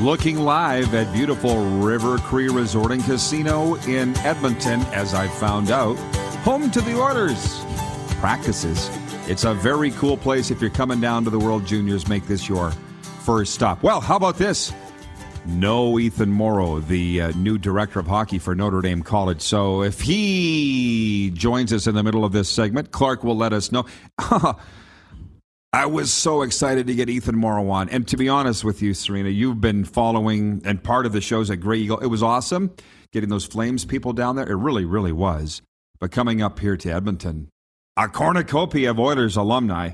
Looking 0.00 0.38
live 0.38 0.94
at 0.94 1.12
beautiful 1.12 1.56
River 1.80 2.18
Cree 2.18 2.48
Resort 2.48 2.92
and 2.92 3.02
Casino 3.02 3.74
in 3.88 4.16
Edmonton, 4.18 4.80
as 4.92 5.12
I 5.12 5.26
found 5.26 5.72
out, 5.72 5.96
home 6.44 6.70
to 6.70 6.80
the 6.80 6.96
Oilers 6.96 7.64
practices. 8.20 8.88
It's 9.26 9.42
a 9.42 9.54
very 9.54 9.90
cool 9.90 10.16
place. 10.16 10.52
If 10.52 10.60
you're 10.60 10.70
coming 10.70 11.00
down 11.00 11.24
to 11.24 11.30
the 11.30 11.38
World 11.40 11.66
Juniors, 11.66 12.06
make 12.06 12.28
this 12.28 12.48
your 12.48 12.70
first 13.24 13.54
stop. 13.54 13.82
Well, 13.82 14.00
how 14.00 14.14
about 14.14 14.36
this? 14.38 14.72
No 15.46 15.98
Ethan 15.98 16.30
Moreau, 16.30 16.78
the 16.78 17.20
uh, 17.20 17.32
new 17.32 17.58
director 17.58 17.98
of 17.98 18.06
hockey 18.06 18.38
for 18.38 18.54
Notre 18.54 18.80
Dame 18.80 19.02
College. 19.02 19.40
So 19.40 19.82
if 19.82 20.00
he 20.00 21.32
joins 21.34 21.72
us 21.72 21.88
in 21.88 21.96
the 21.96 22.04
middle 22.04 22.24
of 22.24 22.30
this 22.30 22.48
segment, 22.48 22.92
Clark 22.92 23.24
will 23.24 23.36
let 23.36 23.52
us 23.52 23.72
know. 23.72 23.84
I 25.72 25.84
was 25.84 26.10
so 26.12 26.42
excited 26.42 26.86
to 26.86 26.94
get 26.94 27.10
Ethan 27.10 27.36
Moreau 27.36 27.68
on. 27.70 27.90
And 27.90 28.08
to 28.08 28.16
be 28.16 28.28
honest 28.28 28.64
with 28.64 28.80
you, 28.80 28.94
Serena, 28.94 29.28
you've 29.28 29.60
been 29.60 29.84
following 29.84 30.62
and 30.64 30.82
part 30.82 31.04
of 31.04 31.12
the 31.12 31.20
shows 31.20 31.50
at 31.50 31.60
Grey 31.60 31.78
Eagle. 31.80 31.98
It 31.98 32.06
was 32.06 32.22
awesome 32.22 32.74
getting 33.12 33.28
those 33.28 33.44
Flames 33.44 33.84
people 33.84 34.12
down 34.14 34.36
there. 34.36 34.50
It 34.50 34.56
really, 34.56 34.86
really 34.86 35.12
was. 35.12 35.60
But 36.00 36.10
coming 36.10 36.40
up 36.40 36.58
here 36.58 36.76
to 36.78 36.90
Edmonton, 36.90 37.48
a 37.96 38.08
cornucopia 38.08 38.90
of 38.90 38.98
Oilers 38.98 39.36
alumni. 39.36 39.90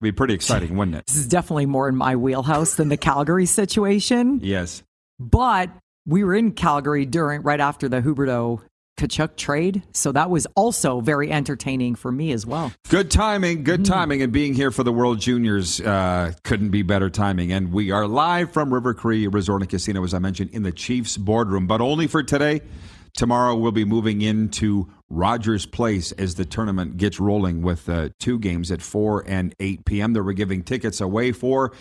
Would 0.00 0.08
be 0.08 0.12
pretty 0.12 0.34
exciting, 0.34 0.76
wouldn't 0.76 0.96
it? 0.98 1.06
This 1.06 1.16
is 1.16 1.26
definitely 1.26 1.66
more 1.66 1.88
in 1.88 1.96
my 1.96 2.16
wheelhouse 2.16 2.74
than 2.74 2.88
the 2.88 2.98
Calgary 2.98 3.46
situation. 3.46 4.40
Yes. 4.42 4.82
But 5.18 5.70
we 6.04 6.22
were 6.22 6.34
in 6.34 6.52
Calgary 6.52 7.06
during 7.06 7.40
right 7.40 7.60
after 7.60 7.88
the 7.88 8.02
Huberdeau 8.02 8.60
Tkachuk 8.96 9.36
trade. 9.36 9.82
So 9.92 10.12
that 10.12 10.30
was 10.30 10.46
also 10.54 11.00
very 11.00 11.30
entertaining 11.30 11.94
for 11.94 12.10
me 12.10 12.32
as 12.32 12.46
well. 12.46 12.72
Good 12.88 13.10
timing, 13.10 13.62
good 13.62 13.84
timing, 13.84 14.22
and 14.22 14.32
being 14.32 14.54
here 14.54 14.70
for 14.70 14.82
the 14.82 14.92
World 14.92 15.20
Juniors 15.20 15.80
uh, 15.80 16.32
couldn't 16.44 16.70
be 16.70 16.82
better 16.82 17.10
timing. 17.10 17.52
And 17.52 17.72
we 17.72 17.90
are 17.90 18.06
live 18.06 18.52
from 18.52 18.72
River 18.72 18.94
Cree 18.94 19.26
Resort 19.26 19.62
and 19.62 19.70
Casino, 19.70 20.02
as 20.04 20.14
I 20.14 20.18
mentioned, 20.18 20.50
in 20.50 20.62
the 20.62 20.72
Chiefs 20.72 21.16
boardroom, 21.16 21.66
but 21.66 21.80
only 21.80 22.06
for 22.06 22.22
today. 22.22 22.62
Tomorrow 23.14 23.56
we'll 23.56 23.72
be 23.72 23.86
moving 23.86 24.20
into 24.20 24.88
Rogers 25.08 25.64
Place 25.64 26.12
as 26.12 26.34
the 26.34 26.44
tournament 26.44 26.98
gets 26.98 27.18
rolling 27.18 27.62
with 27.62 27.88
uh, 27.88 28.10
two 28.18 28.38
games 28.38 28.70
at 28.70 28.82
4 28.82 29.24
and 29.26 29.54
8 29.58 29.84
p.m. 29.86 30.12
that 30.12 30.22
we're 30.22 30.32
giving 30.32 30.62
tickets 30.62 31.00
away 31.00 31.32
for. 31.32 31.72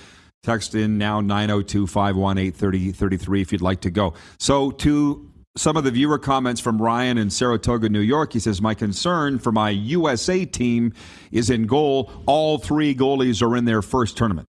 Text 0.44 0.76
in 0.76 0.98
now 0.98 1.22
902 1.22 1.88
518 1.88 2.52
3033 2.52 3.42
if 3.42 3.52
you'd 3.52 3.62
like 3.62 3.82
to 3.82 3.90
go. 3.90 4.14
So, 4.38 4.72
to 4.72 5.30
some 5.58 5.78
of 5.78 5.84
the 5.84 5.92
viewer 5.92 6.20
comments 6.20 6.60
from 6.60 6.82
Ryan 6.82 7.18
in 7.18 7.30
Saratoga, 7.30 7.90
New 7.90 8.02
York. 8.02 8.34
He 8.34 8.40
says, 8.40 8.62
My 8.62 8.74
concern 8.74 9.40
for 9.40 9.52
my 9.52 9.70
USA 9.70 10.46
team 10.46 10.94
is 11.32 11.50
in 11.50 11.66
goal. 11.66 12.12
All 12.26 12.58
three 12.58 12.94
goalies 12.94 13.42
are 13.42 13.56
in 13.56 13.66
their 13.66 13.82
first 13.82 14.18
tournament. 14.18 14.48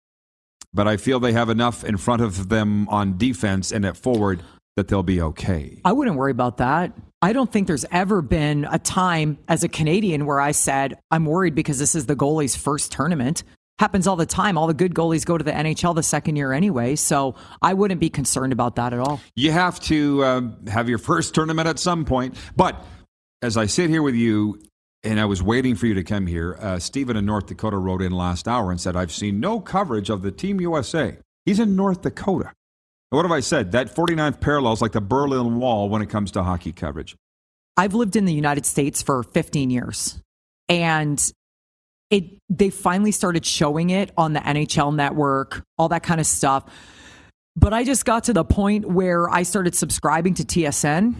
But 0.74 0.88
I 0.88 0.98
feel 0.98 1.20
they 1.20 1.32
have 1.34 1.50
enough 1.50 1.84
in 1.84 1.98
front 1.98 2.22
of 2.22 2.50
them 2.50 2.90
on 2.90 3.18
defense 3.18 3.72
and 3.72 3.86
at 3.86 3.96
forward 3.96 4.44
that 4.76 4.88
they'll 4.88 5.04
be 5.04 5.22
okay. 5.22 5.80
I 5.86 5.94
wouldn't 5.94 6.18
worry 6.18 6.32
about 6.32 6.58
that. 6.58 6.92
I 7.22 7.34
don't 7.34 7.52
think 7.52 7.68
there's 7.68 7.86
ever 7.92 8.22
been 8.22 8.68
a 8.70 8.78
time 8.78 9.38
as 9.48 9.64
a 9.64 9.70
Canadian 9.70 10.26
where 10.26 10.40
I 10.40 10.52
said, 10.52 11.00
I'm 11.12 11.26
worried 11.26 11.56
because 11.56 11.80
this 11.80 11.96
is 11.96 12.08
the 12.08 12.16
goalie's 12.16 12.56
first 12.56 12.92
tournament. 12.92 13.44
Happens 13.78 14.08
all 14.08 14.16
the 14.16 14.26
time. 14.26 14.58
All 14.58 14.68
the 14.68 14.74
good 14.74 14.94
goalies 14.94 15.26
go 15.26 15.38
to 15.38 15.44
the 15.44 15.52
NHL 15.52 15.96
the 15.96 16.04
second 16.04 16.38
year 16.38 16.54
anyway. 16.54 16.96
So 16.96 17.36
I 17.62 17.74
wouldn't 17.74 18.00
be 18.00 18.10
concerned 18.10 18.54
about 18.54 18.78
that 18.78 18.94
at 18.94 19.00
all. 19.00 19.20
You 19.36 19.52
have 19.52 19.80
to 19.82 20.24
uh, 20.24 20.42
have 20.68 20.88
your 20.88 20.98
first 20.98 21.36
tournament 21.36 21.68
at 21.68 21.78
some 21.78 22.06
point. 22.06 22.38
But 22.56 22.82
as 23.42 23.58
I 23.58 23.66
sit 23.66 23.90
here 23.90 24.02
with 24.02 24.16
you, 24.16 24.62
and 25.04 25.20
I 25.20 25.26
was 25.26 25.44
waiting 25.44 25.76
for 25.76 25.86
you 25.86 25.94
to 25.94 26.04
come 26.04 26.26
here, 26.26 26.58
uh, 26.60 26.80
Stephen 26.80 27.16
in 27.16 27.26
North 27.26 27.46
Dakota 27.46 27.78
wrote 27.78 28.02
in 28.02 28.12
last 28.12 28.48
hour 28.48 28.72
and 28.72 28.82
said, 28.82 28.96
I've 28.96 29.12
seen 29.12 29.40
no 29.40 29.60
coverage 29.60 30.10
of 30.10 30.24
the 30.24 30.32
Team 30.32 30.60
USA. 30.62 31.18
He's 31.46 31.60
in 31.60 31.76
North 31.76 32.02
Dakota. 32.02 32.54
What 33.12 33.24
have 33.24 33.32
I 33.32 33.42
said? 33.42 33.72
That 33.72 33.94
49th 33.94 34.42
parallel 34.42 34.74
is 34.74 34.82
like 34.82 34.94
the 34.94 35.02
Berlin 35.02 35.60
Wall 35.60 35.90
when 35.90 36.02
it 36.02 36.10
comes 36.10 36.32
to 36.32 36.44
hockey 36.44 36.72
coverage. 36.72 37.16
I've 37.78 37.94
lived 37.94 38.16
in 38.16 38.26
the 38.26 38.34
United 38.34 38.66
States 38.66 39.02
for 39.02 39.22
15 39.22 39.70
years. 39.70 40.20
And 40.70 41.22
it 42.10 42.26
they 42.50 42.70
finally 42.70 43.12
started 43.12 43.46
showing 43.46 43.90
it 43.90 44.12
on 44.18 44.34
the 44.34 44.40
NHL 44.40 44.94
network, 44.96 45.64
all 45.78 45.90
that 45.90 46.04
kind 46.04 46.20
of 46.20 46.26
stuff. 46.28 46.66
But 47.56 47.74
I 47.74 47.84
just 47.84 48.06
got 48.06 48.26
to 48.26 48.34
the 48.34 48.44
point 48.44 48.86
where 48.86 49.30
I 49.30 49.44
started 49.44 49.76
subscribing 49.76 50.34
to 50.36 50.44
TSN 50.44 51.16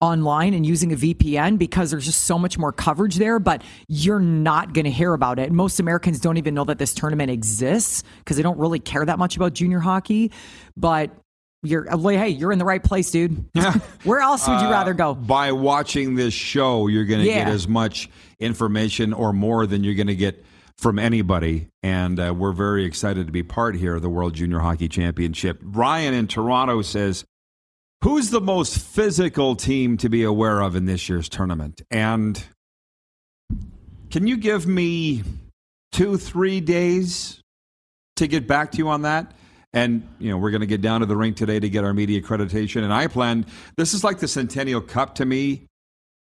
online 0.00 0.54
and 0.54 0.64
using 0.64 0.92
a 0.92 0.96
VPN 0.96 1.58
because 1.58 1.90
there's 1.90 2.04
just 2.04 2.22
so 2.22 2.38
much 2.38 2.56
more 2.58 2.72
coverage 2.72 3.16
there, 3.16 3.38
but 3.40 3.62
you're 3.88 4.20
not 4.20 4.72
going 4.74 4.84
to 4.84 4.90
hear 4.90 5.12
about 5.14 5.38
it. 5.40 5.50
Most 5.50 5.80
Americans 5.80 6.20
don't 6.20 6.36
even 6.36 6.54
know 6.54 6.64
that 6.64 6.78
this 6.78 6.94
tournament 6.94 7.30
exists 7.30 8.04
because 8.18 8.36
they 8.36 8.42
don't 8.42 8.58
really 8.58 8.78
care 8.78 9.04
that 9.04 9.18
much 9.18 9.34
about 9.36 9.54
junior 9.54 9.80
hockey. 9.80 10.30
But 10.76 11.10
you're 11.64 11.86
like, 11.86 12.16
hey, 12.18 12.28
you're 12.28 12.52
in 12.52 12.60
the 12.60 12.64
right 12.64 12.82
place, 12.84 13.10
dude. 13.10 13.44
Where 14.04 14.20
else 14.20 14.46
would 14.46 14.60
you 14.60 14.68
uh, 14.68 14.70
rather 14.70 14.94
go? 14.94 15.14
By 15.14 15.50
watching 15.52 16.14
this 16.14 16.32
show, 16.34 16.86
you're 16.86 17.04
going 17.06 17.20
to 17.20 17.26
Yeah. 17.26 17.44
get 17.46 17.48
as 17.48 17.66
much 17.66 18.08
information 18.40 19.12
or 19.12 19.32
more 19.32 19.66
than 19.66 19.84
you're 19.84 19.94
going 19.94 20.06
to 20.06 20.16
get 20.16 20.44
from 20.76 20.98
anybody. 20.98 21.68
And 21.82 22.18
uh, 22.20 22.34
we're 22.36 22.52
very 22.52 22.84
excited 22.84 23.26
to 23.26 23.32
be 23.32 23.42
part 23.42 23.74
here 23.74 23.96
of 23.96 24.02
the 24.02 24.08
World 24.08 24.34
Junior 24.34 24.60
Hockey 24.60 24.88
Championship. 24.88 25.58
Ryan 25.62 26.14
in 26.14 26.26
Toronto 26.28 26.82
says, 26.82 27.24
Who's 28.04 28.30
the 28.30 28.40
most 28.40 28.78
physical 28.78 29.56
team 29.56 29.96
to 29.98 30.08
be 30.08 30.22
aware 30.22 30.60
of 30.60 30.76
in 30.76 30.86
this 30.86 31.08
year's 31.08 31.28
tournament? 31.28 31.82
And 31.90 32.40
can 34.10 34.28
you 34.28 34.36
give 34.36 34.68
me 34.68 35.24
two, 35.90 36.16
three 36.16 36.60
days 36.60 37.42
to 38.16 38.28
get 38.28 38.46
back 38.46 38.70
to 38.72 38.78
you 38.78 38.88
on 38.88 39.02
that? 39.02 39.32
And, 39.72 40.08
you 40.18 40.30
know, 40.30 40.38
we're 40.38 40.52
going 40.52 40.60
to 40.60 40.66
get 40.66 40.80
down 40.80 41.00
to 41.00 41.06
the 41.06 41.16
rink 41.16 41.36
today 41.36 41.58
to 41.58 41.68
get 41.68 41.84
our 41.84 41.92
media 41.92 42.20
accreditation. 42.22 42.84
And 42.84 42.92
I 42.92 43.08
plan, 43.08 43.44
this 43.76 43.92
is 43.92 44.04
like 44.04 44.20
the 44.20 44.28
Centennial 44.28 44.80
Cup 44.80 45.16
to 45.16 45.26
me. 45.26 45.66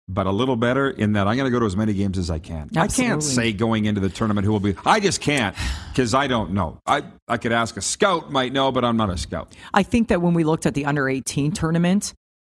But 0.08 0.28
a 0.28 0.32
little 0.32 0.56
better 0.56 0.90
in 0.90 1.14
that 1.14 1.28
I'm 1.28 1.38
going 1.38 1.46
to 1.46 1.52
go 1.52 1.60
to 1.60 1.66
as 1.66 1.78
many 1.78 1.94
games 1.94 2.18
as 2.18 2.30
I 2.30 2.40
can. 2.40 2.70
I 2.76 2.88
can't 2.88 3.24
say 3.24 3.54
going 3.54 3.86
into 3.86 4.02
the 4.02 4.10
tournament 4.10 4.46
who 4.46 4.52
will 4.52 4.60
be. 4.60 4.76
I 4.86 5.00
just 5.00 5.22
can't 5.22 5.56
because 5.92 6.14
I 6.14 6.28
don't 6.28 6.52
know. 6.52 6.80
I, 6.86 7.04
I 7.28 7.38
could 7.38 7.52
ask 7.52 7.78
a 7.78 7.82
scout, 7.82 8.32
might 8.32 8.52
know, 8.54 8.72
but 8.72 8.84
I'm 8.84 8.98
not 8.98 9.10
a 9.10 9.18
scout. 9.18 9.56
I 9.74 9.84
think 9.84 10.10
that 10.10 10.22
when 10.22 10.34
we 10.34 10.44
looked 10.44 10.66
at 10.66 10.74
the 10.74 10.86
under 10.86 11.08
18 11.08 11.52
tournament, 11.54 12.14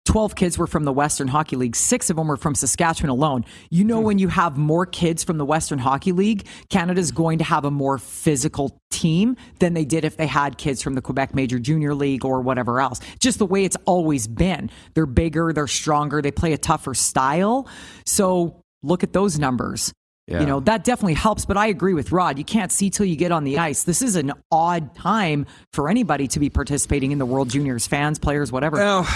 12 0.08 0.34
kids 0.34 0.56
were 0.56 0.66
from 0.66 0.84
the 0.84 0.92
Western 0.92 1.28
Hockey 1.28 1.54
League. 1.54 1.76
Six 1.76 2.08
of 2.08 2.16
them 2.16 2.28
were 2.28 2.38
from 2.38 2.54
Saskatchewan 2.54 3.10
alone. 3.10 3.44
You 3.68 3.84
know, 3.84 3.98
hmm. 3.98 4.06
when 4.06 4.18
you 4.18 4.28
have 4.28 4.56
more 4.56 4.86
kids 4.86 5.22
from 5.22 5.36
the 5.36 5.44
Western 5.44 5.78
Hockey 5.78 6.12
League, 6.12 6.46
Canada's 6.70 7.10
hmm. 7.10 7.16
going 7.16 7.38
to 7.38 7.44
have 7.44 7.66
a 7.66 7.70
more 7.70 7.98
physical 7.98 8.80
team 8.90 9.36
than 9.58 9.74
they 9.74 9.84
did 9.84 10.06
if 10.06 10.16
they 10.16 10.26
had 10.26 10.56
kids 10.56 10.82
from 10.82 10.94
the 10.94 11.02
Quebec 11.02 11.34
Major 11.34 11.58
Junior 11.58 11.94
League 11.94 12.24
or 12.24 12.40
whatever 12.40 12.80
else. 12.80 13.00
Just 13.18 13.38
the 13.38 13.44
way 13.44 13.66
it's 13.66 13.76
always 13.84 14.26
been. 14.26 14.70
They're 14.94 15.04
bigger, 15.04 15.52
they're 15.52 15.66
stronger, 15.66 16.22
they 16.22 16.30
play 16.32 16.54
a 16.54 16.58
tougher 16.58 16.94
style. 16.94 17.68
So 18.06 18.62
look 18.82 19.02
at 19.02 19.12
those 19.12 19.38
numbers. 19.38 19.92
Yeah. 20.28 20.40
You 20.40 20.46
know, 20.46 20.60
that 20.60 20.84
definitely 20.84 21.14
helps, 21.14 21.46
but 21.46 21.56
I 21.56 21.68
agree 21.68 21.94
with 21.94 22.12
Rod. 22.12 22.36
You 22.36 22.44
can't 22.44 22.70
see 22.70 22.90
till 22.90 23.06
you 23.06 23.16
get 23.16 23.32
on 23.32 23.44
the 23.44 23.56
ice. 23.56 23.84
This 23.84 24.02
is 24.02 24.14
an 24.14 24.34
odd 24.52 24.94
time 24.94 25.46
for 25.72 25.88
anybody 25.88 26.28
to 26.28 26.38
be 26.38 26.50
participating 26.50 27.12
in 27.12 27.18
the 27.18 27.24
World 27.24 27.48
Juniors, 27.48 27.86
fans, 27.86 28.18
players, 28.18 28.52
whatever. 28.52 28.76
Well, 28.76 29.06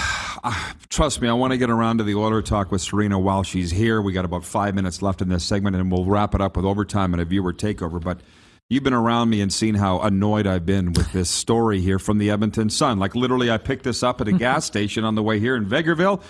uh, 0.42 0.72
trust 0.88 1.20
me, 1.20 1.28
I 1.28 1.34
want 1.34 1.50
to 1.52 1.58
get 1.58 1.68
around 1.68 1.98
to 1.98 2.04
the 2.04 2.14
Oiler 2.14 2.40
talk 2.40 2.72
with 2.72 2.80
Serena 2.80 3.18
while 3.18 3.42
she's 3.42 3.70
here. 3.70 4.00
We 4.00 4.14
got 4.14 4.24
about 4.24 4.42
five 4.42 4.74
minutes 4.74 5.02
left 5.02 5.20
in 5.20 5.28
this 5.28 5.44
segment, 5.44 5.76
and 5.76 5.92
we'll 5.92 6.06
wrap 6.06 6.34
it 6.34 6.40
up 6.40 6.56
with 6.56 6.64
overtime 6.64 7.12
and 7.12 7.20
a 7.20 7.26
viewer 7.26 7.52
takeover. 7.52 8.02
But 8.02 8.20
you've 8.70 8.82
been 8.82 8.94
around 8.94 9.28
me 9.28 9.42
and 9.42 9.52
seen 9.52 9.74
how 9.74 10.00
annoyed 10.00 10.46
I've 10.46 10.64
been 10.64 10.94
with 10.94 11.12
this 11.12 11.28
story 11.28 11.82
here 11.82 11.98
from 11.98 12.16
the 12.16 12.30
Edmonton 12.30 12.70
Sun. 12.70 12.98
Like 12.98 13.14
literally, 13.14 13.50
I 13.50 13.58
picked 13.58 13.84
this 13.84 14.02
up 14.02 14.22
at 14.22 14.28
a 14.28 14.32
gas 14.38 14.64
station 14.64 15.04
on 15.04 15.14
the 15.14 15.22
way 15.22 15.38
here 15.38 15.56
in 15.56 15.66
Vegreville, 15.66 16.22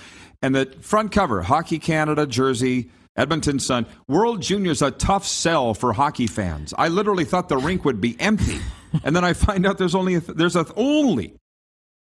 and 0.42 0.56
the 0.56 0.66
front 0.80 1.12
cover, 1.12 1.42
Hockey 1.42 1.78
Canada 1.78 2.26
jersey. 2.26 2.90
Edmonton 3.16 3.58
Sun, 3.58 3.86
World 4.08 4.40
Juniors 4.40 4.80
a 4.80 4.90
tough 4.90 5.26
sell 5.26 5.74
for 5.74 5.92
hockey 5.92 6.26
fans. 6.26 6.72
I 6.78 6.88
literally 6.88 7.24
thought 7.24 7.48
the 7.48 7.58
rink 7.58 7.84
would 7.84 8.00
be 8.00 8.18
empty, 8.20 8.58
and 9.04 9.14
then 9.14 9.24
I 9.24 9.32
find 9.32 9.66
out 9.66 9.78
there's 9.78 9.94
only 9.94 10.14
a, 10.16 10.20
there's 10.20 10.56
a, 10.56 10.66
only 10.76 11.36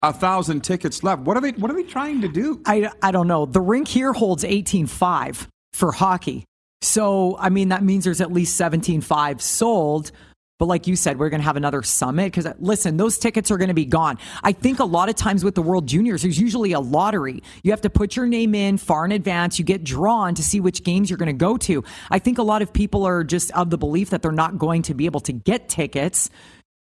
a 0.02 0.12
thousand 0.12 0.62
tickets 0.62 1.02
left. 1.02 1.22
What 1.22 1.36
are 1.36 1.40
they 1.40 1.52
What 1.52 1.70
are 1.70 1.74
they 1.74 1.82
trying 1.88 2.20
to 2.22 2.28
do? 2.28 2.60
I, 2.66 2.90
I 3.02 3.10
don't 3.10 3.26
know. 3.26 3.46
The 3.46 3.60
rink 3.60 3.88
here 3.88 4.12
holds 4.12 4.44
18.5 4.44 5.46
for 5.72 5.92
hockey. 5.92 6.44
So, 6.80 7.36
I 7.38 7.48
mean, 7.48 7.70
that 7.70 7.82
means 7.82 8.04
there's 8.04 8.20
at 8.20 8.32
least 8.32 8.60
17.5 8.60 9.40
sold. 9.40 10.12
But 10.58 10.66
like 10.66 10.88
you 10.88 10.96
said, 10.96 11.18
we're 11.18 11.28
going 11.28 11.40
to 11.40 11.44
have 11.44 11.56
another 11.56 11.82
summit 11.84 12.26
because 12.26 12.44
uh, 12.46 12.54
listen, 12.58 12.96
those 12.96 13.16
tickets 13.16 13.50
are 13.50 13.56
going 13.56 13.68
to 13.68 13.74
be 13.74 13.84
gone. 13.84 14.18
I 14.42 14.52
think 14.52 14.80
a 14.80 14.84
lot 14.84 15.08
of 15.08 15.14
times 15.14 15.44
with 15.44 15.54
the 15.54 15.62
World 15.62 15.86
Juniors, 15.86 16.22
there's 16.22 16.40
usually 16.40 16.72
a 16.72 16.80
lottery. 16.80 17.42
You 17.62 17.70
have 17.70 17.80
to 17.82 17.90
put 17.90 18.16
your 18.16 18.26
name 18.26 18.54
in 18.54 18.76
far 18.76 19.04
in 19.04 19.12
advance. 19.12 19.58
You 19.58 19.64
get 19.64 19.84
drawn 19.84 20.34
to 20.34 20.42
see 20.42 20.58
which 20.58 20.82
games 20.82 21.10
you're 21.10 21.16
going 21.16 21.28
to 21.28 21.32
go 21.32 21.56
to. 21.58 21.84
I 22.10 22.18
think 22.18 22.38
a 22.38 22.42
lot 22.42 22.60
of 22.60 22.72
people 22.72 23.04
are 23.06 23.22
just 23.22 23.52
of 23.52 23.70
the 23.70 23.78
belief 23.78 24.10
that 24.10 24.22
they're 24.22 24.32
not 24.32 24.58
going 24.58 24.82
to 24.82 24.94
be 24.94 25.06
able 25.06 25.20
to 25.20 25.32
get 25.32 25.68
tickets, 25.68 26.28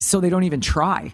so 0.01 0.21
they 0.21 0.31
don't 0.31 0.45
even 0.45 0.62
try. 0.62 1.12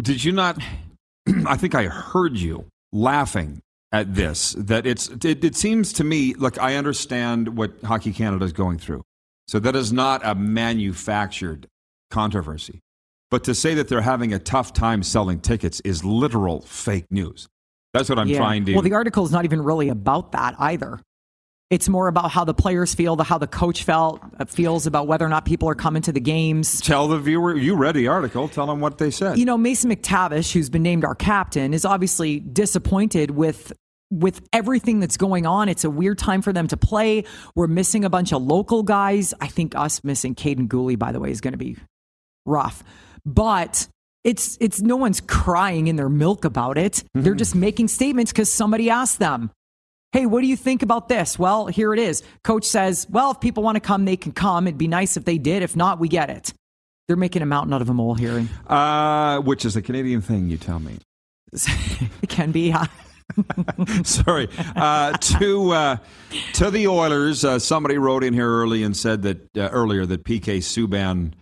Did 0.00 0.24
you 0.24 0.32
not? 0.32 0.60
I 1.46 1.56
think 1.56 1.76
I 1.76 1.84
heard 1.84 2.36
you 2.36 2.66
laughing 2.92 3.60
at 3.92 4.16
this. 4.16 4.52
That 4.58 4.84
it's. 4.84 5.08
It, 5.08 5.44
it 5.44 5.54
seems 5.54 5.92
to 5.94 6.04
me. 6.04 6.34
Look, 6.34 6.60
I 6.60 6.74
understand 6.74 7.56
what 7.56 7.80
Hockey 7.84 8.12
Canada 8.12 8.44
is 8.44 8.52
going 8.52 8.78
through. 8.78 9.04
So 9.48 9.58
that 9.60 9.76
is 9.76 9.92
not 9.92 10.22
a 10.24 10.34
manufactured 10.34 11.68
controversy. 12.10 12.80
But 13.30 13.44
to 13.44 13.54
say 13.54 13.74
that 13.74 13.88
they're 13.88 14.00
having 14.00 14.32
a 14.32 14.38
tough 14.38 14.72
time 14.72 15.02
selling 15.02 15.40
tickets 15.40 15.80
is 15.80 16.04
literal 16.04 16.60
fake 16.62 17.06
news. 17.10 17.48
That's 17.92 18.08
what 18.08 18.18
I'm 18.18 18.28
Yeah. 18.28 18.38
trying 18.38 18.64
to. 18.66 18.74
Well, 18.74 18.82
the 18.82 18.92
article 18.92 19.24
is 19.24 19.32
not 19.32 19.44
even 19.44 19.62
really 19.62 19.88
about 19.88 20.32
that 20.32 20.54
either. 20.58 21.00
It's 21.68 21.88
more 21.88 22.06
about 22.06 22.30
how 22.30 22.44
the 22.44 22.54
players 22.54 22.94
feel, 22.94 23.16
the 23.16 23.24
how 23.24 23.38
the 23.38 23.48
coach 23.48 23.82
felt 23.82 24.20
uh, 24.38 24.44
feels 24.44 24.86
about 24.86 25.08
whether 25.08 25.24
or 25.26 25.28
not 25.28 25.44
people 25.44 25.68
are 25.68 25.74
coming 25.74 26.00
to 26.02 26.12
the 26.12 26.20
games. 26.20 26.80
tell 26.80 27.08
the 27.08 27.18
viewer 27.18 27.56
you 27.56 27.74
read 27.74 27.96
the 27.96 28.06
article. 28.06 28.46
Tell 28.48 28.66
them 28.66 28.78
what 28.78 28.98
they 28.98 29.10
said. 29.10 29.36
You 29.38 29.44
know, 29.46 29.58
Mason 29.58 29.90
McTavish, 29.90 30.52
who's 30.52 30.70
been 30.70 30.84
named 30.84 31.04
our 31.04 31.16
captain, 31.16 31.74
is 31.74 31.84
obviously 31.84 32.38
disappointed 32.38 33.32
with 33.32 33.72
with 34.10 34.40
everything 34.52 35.00
that's 35.00 35.16
going 35.16 35.46
on. 35.46 35.68
It's 35.68 35.84
a 35.84 35.90
weird 35.90 36.18
time 36.18 36.42
for 36.42 36.52
them 36.52 36.68
to 36.68 36.76
play. 36.76 37.24
We're 37.54 37.66
missing 37.66 38.04
a 38.04 38.10
bunch 38.10 38.32
of 38.32 38.42
local 38.42 38.82
guys. 38.82 39.34
I 39.40 39.48
think 39.48 39.74
us 39.74 40.04
missing 40.04 40.34
Kaiden 40.34 40.68
Guhle, 40.68 40.98
by 40.98 41.12
the 41.12 41.20
way, 41.20 41.30
is 41.30 41.40
going 41.40 41.52
to 41.52 41.58
be 41.58 41.76
rough. 42.44 42.82
But 43.24 43.88
it's 44.24 44.56
it's 44.60 44.80
no 44.80 44.96
one's 44.96 45.20
crying 45.20 45.88
in 45.88 45.96
their 45.96 46.08
milk 46.08 46.44
about 46.44 46.78
it. 46.78 47.04
They're 47.14 47.34
just 47.34 47.54
making 47.54 47.88
statements 47.88 48.32
because 48.32 48.50
somebody 48.52 48.90
asked 48.90 49.18
them. 49.18 49.50
Hey, 50.12 50.24
what 50.24 50.40
do 50.40 50.46
you 50.46 50.56
think 50.56 50.82
about 50.82 51.08
this? 51.08 51.38
Well, 51.38 51.66
here 51.66 51.92
it 51.92 51.98
is. 51.98 52.22
Coach 52.42 52.64
says, 52.64 53.06
well, 53.10 53.32
if 53.32 53.40
people 53.40 53.62
want 53.62 53.76
to 53.76 53.80
come, 53.80 54.04
they 54.04 54.16
can 54.16 54.32
come. 54.32 54.66
It'd 54.66 54.78
be 54.78 54.88
nice 54.88 55.16
if 55.16 55.24
they 55.24 55.36
did. 55.36 55.62
If 55.62 55.76
not, 55.76 55.98
we 55.98 56.08
get 56.08 56.30
it. 56.30 56.54
They're 57.06 57.16
making 57.16 57.42
a 57.42 57.46
mountain 57.46 57.74
out 57.74 57.82
of 57.82 57.90
a 57.90 57.94
molehill. 57.94 58.46
uh, 58.66 59.40
which 59.40 59.64
is 59.64 59.76
a 59.76 59.82
Canadian 59.82 60.22
thing, 60.22 60.48
you 60.48 60.56
tell 60.56 60.78
me. 60.78 60.98
it 62.22 62.28
can 62.28 62.50
be. 62.50 62.72
Sorry. 64.04 64.48
Uh, 64.74 65.12
to 65.12 65.70
uh, 65.72 65.96
to 66.54 66.70
the 66.70 66.88
Oilers, 66.88 67.44
uh, 67.44 67.58
somebody 67.58 67.98
wrote 67.98 68.24
in 68.24 68.34
here 68.34 68.48
early 68.48 68.82
and 68.82 68.96
said 68.96 69.22
that 69.22 69.56
uh, 69.56 69.68
earlier 69.70 70.06
that 70.06 70.24
PK 70.24 70.58
Subban 70.58 71.32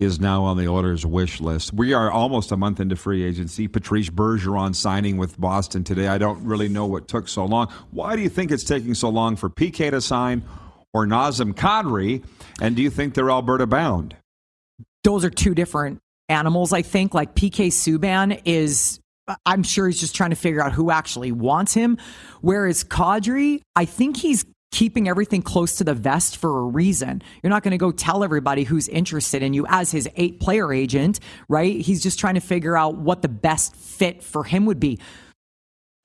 is 0.00 0.18
now 0.20 0.42
on 0.42 0.56
the 0.56 0.68
Oilers 0.68 1.06
wish 1.06 1.40
list. 1.40 1.72
We 1.72 1.92
are 1.92 2.10
almost 2.10 2.50
a 2.52 2.56
month 2.56 2.80
into 2.80 2.96
free 2.96 3.22
agency. 3.22 3.68
Patrice 3.68 4.10
Bergeron 4.10 4.74
signing 4.74 5.16
with 5.16 5.40
Boston 5.40 5.84
today. 5.84 6.08
I 6.08 6.18
don't 6.18 6.44
really 6.44 6.68
know 6.68 6.86
what 6.86 7.08
took 7.08 7.28
so 7.28 7.44
long. 7.44 7.72
Why 7.92 8.16
do 8.16 8.22
you 8.22 8.28
think 8.28 8.50
it's 8.50 8.64
taking 8.64 8.94
so 8.94 9.08
long 9.08 9.36
for 9.36 9.48
PK 9.48 9.90
to 9.90 10.00
sign 10.00 10.42
or 10.92 11.06
Nazem 11.06 11.54
Kadri? 11.54 12.24
And 12.60 12.74
do 12.74 12.82
you 12.82 12.90
think 12.90 13.14
they're 13.14 13.30
Alberta 13.30 13.66
bound? 13.66 14.16
those 15.04 15.24
are 15.24 15.30
two 15.30 15.54
different 15.54 16.00
animals, 16.28 16.72
I 16.72 16.82
think. 16.82 17.14
Like 17.14 17.34
PK 17.34 17.68
Subban 17.68 18.40
is, 18.44 18.98
I'm 19.46 19.62
sure 19.62 19.86
he's 19.86 20.00
just 20.00 20.14
trying 20.14 20.30
to 20.30 20.36
figure 20.36 20.62
out 20.62 20.72
who 20.72 20.90
actually 20.90 21.32
wants 21.32 21.74
him. 21.74 21.98
Whereas 22.40 22.84
Kadri, 22.84 23.62
I 23.74 23.84
think 23.84 24.16
he's 24.16 24.44
keeping 24.70 25.08
everything 25.08 25.40
close 25.40 25.76
to 25.76 25.84
the 25.84 25.94
vest 25.94 26.36
for 26.36 26.58
a 26.58 26.62
reason. 26.64 27.22
You're 27.42 27.50
not 27.50 27.62
going 27.62 27.72
to 27.72 27.78
go 27.78 27.92
tell 27.92 28.24
everybody 28.24 28.64
who's 28.64 28.88
interested 28.88 29.42
in 29.42 29.54
you 29.54 29.66
as 29.68 29.92
his 29.92 30.08
eight 30.16 30.40
player 30.40 30.72
agent, 30.72 31.20
right? 31.48 31.80
He's 31.80 32.02
just 32.02 32.18
trying 32.18 32.34
to 32.34 32.40
figure 32.40 32.76
out 32.76 32.96
what 32.96 33.22
the 33.22 33.28
best 33.28 33.76
fit 33.76 34.22
for 34.22 34.42
him 34.42 34.66
would 34.66 34.80
be. 34.80 34.98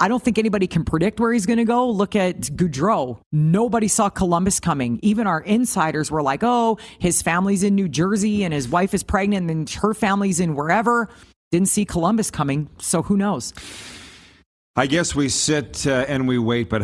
I 0.01 0.07
don't 0.07 0.23
think 0.23 0.37
anybody 0.37 0.67
can 0.67 0.85
predict 0.85 1.19
where 1.19 1.33
he's 1.33 1.45
going 1.45 1.57
to 1.57 1.65
go. 1.65 1.89
Look 1.89 2.15
at 2.15 2.41
Gaudreau. 2.41 3.19
Nobody 3.33 3.89
saw 3.89 4.07
Columbus 4.07 4.61
coming. 4.61 4.99
Even 5.01 5.27
our 5.27 5.41
insiders 5.41 6.09
were 6.09 6.21
like, 6.21 6.41
oh, 6.41 6.77
his 6.99 7.21
family's 7.21 7.63
in 7.63 7.75
New 7.75 7.89
Jersey 7.89 8.45
and 8.45 8.53
his 8.53 8.69
wife 8.69 8.93
is 8.93 9.03
pregnant 9.03 9.51
and 9.51 9.69
her 9.69 9.93
family's 9.93 10.39
in 10.39 10.55
wherever. 10.55 11.09
Didn't 11.51 11.69
see 11.69 11.85
Columbus 11.85 12.29
coming. 12.31 12.69
So 12.79 13.01
who 13.01 13.17
knows? 13.17 13.53
I 14.75 14.85
guess 14.87 15.15
we 15.15 15.29
sit 15.29 15.85
uh, 15.87 16.05
and 16.07 16.27
we 16.27 16.37
wait, 16.37 16.69
but 16.69 16.83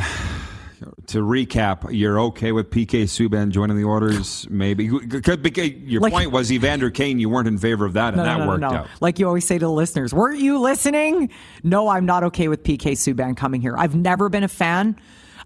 to 1.08 1.20
recap, 1.20 1.88
you're 1.92 2.20
okay 2.20 2.52
with 2.52 2.70
PK 2.70 3.04
Subban 3.04 3.50
joining 3.50 3.78
the 3.78 3.86
Oilers? 3.86 4.48
Maybe 4.50 4.90
because 4.90 5.38
your 5.70 6.02
Like- 6.02 6.14
point 6.14 6.32
was 6.32 6.52
Evander 6.52 6.90
Kane. 6.90 7.20
You 7.20 7.30
weren't 7.30 7.48
in 7.48 7.58
favor 7.58 7.86
of 7.86 7.94
that, 7.94 8.10
and 8.10 8.18
No, 8.18 8.24
that 8.24 8.38
no, 8.40 8.44
no, 8.46 8.50
worked 8.52 8.64
out. 8.64 8.88
Like 9.02 9.20
you 9.20 9.28
always 9.28 9.46
say 9.46 9.58
to 9.58 9.66
the 9.66 9.72
listeners, 9.72 10.14
weren't 10.14 10.40
you 10.40 10.60
listening? 10.60 11.30
No, 11.64 11.88
I'm 11.88 12.06
not 12.06 12.24
okay 12.26 12.48
with 12.48 12.64
PK 12.64 12.94
Subban 12.94 13.38
coming 13.38 13.62
here. 13.62 13.76
I've 13.78 13.96
never 13.96 14.30
been 14.30 14.44
a 14.44 14.48
fan. 14.50 14.96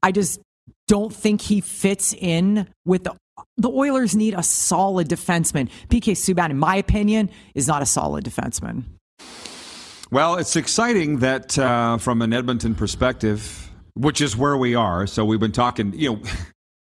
I 0.01 0.11
just 0.11 0.39
don't 0.87 1.13
think 1.13 1.41
he 1.41 1.61
fits 1.61 2.13
in 2.17 2.67
with 2.85 3.03
the 3.03 3.15
the 3.57 3.69
Oilers 3.69 4.15
need 4.15 4.33
a 4.33 4.43
solid 4.43 5.07
defenseman. 5.09 5.69
PK 5.89 6.13
Subban, 6.13 6.49
in 6.49 6.57
my 6.57 6.75
opinion, 6.77 7.29
is 7.53 7.67
not 7.67 7.81
a 7.81 7.85
solid 7.85 8.23
defenseman. 8.25 8.83
Well, 10.11 10.37
it's 10.37 10.55
exciting 10.55 11.19
that 11.19 11.57
uh, 11.59 11.99
from 11.99 12.23
an 12.23 12.33
Edmonton 12.33 12.73
perspective, 12.73 13.69
which 13.93 14.21
is 14.21 14.35
where 14.35 14.57
we 14.57 14.73
are. 14.73 15.05
So 15.05 15.23
we've 15.23 15.39
been 15.39 15.51
talking. 15.51 15.93
You 15.93 16.13
know, 16.13 16.21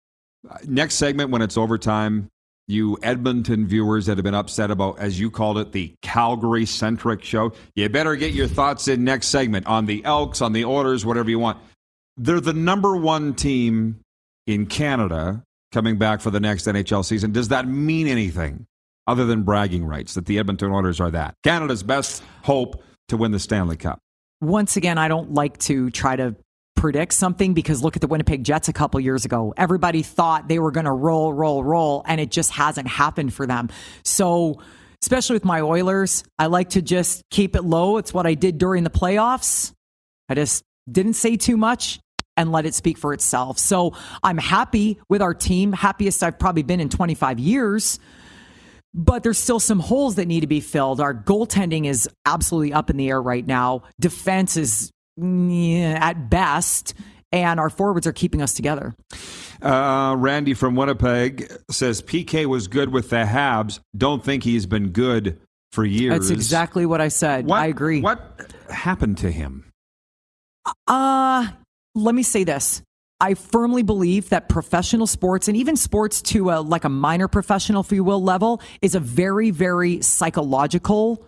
next 0.65 0.95
segment 0.95 1.32
when 1.32 1.41
it's 1.41 1.57
overtime. 1.57 2.30
You 2.69 2.97
Edmonton 3.01 3.67
viewers 3.67 4.05
that 4.05 4.17
have 4.17 4.23
been 4.23 4.34
upset 4.34 4.71
about, 4.71 4.99
as 4.99 5.19
you 5.19 5.32
called 5.32 5.57
it, 5.57 5.71
the 5.71 5.93
Calgary 6.01 6.65
centric 6.65 7.23
show, 7.23 7.53
you 7.75 7.88
better 7.88 8.15
get 8.17 8.34
your 8.34 8.47
thoughts 8.47 8.89
in 8.89 9.05
next 9.05 9.28
segment 9.28 9.67
on 9.67 9.86
the 9.86 10.03
Elks, 10.03 10.41
on 10.41 10.51
the 10.51 10.65
Oilers, 10.65 11.05
whatever 11.05 11.30
you 11.30 11.39
want. 11.39 11.59
They're 12.17 12.41
the 12.41 12.51
number 12.51 12.95
one 12.97 13.36
team 13.36 14.01
in 14.47 14.65
Canada 14.65 15.43
coming 15.71 15.97
back 15.97 16.19
for 16.19 16.30
the 16.30 16.41
next 16.41 16.65
NHL 16.65 17.05
season. 17.05 17.32
Does 17.32 17.49
that 17.49 17.67
mean 17.67 18.07
anything 18.07 18.65
other 19.05 19.25
than 19.25 19.43
bragging 19.43 19.86
rights 19.86 20.15
that 20.15 20.25
the 20.25 20.38
Edmonton 20.38 20.71
Oilers 20.71 20.99
are 20.99 21.11
that? 21.11 21.36
Canada's 21.43 21.84
best 21.84 22.21
hope 22.43 22.84
to 23.10 23.18
win 23.18 23.32
the 23.32 23.39
Stanley 23.39 23.78
Cup. 23.78 23.99
Once 24.41 24.78
again, 24.78 24.97
I 24.97 25.08
don't 25.08 25.34
like 25.34 25.58
to 25.60 25.89
try 25.89 26.16
to 26.16 26.36
predict 26.76 27.14
something 27.14 27.53
because 27.55 27.84
look 27.84 27.95
at 27.95 28.01
the 28.01 28.08
Winnipeg 28.08 28.43
Jets 28.43 28.68
a 28.68 28.74
couple 28.74 28.99
years 28.99 29.26
ago. 29.26 29.53
Everybody 29.58 30.03
thought 30.03 30.47
they 30.47 30.60
were 30.60 30.72
going 30.72 30.86
to 30.86 30.91
roll, 30.91 31.34
roll, 31.34 31.64
roll, 31.64 32.03
and 32.05 32.22
it 32.22 32.30
just 32.30 32.51
hasn't 32.51 32.88
happened 32.88 33.34
for 33.34 33.47
them. 33.47 33.70
So, 34.03 34.62
especially 35.01 35.36
with 35.36 35.45
my 35.45 35.62
Oilers, 35.62 36.24
I 36.38 36.45
like 36.47 36.70
to 36.72 36.82
just 36.82 37.24
keep 37.32 37.55
it 37.55 37.64
low. 37.64 37.97
It's 37.97 38.14
what 38.14 38.28
I 38.28 38.36
did 38.36 38.60
during 38.60 38.84
the 38.84 38.91
playoffs. 38.91 39.72
I 40.30 40.36
just 40.36 40.64
didn't 40.89 41.14
say 41.14 41.36
too 41.36 41.58
much. 41.58 41.99
and 42.38 42.51
let 42.51 42.68
it 42.68 42.76
speak 42.76 42.99
for 42.99 43.14
itself. 43.14 43.58
So 43.58 43.95
I'm 44.22 44.38
happy 44.38 44.99
with 45.10 45.24
our 45.24 45.34
team, 45.34 45.74
happiest 45.74 46.22
I've 46.22 46.38
probably 46.38 46.62
been 46.62 46.80
in 46.80 46.88
25 46.88 47.39
years. 47.39 47.99
But 48.98 49.22
there's 49.22 49.38
still 49.38 49.60
some 49.60 49.80
holes 49.80 50.16
that 50.16 50.28
need 50.28 50.41
to 50.41 50.48
be 50.48 50.60
filled. 50.60 51.00
Our 51.00 51.14
goaltending 51.14 51.86
is 51.86 52.10
absolutely 52.26 52.74
up 52.74 52.89
in 52.89 52.98
the 52.98 53.10
air 53.10 53.22
right 53.22 53.45
now. 53.45 53.84
Defense 54.00 54.58
is 54.58 54.91
yeah, 55.18 55.98
at 56.02 56.30
best, 56.30 56.93
and 57.32 57.60
our 57.60 57.70
forwards 57.70 58.08
are 58.08 58.14
keeping 58.14 58.41
us 58.41 58.54
together. 58.54 58.95
Uh, 59.62 60.16
Randy 60.18 60.54
from 60.54 60.76
Winnipeg 60.76 61.52
says 61.72 62.02
PK 62.02 62.45
was 62.45 62.68
good 62.68 62.91
with 62.91 63.10
the 63.10 63.18
Habs. 63.18 63.80
Don't 63.95 64.24
think 64.24 64.43
he's 64.43 64.66
been 64.66 64.89
good 64.89 65.39
for 65.72 65.86
years. 65.86 66.14
That's 66.14 66.30
exactly 66.32 66.86
what 66.86 67.02
I 67.02 67.08
said. 67.08 67.45
What, 67.45 67.60
I 67.60 67.68
agree. 67.68 68.02
What 68.02 68.52
happened 68.70 69.20
to 69.20 69.32
him? 69.32 69.72
Uh, 70.88 71.48
let 71.95 72.16
me 72.16 72.24
say 72.24 72.43
this. 72.43 72.82
I 73.20 73.34
firmly 73.34 73.82
believe 73.82 74.30
that 74.30 74.47
professional 74.47 75.07
sports 75.07 75.47
and 75.47 75.57
even 75.57 75.76
sports 75.76 76.22
to 76.24 76.51
a, 76.51 76.61
like 76.61 76.84
a 76.84 76.89
minor 76.89 77.28
professional, 77.28 77.82
if 77.82 77.91
you 77.91 78.03
will, 78.03 78.22
level 78.22 78.61
is 78.82 78.93
a 78.93 78.99
very, 78.99 79.49
very 79.49 80.01
psychological 80.01 81.26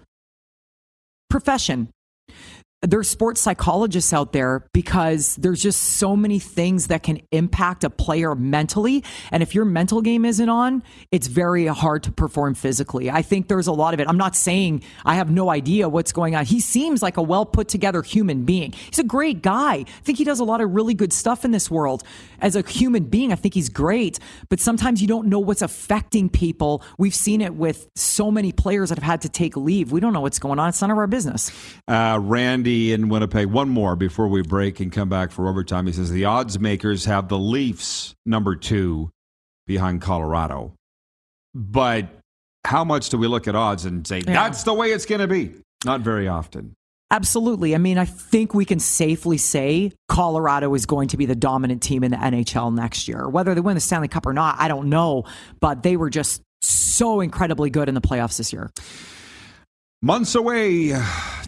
profession 1.29 1.89
there's 2.81 3.09
sports 3.09 3.41
psychologists 3.41 4.13
out 4.13 4.31
there 4.31 4.65
because 4.71 5.35
there's 5.35 5.61
just 5.61 5.81
so 5.81 6.15
many 6.15 6.39
things 6.39 6.87
that 6.87 7.03
can 7.03 7.19
impact 7.31 7.83
a 7.83 7.89
player 7.89 8.35
mentally. 8.35 9.03
And 9.31 9.43
if 9.43 9.53
your 9.53 9.65
mental 9.65 10.01
game 10.01 10.23
isn't 10.23 10.47
on, 10.47 10.83
it's 11.11 11.27
very 11.27 11.65
hard 11.65 12.03
to 12.03 12.11
perform 12.11 12.55
physically. 12.55 13.11
I 13.11 13.21
think 13.21 13.49
there's 13.49 13.67
a 13.67 13.73
lot 13.73 13.93
of 13.93 13.99
it. 13.99 14.07
I'm 14.07 14.17
not 14.17 14.33
saying 14.33 14.83
I 15.03 15.15
have 15.15 15.29
no 15.29 15.49
idea 15.49 15.89
what's 15.89 16.13
going 16.13 16.35
on. 16.35 16.45
He 16.45 16.61
seems 16.61 17.01
like 17.01 17.17
a 17.17 17.21
well 17.21 17.45
put 17.45 17.67
together 17.67 18.01
human 18.01 18.45
being. 18.45 18.71
He's 18.71 18.99
a 18.99 19.03
great 19.03 19.41
guy. 19.41 19.73
I 19.73 19.83
think 20.03 20.17
he 20.17 20.23
does 20.23 20.39
a 20.39 20.45
lot 20.45 20.61
of 20.61 20.73
really 20.73 20.93
good 20.93 21.11
stuff 21.11 21.43
in 21.43 21.51
this 21.51 21.69
world. 21.69 22.03
As 22.39 22.55
a 22.55 22.61
human 22.61 23.03
being, 23.03 23.33
I 23.33 23.35
think 23.35 23.55
he's 23.55 23.67
great. 23.67 24.19
But 24.47 24.61
sometimes 24.61 25.01
you 25.01 25.07
don't 25.07 25.27
know 25.27 25.39
what's 25.39 25.61
affecting 25.61 26.29
people. 26.29 26.81
We've 26.97 27.15
seen 27.15 27.41
it 27.41 27.55
with 27.55 27.89
so 27.95 28.31
many 28.31 28.53
players 28.53 28.87
that 28.87 28.97
have 28.97 29.03
had 29.03 29.21
to 29.21 29.29
take 29.29 29.57
leave. 29.57 29.91
We 29.91 29.99
don't 29.99 30.13
know 30.13 30.21
what's 30.21 30.39
going 30.39 30.59
on. 30.59 30.69
It's 30.69 30.79
none 30.79 30.91
of 30.91 30.97
our 30.97 31.07
business. 31.07 31.51
Uh, 31.85 32.17
Randy 32.21 32.68
in 32.69 33.09
Winnipeg. 33.09 33.47
One 33.47 33.69
more 33.69 33.95
before 33.95 34.27
we 34.27 34.41
break 34.41 34.79
and 34.79 34.91
come 34.91 35.09
back 35.09 35.31
for 35.31 35.47
overtime. 35.47 35.87
He 35.87 35.93
says 35.93 36.11
the 36.11 36.25
odds 36.25 36.59
makers 36.59 37.05
have 37.05 37.27
the 37.27 37.37
Leafs 37.37 38.15
number 38.25 38.55
two 38.55 39.09
behind 39.67 40.01
Colorado. 40.01 40.73
But 41.53 42.09
how 42.65 42.83
much 42.83 43.09
do 43.09 43.17
we 43.17 43.27
look 43.27 43.47
at 43.47 43.55
odds 43.55 43.85
and 43.85 44.05
say 44.05 44.19
yeah. 44.19 44.33
that's 44.33 44.63
the 44.63 44.73
way 44.73 44.91
it's 44.91 45.05
going 45.05 45.21
to 45.21 45.27
be? 45.27 45.53
Not 45.85 46.01
very 46.01 46.27
often. 46.27 46.75
Absolutely. 47.11 47.73
I 47.73 47.79
mean, 47.79 47.97
I 47.97 48.05
think 48.05 48.53
we 48.53 48.65
can 48.65 48.79
safely 48.79 49.37
say 49.37 49.91
Colorado 50.07 50.75
is 50.75 50.85
going 50.85 51.07
to 51.09 51.17
be 51.17 51.25
the 51.25 51.35
dominant 51.35 51.81
team 51.81 52.03
in 52.03 52.11
the 52.11 52.17
NHL 52.17 52.73
next 52.73 53.07
year. 53.07 53.27
Whether 53.27 53.55
they 53.55 53.61
win 53.61 53.73
the 53.73 53.81
Stanley 53.81 54.07
Cup 54.07 54.27
or 54.27 54.33
not, 54.33 54.57
I 54.59 54.67
don't 54.67 54.89
know. 54.89 55.23
But 55.59 55.81
they 55.81 55.97
were 55.97 56.11
just 56.11 56.43
so 56.61 57.21
incredibly 57.21 57.71
good 57.71 57.89
in 57.89 57.95
the 57.95 58.01
playoffs 58.01 58.37
this 58.37 58.53
year. 58.53 58.69
Months 60.01 60.33
away, 60.33 60.95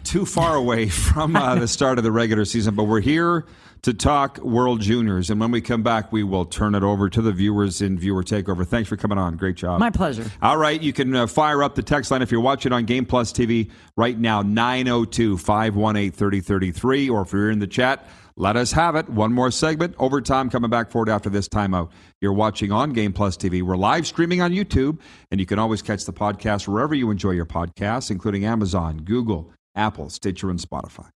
too 0.04 0.26
far 0.26 0.56
away 0.56 0.86
from 0.90 1.34
uh, 1.34 1.54
the 1.54 1.66
start 1.78 1.96
of 1.96 2.04
the 2.04 2.12
regular 2.12 2.44
season, 2.44 2.74
but 2.74 2.84
we're 2.84 3.00
here 3.00 3.46
to 3.80 3.94
talk 3.94 4.36
World 4.40 4.82
Juniors. 4.82 5.30
And 5.30 5.40
when 5.40 5.50
we 5.50 5.62
come 5.62 5.82
back, 5.82 6.12
we 6.12 6.22
will 6.22 6.44
turn 6.44 6.74
it 6.74 6.82
over 6.82 7.08
to 7.08 7.22
the 7.22 7.32
viewers 7.32 7.80
in 7.80 7.98
Viewer 7.98 8.22
Takeover. 8.22 8.66
Thanks 8.66 8.90
for 8.90 8.98
coming 8.98 9.16
on. 9.16 9.38
Great 9.38 9.56
job. 9.56 9.80
My 9.80 9.88
pleasure. 9.88 10.30
All 10.42 10.58
right. 10.58 10.78
You 10.78 10.92
can 10.92 11.16
uh, 11.16 11.26
fire 11.26 11.62
up 11.62 11.76
the 11.76 11.82
text 11.82 12.10
line 12.10 12.20
if 12.20 12.30
you're 12.30 12.42
watching 12.42 12.72
on 12.72 12.84
Game 12.84 13.06
Plus 13.06 13.32
TV 13.32 13.70
right 13.96 14.18
now, 14.18 14.42
902 14.42 15.38
518 15.38 16.12
3033. 16.12 17.08
Or 17.08 17.22
if 17.22 17.32
you're 17.32 17.50
in 17.50 17.58
the 17.58 17.66
chat, 17.66 18.06
let 18.36 18.56
us 18.56 18.72
have 18.72 18.96
it. 18.96 19.08
One 19.08 19.32
more 19.32 19.50
segment. 19.50 19.94
Overtime 19.98 20.50
coming 20.50 20.70
back 20.70 20.90
forward 20.90 21.08
after 21.08 21.30
this 21.30 21.48
timeout. 21.48 21.90
You're 22.20 22.32
watching 22.32 22.72
on 22.72 22.92
Game 22.92 23.12
Plus 23.12 23.36
TV. 23.36 23.62
We're 23.62 23.76
live 23.76 24.06
streaming 24.06 24.40
on 24.40 24.52
YouTube, 24.52 24.98
and 25.30 25.40
you 25.40 25.46
can 25.46 25.58
always 25.58 25.82
catch 25.82 26.04
the 26.04 26.12
podcast 26.12 26.68
wherever 26.68 26.94
you 26.94 27.10
enjoy 27.10 27.32
your 27.32 27.46
podcasts, 27.46 28.10
including 28.10 28.44
Amazon, 28.44 28.98
Google, 28.98 29.52
Apple, 29.74 30.10
Stitcher, 30.10 30.50
and 30.50 30.58
Spotify. 30.58 31.08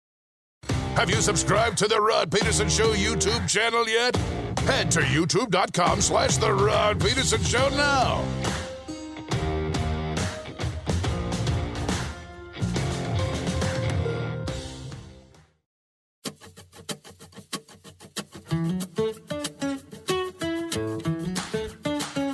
Have 0.97 1.11
you 1.11 1.17
subscribed 1.17 1.77
to 1.79 1.89
the 1.89 2.01
Rod 2.01 2.31
Pedersen 2.31 2.69
Show 2.69 2.93
YouTube 2.95 3.49
channel 3.49 3.89
yet? 3.89 4.17
Head 4.61 4.91
to 4.93 5.01
youtube.com 5.01 6.01
slash 6.01 6.37
The 6.37 6.53
Rod 6.53 7.01
Pedersen 7.01 7.43
Show 7.43 7.69
now. 7.71 8.25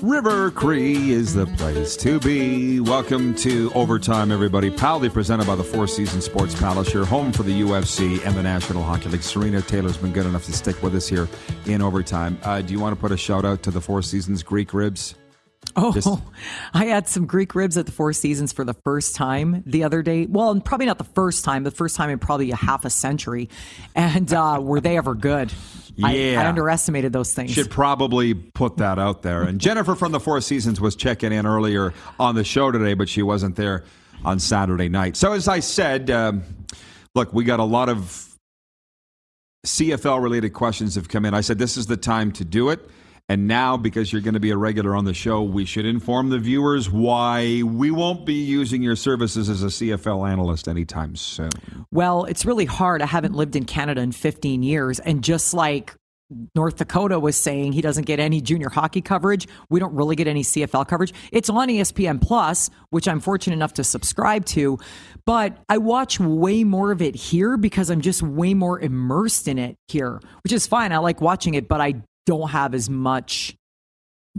River 0.02 0.50
Cree 0.50 1.12
is 1.12 1.34
the 1.34 1.46
place 1.56 1.96
to 1.96 2.18
be. 2.20 2.80
Welcome 2.80 3.34
to 3.36 3.72
Overtime, 3.74 4.30
everybody. 4.32 4.70
Proudly 4.70 5.08
presented 5.08 5.46
by 5.46 5.54
the 5.54 5.64
Four 5.64 5.86
Seasons 5.86 6.24
Sports 6.24 6.54
Palace, 6.54 6.92
your 6.92 7.06
home 7.06 7.32
for 7.32 7.42
the 7.42 7.60
UFC 7.62 8.22
and 8.26 8.36
the 8.36 8.42
National 8.42 8.82
Hockey 8.82 9.08
League. 9.08 9.22
Serena 9.22 9.62
Taylor's 9.62 9.96
been 9.96 10.12
good 10.12 10.26
enough 10.26 10.44
to 10.46 10.52
stick 10.52 10.82
with 10.82 10.94
us 10.94 11.08
here 11.08 11.28
in 11.66 11.80
Overtime. 11.80 12.38
Uh, 12.42 12.60
do 12.60 12.72
you 12.72 12.80
want 12.80 12.94
to 12.94 13.00
put 13.00 13.12
a 13.12 13.16
shout 13.16 13.44
out 13.44 13.62
to 13.62 13.70
the 13.70 13.80
Four 13.80 14.02
Seasons 14.02 14.42
Greek 14.42 14.74
Ribs? 14.74 15.14
Oh, 15.76 15.92
Just, 15.92 16.08
I 16.74 16.86
had 16.86 17.08
some 17.08 17.26
Greek 17.26 17.54
ribs 17.54 17.76
at 17.76 17.86
the 17.86 17.92
Four 17.92 18.12
Seasons 18.12 18.52
for 18.52 18.64
the 18.64 18.74
first 18.84 19.14
time 19.14 19.62
the 19.66 19.84
other 19.84 20.02
day. 20.02 20.26
Well, 20.26 20.58
probably 20.60 20.86
not 20.86 20.98
the 20.98 21.04
first 21.04 21.44
time, 21.44 21.62
the 21.62 21.70
first 21.70 21.96
time 21.96 22.10
in 22.10 22.18
probably 22.18 22.50
a 22.50 22.56
half 22.56 22.84
a 22.84 22.90
century. 22.90 23.48
And 23.94 24.32
uh, 24.32 24.58
were 24.62 24.80
they 24.80 24.96
ever 24.96 25.14
good? 25.14 25.52
Yeah. 25.96 26.40
I, 26.40 26.44
I, 26.44 26.48
underestimated 26.48 27.12
those 27.12 27.34
things. 27.34 27.52
Should 27.52 27.70
probably 27.70 28.34
put 28.34 28.78
that 28.78 28.98
out 28.98 29.22
there. 29.22 29.42
And 29.42 29.60
Jennifer 29.60 29.94
from 29.94 30.12
the 30.12 30.20
Four 30.20 30.40
Seasons 30.40 30.80
was 30.80 30.96
checking 30.96 31.32
in 31.32 31.46
earlier 31.46 31.92
on 32.18 32.34
the 32.34 32.44
show 32.44 32.70
today, 32.70 32.94
but 32.94 33.08
she 33.08 33.22
wasn't 33.22 33.56
there 33.56 33.84
on 34.24 34.38
Saturday 34.38 34.88
night. 34.88 35.16
So, 35.16 35.32
as 35.32 35.48
I 35.48 35.60
said, 35.60 36.10
um, 36.10 36.42
look, 37.14 37.32
we 37.32 37.44
got 37.44 37.60
a 37.60 37.64
lot 37.64 37.88
of 37.88 38.30
CFL 39.66 40.22
related 40.22 40.50
questions 40.50 40.94
have 40.94 41.08
come 41.08 41.24
in. 41.24 41.34
I 41.34 41.42
said, 41.42 41.58
this 41.58 41.76
is 41.76 41.86
the 41.86 41.96
time 41.96 42.32
to 42.32 42.44
do 42.44 42.70
it. 42.70 42.88
And 43.30 43.46
now, 43.46 43.76
because 43.76 44.12
you're 44.12 44.22
going 44.22 44.34
to 44.34 44.40
be 44.40 44.50
a 44.50 44.56
regular 44.56 44.96
on 44.96 45.04
the 45.04 45.14
show, 45.14 45.40
we 45.40 45.64
should 45.64 45.86
inform 45.86 46.30
the 46.30 46.38
viewers 46.40 46.90
why 46.90 47.62
we 47.62 47.92
won't 47.92 48.26
be 48.26 48.34
using 48.34 48.82
your 48.82 48.96
services 48.96 49.48
as 49.48 49.62
a 49.62 49.66
CFL 49.66 50.28
analyst 50.28 50.66
anytime 50.66 51.14
soon. 51.14 51.50
Well, 51.92 52.24
it's 52.24 52.44
really 52.44 52.64
hard. 52.64 53.02
I 53.02 53.06
haven't 53.06 53.36
lived 53.36 53.54
in 53.54 53.66
Canada 53.66 54.00
in 54.00 54.10
15 54.10 54.64
years. 54.64 54.98
And 54.98 55.22
just 55.22 55.54
like 55.54 55.94
North 56.56 56.78
Dakota 56.78 57.20
was 57.20 57.36
saying 57.36 57.72
he 57.72 57.80
doesn't 57.80 58.04
get 58.04 58.18
any 58.18 58.40
junior 58.40 58.68
hockey 58.68 59.00
coverage. 59.00 59.46
We 59.68 59.78
don't 59.78 59.94
really 59.94 60.16
get 60.16 60.26
any 60.26 60.42
CFL 60.42 60.88
coverage. 60.88 61.14
It's 61.30 61.48
on 61.48 61.68
ESPN 61.68 62.20
Plus, 62.20 62.68
which 62.90 63.06
I'm 63.06 63.20
fortunate 63.20 63.54
enough 63.54 63.74
to 63.74 63.84
subscribe 63.84 64.44
to, 64.46 64.80
but 65.24 65.56
I 65.68 65.78
watch 65.78 66.18
way 66.18 66.64
more 66.64 66.90
of 66.90 67.00
it 67.00 67.14
here 67.14 67.56
because 67.56 67.90
I'm 67.90 68.00
just 68.00 68.22
way 68.22 68.54
more 68.54 68.80
immersed 68.80 69.46
in 69.46 69.56
it 69.56 69.76
here, 69.86 70.20
which 70.42 70.52
is 70.52 70.66
fine. 70.66 70.90
I 70.90 70.98
like 70.98 71.20
watching 71.20 71.54
it, 71.54 71.68
but 71.68 71.80
I 71.80 72.02
don't 72.26 72.50
have 72.50 72.74
as 72.74 72.88
much. 72.90 73.56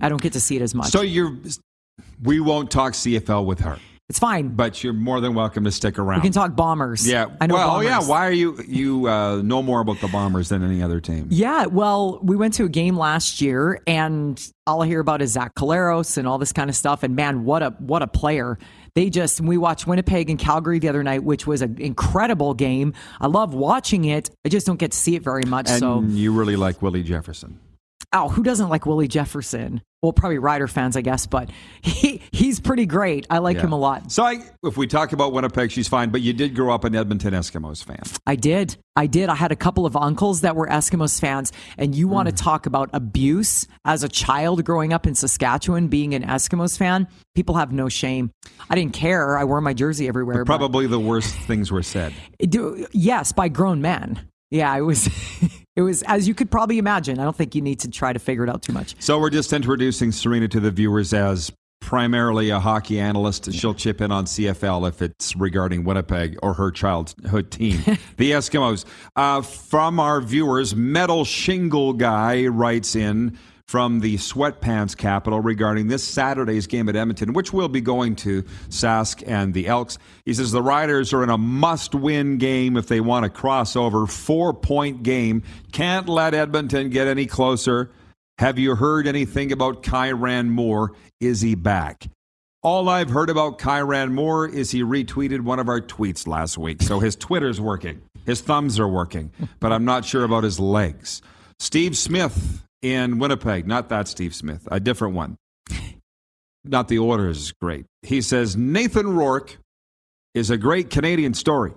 I 0.01 0.09
don't 0.09 0.21
get 0.21 0.33
to 0.33 0.39
see 0.39 0.55
it 0.55 0.61
as 0.61 0.73
much. 0.73 0.91
So 0.91 1.01
you're. 1.01 1.37
We 2.23 2.39
won't 2.39 2.71
talk 2.71 2.93
CFL 2.93 3.45
with 3.45 3.59
her. 3.59 3.77
It's 4.11 4.19
fine, 4.19 4.49
but 4.49 4.83
you're 4.83 4.91
more 4.91 5.21
than 5.21 5.35
welcome 5.35 5.63
to 5.63 5.71
stick 5.71 5.97
around. 5.97 6.19
We 6.19 6.23
can 6.23 6.33
talk 6.33 6.53
Bombers. 6.53 7.07
Yeah, 7.07 7.27
I 7.39 7.47
know. 7.47 7.53
Well, 7.53 7.67
bombers. 7.69 7.87
yeah. 7.87 8.01
Why 8.01 8.27
are 8.27 8.31
you 8.33 8.59
you 8.67 9.07
uh, 9.07 9.41
know 9.41 9.63
more 9.63 9.79
about 9.79 10.01
the 10.01 10.09
Bombers 10.09 10.49
than 10.49 10.65
any 10.65 10.83
other 10.83 10.99
team? 10.99 11.27
Yeah. 11.29 11.67
Well, 11.67 12.19
we 12.21 12.35
went 12.35 12.55
to 12.55 12.65
a 12.65 12.67
game 12.69 12.97
last 12.97 13.39
year, 13.39 13.81
and 13.87 14.37
all 14.67 14.83
I 14.83 14.87
hear 14.87 14.99
about 14.99 15.21
is 15.21 15.31
Zach 15.31 15.55
Collaros 15.55 16.17
and 16.17 16.27
all 16.27 16.37
this 16.37 16.51
kind 16.51 16.69
of 16.69 16.75
stuff. 16.75 17.03
And 17.03 17.15
man, 17.15 17.45
what 17.45 17.63
a 17.63 17.69
what 17.79 18.01
a 18.01 18.07
player! 18.07 18.59
They 18.95 19.09
just 19.09 19.39
we 19.39 19.57
watched 19.57 19.87
Winnipeg 19.87 20.29
and 20.29 20.37
Calgary 20.37 20.79
the 20.79 20.89
other 20.89 21.03
night, 21.03 21.23
which 21.23 21.47
was 21.47 21.61
an 21.61 21.77
incredible 21.79 22.53
game. 22.53 22.93
I 23.21 23.27
love 23.27 23.53
watching 23.53 24.03
it. 24.03 24.29
I 24.45 24.49
just 24.49 24.67
don't 24.67 24.75
get 24.75 24.91
to 24.91 24.97
see 24.97 25.15
it 25.15 25.23
very 25.23 25.45
much. 25.47 25.69
And 25.69 25.79
so 25.79 26.01
you 26.01 26.33
really 26.33 26.57
like 26.57 26.81
Willie 26.81 27.03
Jefferson 27.03 27.61
oh, 28.13 28.29
who 28.29 28.43
doesn't 28.43 28.69
like 28.69 28.85
Willie 28.85 29.07
Jefferson? 29.07 29.81
Well, 30.01 30.13
probably 30.13 30.39
Rider 30.39 30.67
fans, 30.67 30.97
I 30.97 31.01
guess, 31.01 31.27
but 31.27 31.51
he 31.83 32.23
he's 32.31 32.59
pretty 32.59 32.87
great. 32.87 33.27
I 33.29 33.37
like 33.37 33.57
yeah. 33.57 33.63
him 33.63 33.71
a 33.71 33.77
lot. 33.77 34.11
So, 34.11 34.23
I, 34.23 34.39
if 34.63 34.75
we 34.75 34.87
talk 34.87 35.13
about 35.13 35.31
Winnipeg, 35.31 35.69
she's 35.69 35.87
fine. 35.87 36.09
But 36.09 36.21
you 36.21 36.33
did 36.33 36.55
grow 36.55 36.73
up 36.73 36.85
an 36.85 36.95
Edmonton 36.95 37.35
Eskimos 37.35 37.83
fan. 37.83 38.01
I 38.25 38.35
did. 38.35 38.77
I 38.95 39.05
did. 39.05 39.29
I 39.29 39.35
had 39.35 39.51
a 39.51 39.55
couple 39.55 39.85
of 39.85 39.95
uncles 39.95 40.41
that 40.41 40.55
were 40.55 40.65
Eskimos 40.65 41.21
fans, 41.21 41.51
and 41.77 41.93
you 41.93 42.07
mm. 42.07 42.11
want 42.11 42.29
to 42.29 42.33
talk 42.33 42.65
about 42.65 42.89
abuse 42.93 43.67
as 43.85 44.01
a 44.01 44.09
child 44.09 44.65
growing 44.65 44.91
up 44.91 45.05
in 45.05 45.13
Saskatchewan, 45.13 45.87
being 45.87 46.15
an 46.15 46.23
Eskimos 46.23 46.79
fan? 46.79 47.07
People 47.35 47.55
have 47.55 47.71
no 47.71 47.87
shame. 47.87 48.31
I 48.71 48.75
didn't 48.75 48.93
care. 48.93 49.37
I 49.37 49.43
wore 49.43 49.61
my 49.61 49.73
jersey 49.73 50.07
everywhere. 50.07 50.43
But 50.43 50.47
probably 50.47 50.87
but, 50.87 50.91
the 50.91 50.99
worst 50.99 51.35
things 51.35 51.71
were 51.71 51.83
said. 51.83 52.11
yes, 52.91 53.33
by 53.33 53.49
grown 53.49 53.81
men. 53.81 54.19
Yeah, 54.49 54.71
I 54.71 54.81
was. 54.81 55.09
It 55.75 55.83
was, 55.83 56.03
as 56.03 56.27
you 56.27 56.33
could 56.33 56.51
probably 56.51 56.77
imagine. 56.77 57.19
I 57.19 57.23
don't 57.23 57.35
think 57.35 57.55
you 57.55 57.61
need 57.61 57.79
to 57.81 57.89
try 57.89 58.11
to 58.11 58.19
figure 58.19 58.43
it 58.43 58.49
out 58.49 58.61
too 58.61 58.73
much. 58.73 58.95
So 58.99 59.19
we're 59.19 59.29
just 59.29 59.53
introducing 59.53 60.11
Serena 60.11 60.47
to 60.49 60.59
the 60.59 60.71
viewers 60.71 61.13
as 61.13 61.51
primarily 61.79 62.49
a 62.49 62.59
hockey 62.59 62.99
analyst. 62.99 63.51
She'll 63.53 63.73
chip 63.73 64.01
in 64.01 64.11
on 64.11 64.25
CFL 64.25 64.87
if 64.87 65.01
it's 65.01 65.35
regarding 65.35 65.83
Winnipeg 65.83 66.37
or 66.43 66.53
her 66.53 66.71
childhood 66.71 67.51
team. 67.51 67.81
the 68.17 68.31
Eskimos. 68.31 68.85
Uh, 69.15 69.41
from 69.41 69.99
our 69.99 70.21
viewers, 70.21 70.75
Metal 70.75 71.25
Shingle 71.25 71.93
Guy 71.93 72.47
writes 72.47 72.95
in 72.95 73.37
from 73.71 74.01
the 74.01 74.17
sweatpants 74.17 74.97
capital 74.97 75.39
regarding 75.39 75.87
this 75.87 76.03
Saturday's 76.03 76.67
game 76.67 76.89
at 76.89 76.97
Edmonton, 76.97 77.31
which 77.31 77.53
we'll 77.53 77.69
be 77.69 77.79
going 77.79 78.17
to 78.17 78.43
Sask 78.67 79.23
and 79.25 79.53
the 79.53 79.67
Elks. 79.67 79.97
He 80.25 80.33
says 80.33 80.51
the 80.51 80.61
Riders 80.61 81.13
are 81.13 81.23
in 81.23 81.29
a 81.29 81.37
must 81.37 81.95
win 81.95 82.37
game 82.37 82.75
if 82.75 82.87
they 82.87 82.99
want 82.99 83.23
to 83.23 83.29
cross 83.29 83.77
over. 83.77 84.07
Four 84.07 84.53
point 84.53 85.03
game. 85.03 85.43
Can't 85.71 86.09
let 86.09 86.33
Edmonton 86.33 86.89
get 86.89 87.07
any 87.07 87.25
closer. 87.25 87.91
Have 88.39 88.59
you 88.59 88.75
heard 88.75 89.07
anything 89.07 89.53
about 89.53 89.83
Kyran 89.83 90.49
Moore? 90.49 90.91
Is 91.21 91.39
he 91.39 91.55
back? 91.55 92.09
All 92.63 92.89
I've 92.89 93.09
heard 93.09 93.29
about 93.29 93.57
Kyran 93.57 94.11
Moore 94.11 94.49
is 94.49 94.71
he 94.71 94.83
retweeted 94.83 95.39
one 95.41 95.59
of 95.59 95.69
our 95.69 95.79
tweets 95.79 96.27
last 96.27 96.57
week. 96.57 96.81
So 96.81 96.99
his 96.99 97.15
Twitter's 97.15 97.61
working, 97.61 98.01
his 98.25 98.41
thumbs 98.41 98.81
are 98.81 98.87
working, 98.89 99.31
but 99.61 99.71
I'm 99.71 99.85
not 99.85 100.03
sure 100.03 100.25
about 100.25 100.43
his 100.43 100.59
legs. 100.59 101.21
Steve 101.57 101.95
Smith 101.95 102.65
in 102.81 103.19
Winnipeg, 103.19 103.67
not 103.67 103.89
that 103.89 104.07
Steve 104.07 104.33
Smith, 104.33 104.67
a 104.71 104.79
different 104.79 105.15
one. 105.15 105.37
Not 106.63 106.87
the 106.87 106.99
Oiler 106.99 107.29
is 107.29 107.53
great. 107.53 107.85
He 108.03 108.21
says 108.21 108.55
Nathan 108.55 109.15
Rourke 109.15 109.57
is 110.35 110.49
a 110.49 110.57
great 110.57 110.89
Canadian 110.89 111.33
story. 111.33 111.73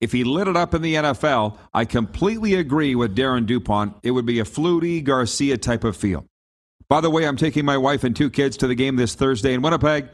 If 0.00 0.12
he 0.12 0.24
lit 0.24 0.48
it 0.48 0.56
up 0.56 0.72
in 0.72 0.82
the 0.82 0.94
NFL, 0.94 1.58
I 1.74 1.84
completely 1.84 2.54
agree 2.54 2.94
with 2.94 3.14
Darren 3.14 3.46
DuPont. 3.46 3.96
It 4.02 4.12
would 4.12 4.26
be 4.26 4.40
a 4.40 4.44
Flutie 4.44 5.04
Garcia 5.04 5.58
type 5.58 5.84
of 5.84 5.96
feel. 5.96 6.24
By 6.88 7.00
the 7.00 7.10
way, 7.10 7.26
I'm 7.26 7.36
taking 7.36 7.64
my 7.64 7.76
wife 7.76 8.02
and 8.02 8.16
two 8.16 8.30
kids 8.30 8.56
to 8.58 8.66
the 8.66 8.74
game 8.74 8.96
this 8.96 9.14
Thursday 9.14 9.52
in 9.52 9.62
Winnipeg. 9.62 10.08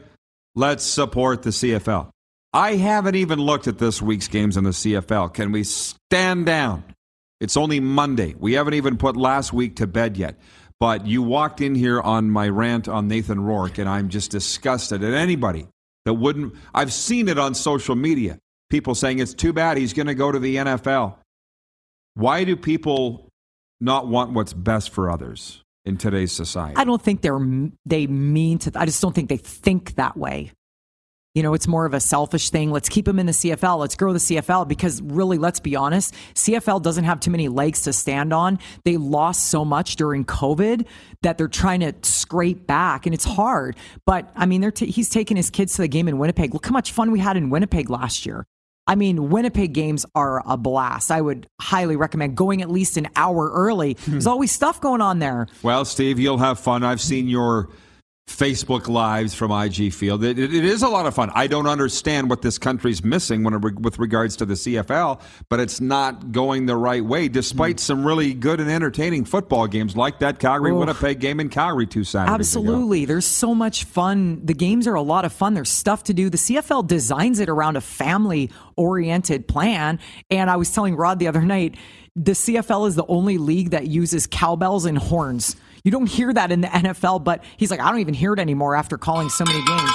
Let's 0.55 0.83
support 0.83 1.43
the 1.43 1.51
CFL. 1.51 2.09
I 2.53 2.75
haven't 2.75 3.15
even 3.15 3.39
looked 3.39 3.67
at 3.67 3.77
this 3.77 4.01
week's 4.01 4.27
games 4.27 4.57
in 4.57 4.63
the 4.63 4.71
CFL. 4.71 5.33
Can 5.33 5.51
we 5.51 5.63
stand 5.63 6.45
down? 6.45 6.83
It's 7.39 7.57
only 7.57 7.79
Monday. 7.79 8.35
We 8.37 8.53
haven't 8.53 8.73
even 8.73 8.97
put 8.97 9.15
last 9.15 9.53
week 9.53 9.75
to 9.77 9.87
bed 9.87 10.17
yet. 10.17 10.37
But 10.79 11.07
you 11.07 11.23
walked 11.23 11.61
in 11.61 11.75
here 11.75 11.99
on 11.99 12.29
my 12.29 12.49
rant 12.49 12.87
on 12.87 13.07
Nathan 13.07 13.39
Rourke, 13.41 13.79
and 13.79 13.89
I'm 13.89 14.09
just 14.09 14.31
disgusted 14.31 15.03
at 15.03 15.13
anybody 15.13 15.67
that 16.05 16.13
wouldn't. 16.13 16.53
I've 16.73 16.93
seen 16.93 17.27
it 17.27 17.39
on 17.39 17.55
social 17.55 17.95
media. 17.95 18.37
People 18.69 18.93
saying 18.93 19.19
it's 19.19 19.33
too 19.33 19.53
bad 19.53 19.77
he's 19.77 19.93
going 19.93 20.07
to 20.07 20.15
go 20.15 20.31
to 20.31 20.39
the 20.39 20.57
NFL. 20.57 21.15
Why 22.13 22.43
do 22.43 22.55
people 22.55 23.29
not 23.79 24.07
want 24.07 24.33
what's 24.33 24.53
best 24.53 24.91
for 24.91 25.09
others 25.09 25.63
in 25.85 25.97
today's 25.97 26.31
society? 26.31 26.75
I 26.75 26.83
don't 26.83 27.01
think 27.01 27.21
they're 27.21 27.39
they 27.85 28.07
mean 28.07 28.59
to. 28.59 28.71
I 28.75 28.85
just 28.85 29.01
don't 29.01 29.15
think 29.15 29.29
they 29.29 29.37
think 29.37 29.95
that 29.95 30.15
way. 30.15 30.51
You 31.37 31.43
know, 31.43 31.53
it's 31.53 31.67
more 31.67 31.85
of 31.85 31.93
a 31.93 31.99
selfish 31.99 32.49
thing. 32.49 32.71
Let's 32.71 32.89
keep 32.89 33.07
him 33.07 33.19
in 33.19 33.27
the 33.27 33.31
CFL. 33.31 33.77
Let's 33.77 33.95
grow 33.95 34.11
the 34.11 34.17
CFL 34.17 34.67
because 34.67 35.03
really, 35.03 35.37
let's 35.37 35.59
be 35.59 35.75
honest, 35.75 36.15
CFL 36.33 36.81
doesn't 36.81 37.03
have 37.03 37.19
too 37.19 37.29
many 37.29 37.47
legs 37.47 37.81
to 37.81 37.93
stand 37.93 38.33
on. 38.33 38.57
They 38.85 38.97
lost 38.97 39.51
so 39.51 39.63
much 39.63 39.97
during 39.97 40.25
COVID 40.25 40.87
that 41.21 41.37
they're 41.37 41.47
trying 41.47 41.81
to 41.81 41.93
scrape 42.01 42.65
back, 42.65 43.05
and 43.05 43.13
it's 43.13 43.23
hard. 43.23 43.75
But 44.03 44.31
I 44.35 44.47
mean, 44.47 44.71
t- 44.71 44.87
he's 44.87 45.09
taking 45.09 45.37
his 45.37 45.51
kids 45.51 45.75
to 45.75 45.83
the 45.83 45.87
game 45.87 46.07
in 46.07 46.17
Winnipeg. 46.17 46.55
Look 46.55 46.65
how 46.65 46.71
much 46.71 46.91
fun 46.91 47.11
we 47.11 47.19
had 47.19 47.37
in 47.37 47.51
Winnipeg 47.51 47.91
last 47.91 48.25
year. 48.25 48.47
I 48.87 48.95
mean, 48.95 49.29
Winnipeg 49.29 49.73
games 49.73 50.07
are 50.15 50.41
a 50.43 50.57
blast. 50.57 51.11
I 51.11 51.21
would 51.21 51.47
highly 51.61 51.97
recommend 51.97 52.35
going 52.35 52.63
at 52.63 52.71
least 52.71 52.97
an 52.97 53.09
hour 53.15 53.51
early. 53.53 53.93
Hmm. 54.05 54.11
There's 54.13 54.25
always 54.25 54.51
stuff 54.51 54.81
going 54.81 55.01
on 55.01 55.19
there. 55.19 55.45
Well, 55.61 55.85
Steve, 55.85 56.17
you'll 56.17 56.39
have 56.39 56.59
fun. 56.59 56.83
I've 56.83 57.01
seen 57.01 57.27
your 57.27 57.69
Facebook 58.27 58.89
Lives 58.89 59.33
from 59.33 59.51
IG 59.51 59.93
Field. 59.93 60.23
It, 60.23 60.37
it, 60.37 60.53
is 60.53 60.83
a 60.83 60.89
lot 60.89 61.05
of 61.05 61.15
fun. 61.15 61.31
I 61.33 61.47
don't 61.47 61.65
understand 61.65 62.29
what 62.29 62.41
this 62.41 62.57
country's 62.57 63.01
missing 63.03 63.41
when 63.43 63.53
it, 63.53 63.79
with 63.79 63.99
regards 63.99 64.35
to 64.37 64.45
the 64.45 64.53
CFL, 64.53 65.21
but 65.47 65.61
it's 65.61 65.79
not 65.79 66.33
going 66.33 66.65
the 66.65 66.75
right 66.75 67.03
way, 67.03 67.29
despite 67.29 67.77
mm. 67.77 67.79
some 67.79 68.05
really 68.05 68.33
good 68.33 68.59
and 68.59 68.69
entertaining 68.69 69.23
football 69.23 69.65
games 69.65 69.95
like 69.95 70.19
that 70.19 70.39
Calgary 70.39 70.73
Winnipeg 70.73 71.19
game 71.19 71.39
in 71.39 71.47
Calgary 71.47 71.87
two 71.87 72.03
Saturdays 72.03 72.33
Absolutely. 72.35 73.03
Ago. 73.03 73.13
There's 73.13 73.25
so 73.25 73.55
much 73.55 73.85
fun. 73.85 74.45
The 74.45 74.53
games 74.53 74.87
are 74.87 74.95
a 74.95 75.01
lot 75.01 75.23
of 75.23 75.31
fun. 75.31 75.53
There's 75.53 75.69
stuff 75.69 76.03
to 76.03 76.13
do. 76.13 76.29
The 76.29 76.37
CFL 76.37 76.85
designs 76.85 77.39
it 77.39 77.47
around 77.47 77.77
a 77.77 77.81
family 77.81 78.51
oriented 78.75 79.47
plan. 79.47 79.99
And 80.29 80.49
I 80.49 80.57
was 80.57 80.71
telling 80.73 80.95
Rod 80.95 81.19
the 81.19 81.29
other 81.29 81.41
night, 81.41 81.75
the 82.17 82.33
CFL 82.33 82.89
is 82.89 82.95
the 82.95 83.05
only 83.07 83.37
league 83.37 83.69
that 83.69 83.87
uses 83.87 84.27
cowbells 84.27 84.85
and 84.85 84.97
horns. 84.97 85.55
You 85.83 85.91
don't 85.91 86.07
hear 86.07 86.33
that 86.33 86.51
in 86.51 86.61
the 86.61 86.67
NFL, 86.87 87.23
but 87.23 87.43
he's 87.57 87.71
like, 87.71 87.79
I 87.79 87.89
don't 87.89 87.99
even 87.99 88.13
hear 88.13 88.33
it 88.33 88.39
anymore 88.39 88.75
after 88.75 88.97
calling 88.97 89.29
so 89.29 89.45
many 89.45 89.63
games. 89.65 89.91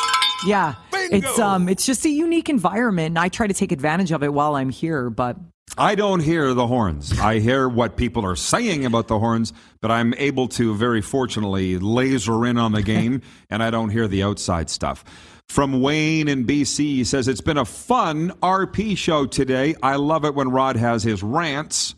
Yeah, 0.46 0.74
Bingo. 0.90 1.16
it's 1.16 1.38
um, 1.38 1.68
it's 1.68 1.86
just 1.86 2.04
a 2.04 2.10
unique 2.10 2.48
environment, 2.48 3.08
and 3.08 3.18
I 3.18 3.28
try 3.28 3.46
to 3.46 3.54
take 3.54 3.72
advantage 3.72 4.10
of 4.10 4.22
it 4.22 4.32
while 4.32 4.56
I'm 4.56 4.70
here. 4.70 5.08
But 5.08 5.36
I 5.78 5.94
don't 5.94 6.20
hear 6.20 6.52
the 6.52 6.66
horns. 6.66 7.18
I 7.18 7.38
hear 7.38 7.68
what 7.68 7.96
people 7.96 8.26
are 8.26 8.36
saying 8.36 8.84
about 8.84 9.08
the 9.08 9.18
horns, 9.18 9.52
but 9.80 9.90
I'm 9.90 10.12
able 10.14 10.48
to 10.48 10.74
very 10.74 11.00
fortunately 11.00 11.78
laser 11.78 12.44
in 12.44 12.58
on 12.58 12.72
the 12.72 12.82
game, 12.94 13.22
and 13.50 13.62
I 13.62 13.70
don't 13.70 13.90
hear 13.90 14.08
the 14.08 14.22
outside 14.22 14.68
stuff. 14.68 15.04
From 15.48 15.80
Wayne 15.80 16.28
in 16.28 16.46
BC, 16.46 16.78
he 16.78 17.04
says 17.04 17.28
it's 17.28 17.40
been 17.40 17.58
a 17.58 17.64
fun 17.64 18.30
RP 18.42 18.96
show 18.96 19.26
today. 19.26 19.74
I 19.82 19.96
love 19.96 20.24
it 20.24 20.34
when 20.34 20.50
Rod 20.50 20.76
has 20.76 21.02
his 21.02 21.22
rants. 21.22 21.94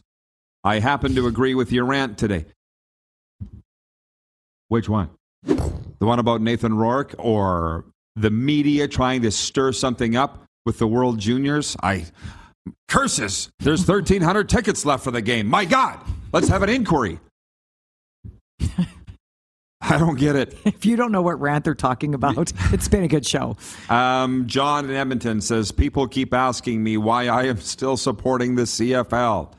I 0.64 0.80
happen 0.80 1.14
to 1.14 1.26
agree 1.26 1.55
with 1.55 1.70
your 1.72 1.85
rant 1.85 2.18
today. 2.18 2.47
Which 4.75 4.89
one? 4.89 5.09
The 5.45 6.01
one 6.01 6.18
about 6.18 6.41
Nathan 6.41 6.75
Rourke 6.75 7.14
or 7.18 7.85
the 8.16 8.29
media 8.29 8.89
trying 8.89 9.22
to 9.22 9.31
stir 9.31 9.70
something 9.70 10.16
up 10.16 10.47
with 10.66 10.81
the 10.81 10.87
World 10.89 11.20
Juniors? 11.20 11.77
I 11.81 12.07
curses. 12.89 13.53
There's 13.61 13.87
1300 13.87 14.49
tickets 14.49 14.85
left 14.85 15.05
for 15.05 15.12
the 15.12 15.22
game. 15.22 15.47
My 15.47 15.64
god. 15.64 16.01
Let's 16.33 16.49
have 16.49 16.64
an 16.64 16.70
inquiry. 16.70 17.20
I 19.81 19.97
don't 19.97 20.18
get 20.18 20.35
it. 20.35 20.59
If 20.64 20.85
you 20.85 20.97
don't 20.97 21.12
know 21.12 21.22
what 21.22 21.41
rant 21.41 21.64
they're 21.64 21.77
talking 21.77 22.12
about, 22.12 22.53
it's 22.72 22.89
been 22.89 23.05
a 23.05 23.09
good 23.09 23.25
show. 23.25 23.57
Um, 23.89 24.49
John 24.49 24.87
in 24.87 24.97
Edmonton 24.97 25.41
says 25.41 25.70
people 25.70 26.09
keep 26.09 26.35
asking 26.35 26.83
me 26.83 26.97
why 26.97 27.29
I 27.29 27.45
am 27.45 27.61
still 27.61 27.97
supporting 27.97 28.57
the 28.57 28.62
CFL. 28.62 29.53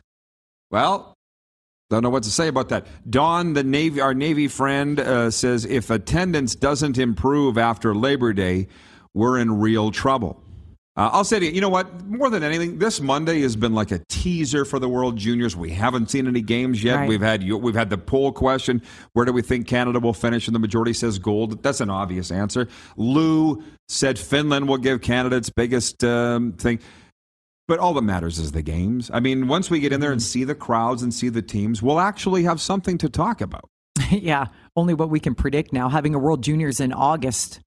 Well, 0.71 1.14
don't 1.89 2.01
know 2.01 2.09
what 2.09 2.23
to 2.23 2.31
say 2.31 2.47
about 2.47 2.69
that. 2.69 2.87
Don, 3.09 3.53
the 3.53 3.63
Navy, 3.63 4.01
our 4.01 4.13
Navy 4.13 4.47
friend, 4.47 4.99
uh, 4.99 5.29
says 5.29 5.65
if 5.65 5.89
attendance 5.89 6.55
doesn't 6.55 6.97
improve 6.97 7.57
after 7.57 7.93
Labor 7.93 8.33
Day, 8.33 8.67
we're 9.13 9.37
in 9.37 9.59
real 9.59 9.91
trouble. 9.91 10.41
Uh, 10.97 11.09
I'll 11.11 11.25
say 11.25 11.39
to 11.39 11.45
you, 11.45 11.51
you 11.51 11.59
know 11.59 11.69
what? 11.69 12.05
More 12.07 12.29
than 12.29 12.41
anything, 12.41 12.79
this 12.79 13.01
Monday 13.01 13.41
has 13.41 13.57
been 13.57 13.73
like 13.73 13.91
a 13.91 13.99
teaser 14.07 14.63
for 14.63 14.79
the 14.79 14.87
World 14.87 15.17
Juniors. 15.17 15.53
We 15.53 15.71
haven't 15.71 16.09
seen 16.09 16.25
any 16.25 16.41
games 16.41 16.81
yet. 16.81 16.95
Right. 16.95 17.09
We've 17.09 17.21
had 17.21 17.43
we've 17.51 17.75
had 17.75 17.89
the 17.89 17.97
poll 17.97 18.31
question: 18.31 18.81
Where 19.11 19.25
do 19.25 19.33
we 19.33 19.41
think 19.41 19.67
Canada 19.67 19.99
will 19.99 20.13
finish? 20.13 20.47
And 20.47 20.55
the 20.55 20.59
majority 20.59 20.93
says 20.93 21.19
gold. 21.19 21.61
That's 21.61 21.81
an 21.81 21.89
obvious 21.89 22.31
answer. 22.31 22.69
Lou 22.95 23.61
said 23.89 24.17
Finland 24.17 24.69
will 24.69 24.77
give 24.77 25.01
Canada 25.01 25.35
its 25.35 25.49
biggest 25.49 26.01
um, 26.05 26.53
thing. 26.53 26.79
But 27.67 27.79
all 27.79 27.93
that 27.95 28.03
matters 28.03 28.37
is 28.37 28.51
the 28.51 28.61
games. 28.61 29.09
I 29.11 29.19
mean, 29.19 29.47
once 29.47 29.69
we 29.69 29.79
get 29.79 29.91
in 29.91 29.99
there 29.99 30.11
and 30.11 30.21
mm-hmm. 30.21 30.25
see 30.25 30.43
the 30.43 30.55
crowds 30.55 31.01
and 31.01 31.13
see 31.13 31.29
the 31.29 31.41
teams, 31.41 31.81
we'll 31.81 31.99
actually 31.99 32.43
have 32.43 32.61
something 32.61 32.97
to 32.99 33.09
talk 33.09 33.41
about. 33.41 33.69
yeah, 34.11 34.47
only 34.75 34.93
what 34.93 35.09
we 35.09 35.19
can 35.19 35.35
predict 35.35 35.73
now. 35.73 35.89
Having 35.89 36.15
a 36.15 36.19
World 36.19 36.43
Juniors 36.43 36.79
in 36.79 36.93
August, 36.93 37.61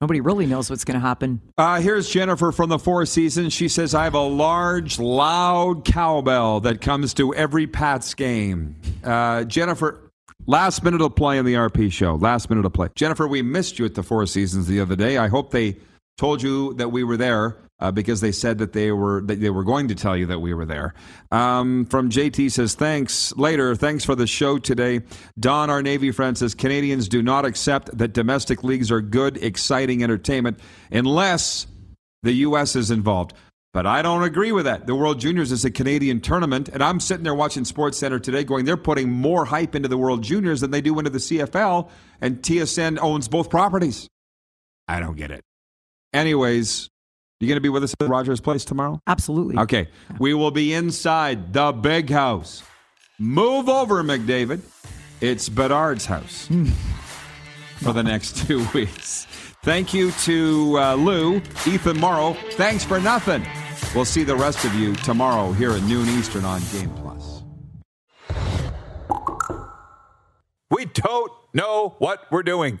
nobody 0.00 0.20
really 0.20 0.46
knows 0.46 0.68
what's 0.68 0.84
going 0.84 0.98
to 0.98 1.06
happen. 1.06 1.40
Uh, 1.56 1.80
here's 1.80 2.08
Jennifer 2.08 2.50
from 2.50 2.70
the 2.70 2.78
Four 2.78 3.06
Seasons. 3.06 3.52
She 3.52 3.68
says, 3.68 3.94
I 3.94 4.04
have 4.04 4.14
a 4.14 4.20
large, 4.20 4.98
loud 4.98 5.84
cowbell 5.84 6.60
that 6.60 6.80
comes 6.80 7.14
to 7.14 7.32
every 7.34 7.68
Pats 7.68 8.14
game. 8.14 8.74
Uh, 9.04 9.44
Jennifer, 9.44 10.10
last 10.46 10.82
minute 10.82 11.02
of 11.02 11.14
play 11.14 11.38
in 11.38 11.44
the 11.44 11.54
RP 11.54 11.92
show. 11.92 12.16
Last 12.16 12.50
minute 12.50 12.64
of 12.64 12.72
play. 12.72 12.88
Jennifer, 12.96 13.28
we 13.28 13.42
missed 13.42 13.78
you 13.78 13.84
at 13.84 13.94
the 13.94 14.02
Four 14.02 14.26
Seasons 14.26 14.66
the 14.66 14.80
other 14.80 14.96
day. 14.96 15.18
I 15.18 15.28
hope 15.28 15.52
they 15.52 15.76
told 16.18 16.42
you 16.42 16.74
that 16.74 16.90
we 16.90 17.04
were 17.04 17.16
there 17.16 17.56
uh, 17.78 17.90
because 17.90 18.20
they 18.20 18.32
said 18.32 18.58
that 18.58 18.72
they 18.72 18.90
were 18.90 19.22
that 19.22 19.40
they 19.40 19.50
were 19.50 19.64
going 19.64 19.88
to 19.88 19.94
tell 19.94 20.16
you 20.16 20.26
that 20.26 20.40
we 20.40 20.54
were 20.54 20.64
there. 20.64 20.94
Um, 21.30 21.84
from 21.86 22.10
JT 22.10 22.50
says 22.52 22.74
thanks 22.74 23.34
later. 23.36 23.74
Thanks 23.74 24.04
for 24.04 24.14
the 24.14 24.26
show 24.26 24.58
today. 24.58 25.00
Don, 25.38 25.70
our 25.70 25.82
Navy 25.82 26.10
friend, 26.10 26.36
says 26.36 26.54
Canadians 26.54 27.08
do 27.08 27.22
not 27.22 27.44
accept 27.44 27.96
that 27.96 28.12
domestic 28.12 28.64
leagues 28.64 28.90
are 28.90 29.00
good, 29.00 29.36
exciting 29.38 30.02
entertainment 30.02 30.60
unless 30.90 31.66
the 32.22 32.32
U.S. 32.32 32.76
is 32.76 32.90
involved. 32.90 33.34
But 33.72 33.84
I 33.84 34.00
don't 34.00 34.22
agree 34.22 34.52
with 34.52 34.64
that. 34.64 34.86
The 34.86 34.94
World 34.94 35.20
Juniors 35.20 35.52
is 35.52 35.66
a 35.66 35.70
Canadian 35.70 36.22
tournament, 36.22 36.70
and 36.70 36.82
I'm 36.82 36.98
sitting 36.98 37.24
there 37.24 37.34
watching 37.34 37.66
Sports 37.66 37.98
Center 37.98 38.18
today, 38.18 38.42
going, 38.42 38.64
they're 38.64 38.78
putting 38.78 39.10
more 39.10 39.44
hype 39.44 39.74
into 39.74 39.86
the 39.86 39.98
World 39.98 40.22
Juniors 40.22 40.62
than 40.62 40.70
they 40.70 40.80
do 40.80 40.98
into 40.98 41.10
the 41.10 41.18
CFL, 41.18 41.90
and 42.22 42.40
TSN 42.40 42.98
owns 43.02 43.28
both 43.28 43.50
properties. 43.50 44.08
I 44.88 44.98
don't 44.98 45.16
get 45.16 45.30
it. 45.30 45.42
Anyways, 46.14 46.88
you 47.40 47.48
going 47.48 47.56
to 47.56 47.60
be 47.60 47.68
with 47.68 47.84
us 47.84 47.94
at 48.00 48.08
Rogers 48.08 48.40
Place 48.40 48.64
tomorrow? 48.64 49.00
Absolutely. 49.06 49.58
Okay. 49.58 49.88
We 50.18 50.32
will 50.32 50.50
be 50.50 50.72
inside 50.72 51.52
the 51.52 51.72
big 51.72 52.08
house. 52.08 52.62
Move 53.18 53.68
over, 53.68 54.02
McDavid. 54.02 54.60
It's 55.20 55.48
Bedard's 55.48 56.06
house 56.06 56.46
hmm. 56.46 56.64
for 57.76 57.92
the 57.92 58.02
next 58.02 58.46
two 58.46 58.66
weeks. 58.74 59.26
Thank 59.62 59.92
you 59.92 60.12
to 60.12 60.78
uh, 60.78 60.94
Lou, 60.94 61.36
Ethan 61.66 61.98
Moreau. 61.98 62.34
Thanks 62.52 62.84
for 62.84 63.00
nothing. 63.00 63.44
We'll 63.94 64.04
see 64.04 64.24
the 64.24 64.36
rest 64.36 64.64
of 64.64 64.74
you 64.74 64.94
tomorrow 64.96 65.52
here 65.52 65.72
at 65.72 65.82
noon 65.82 66.08
Eastern 66.08 66.44
on 66.44 66.62
Game 66.72 66.90
Plus. 66.94 67.42
We 70.70 70.86
don't 70.86 71.32
know 71.52 71.96
what 71.98 72.20
we're 72.30 72.42
doing. 72.42 72.80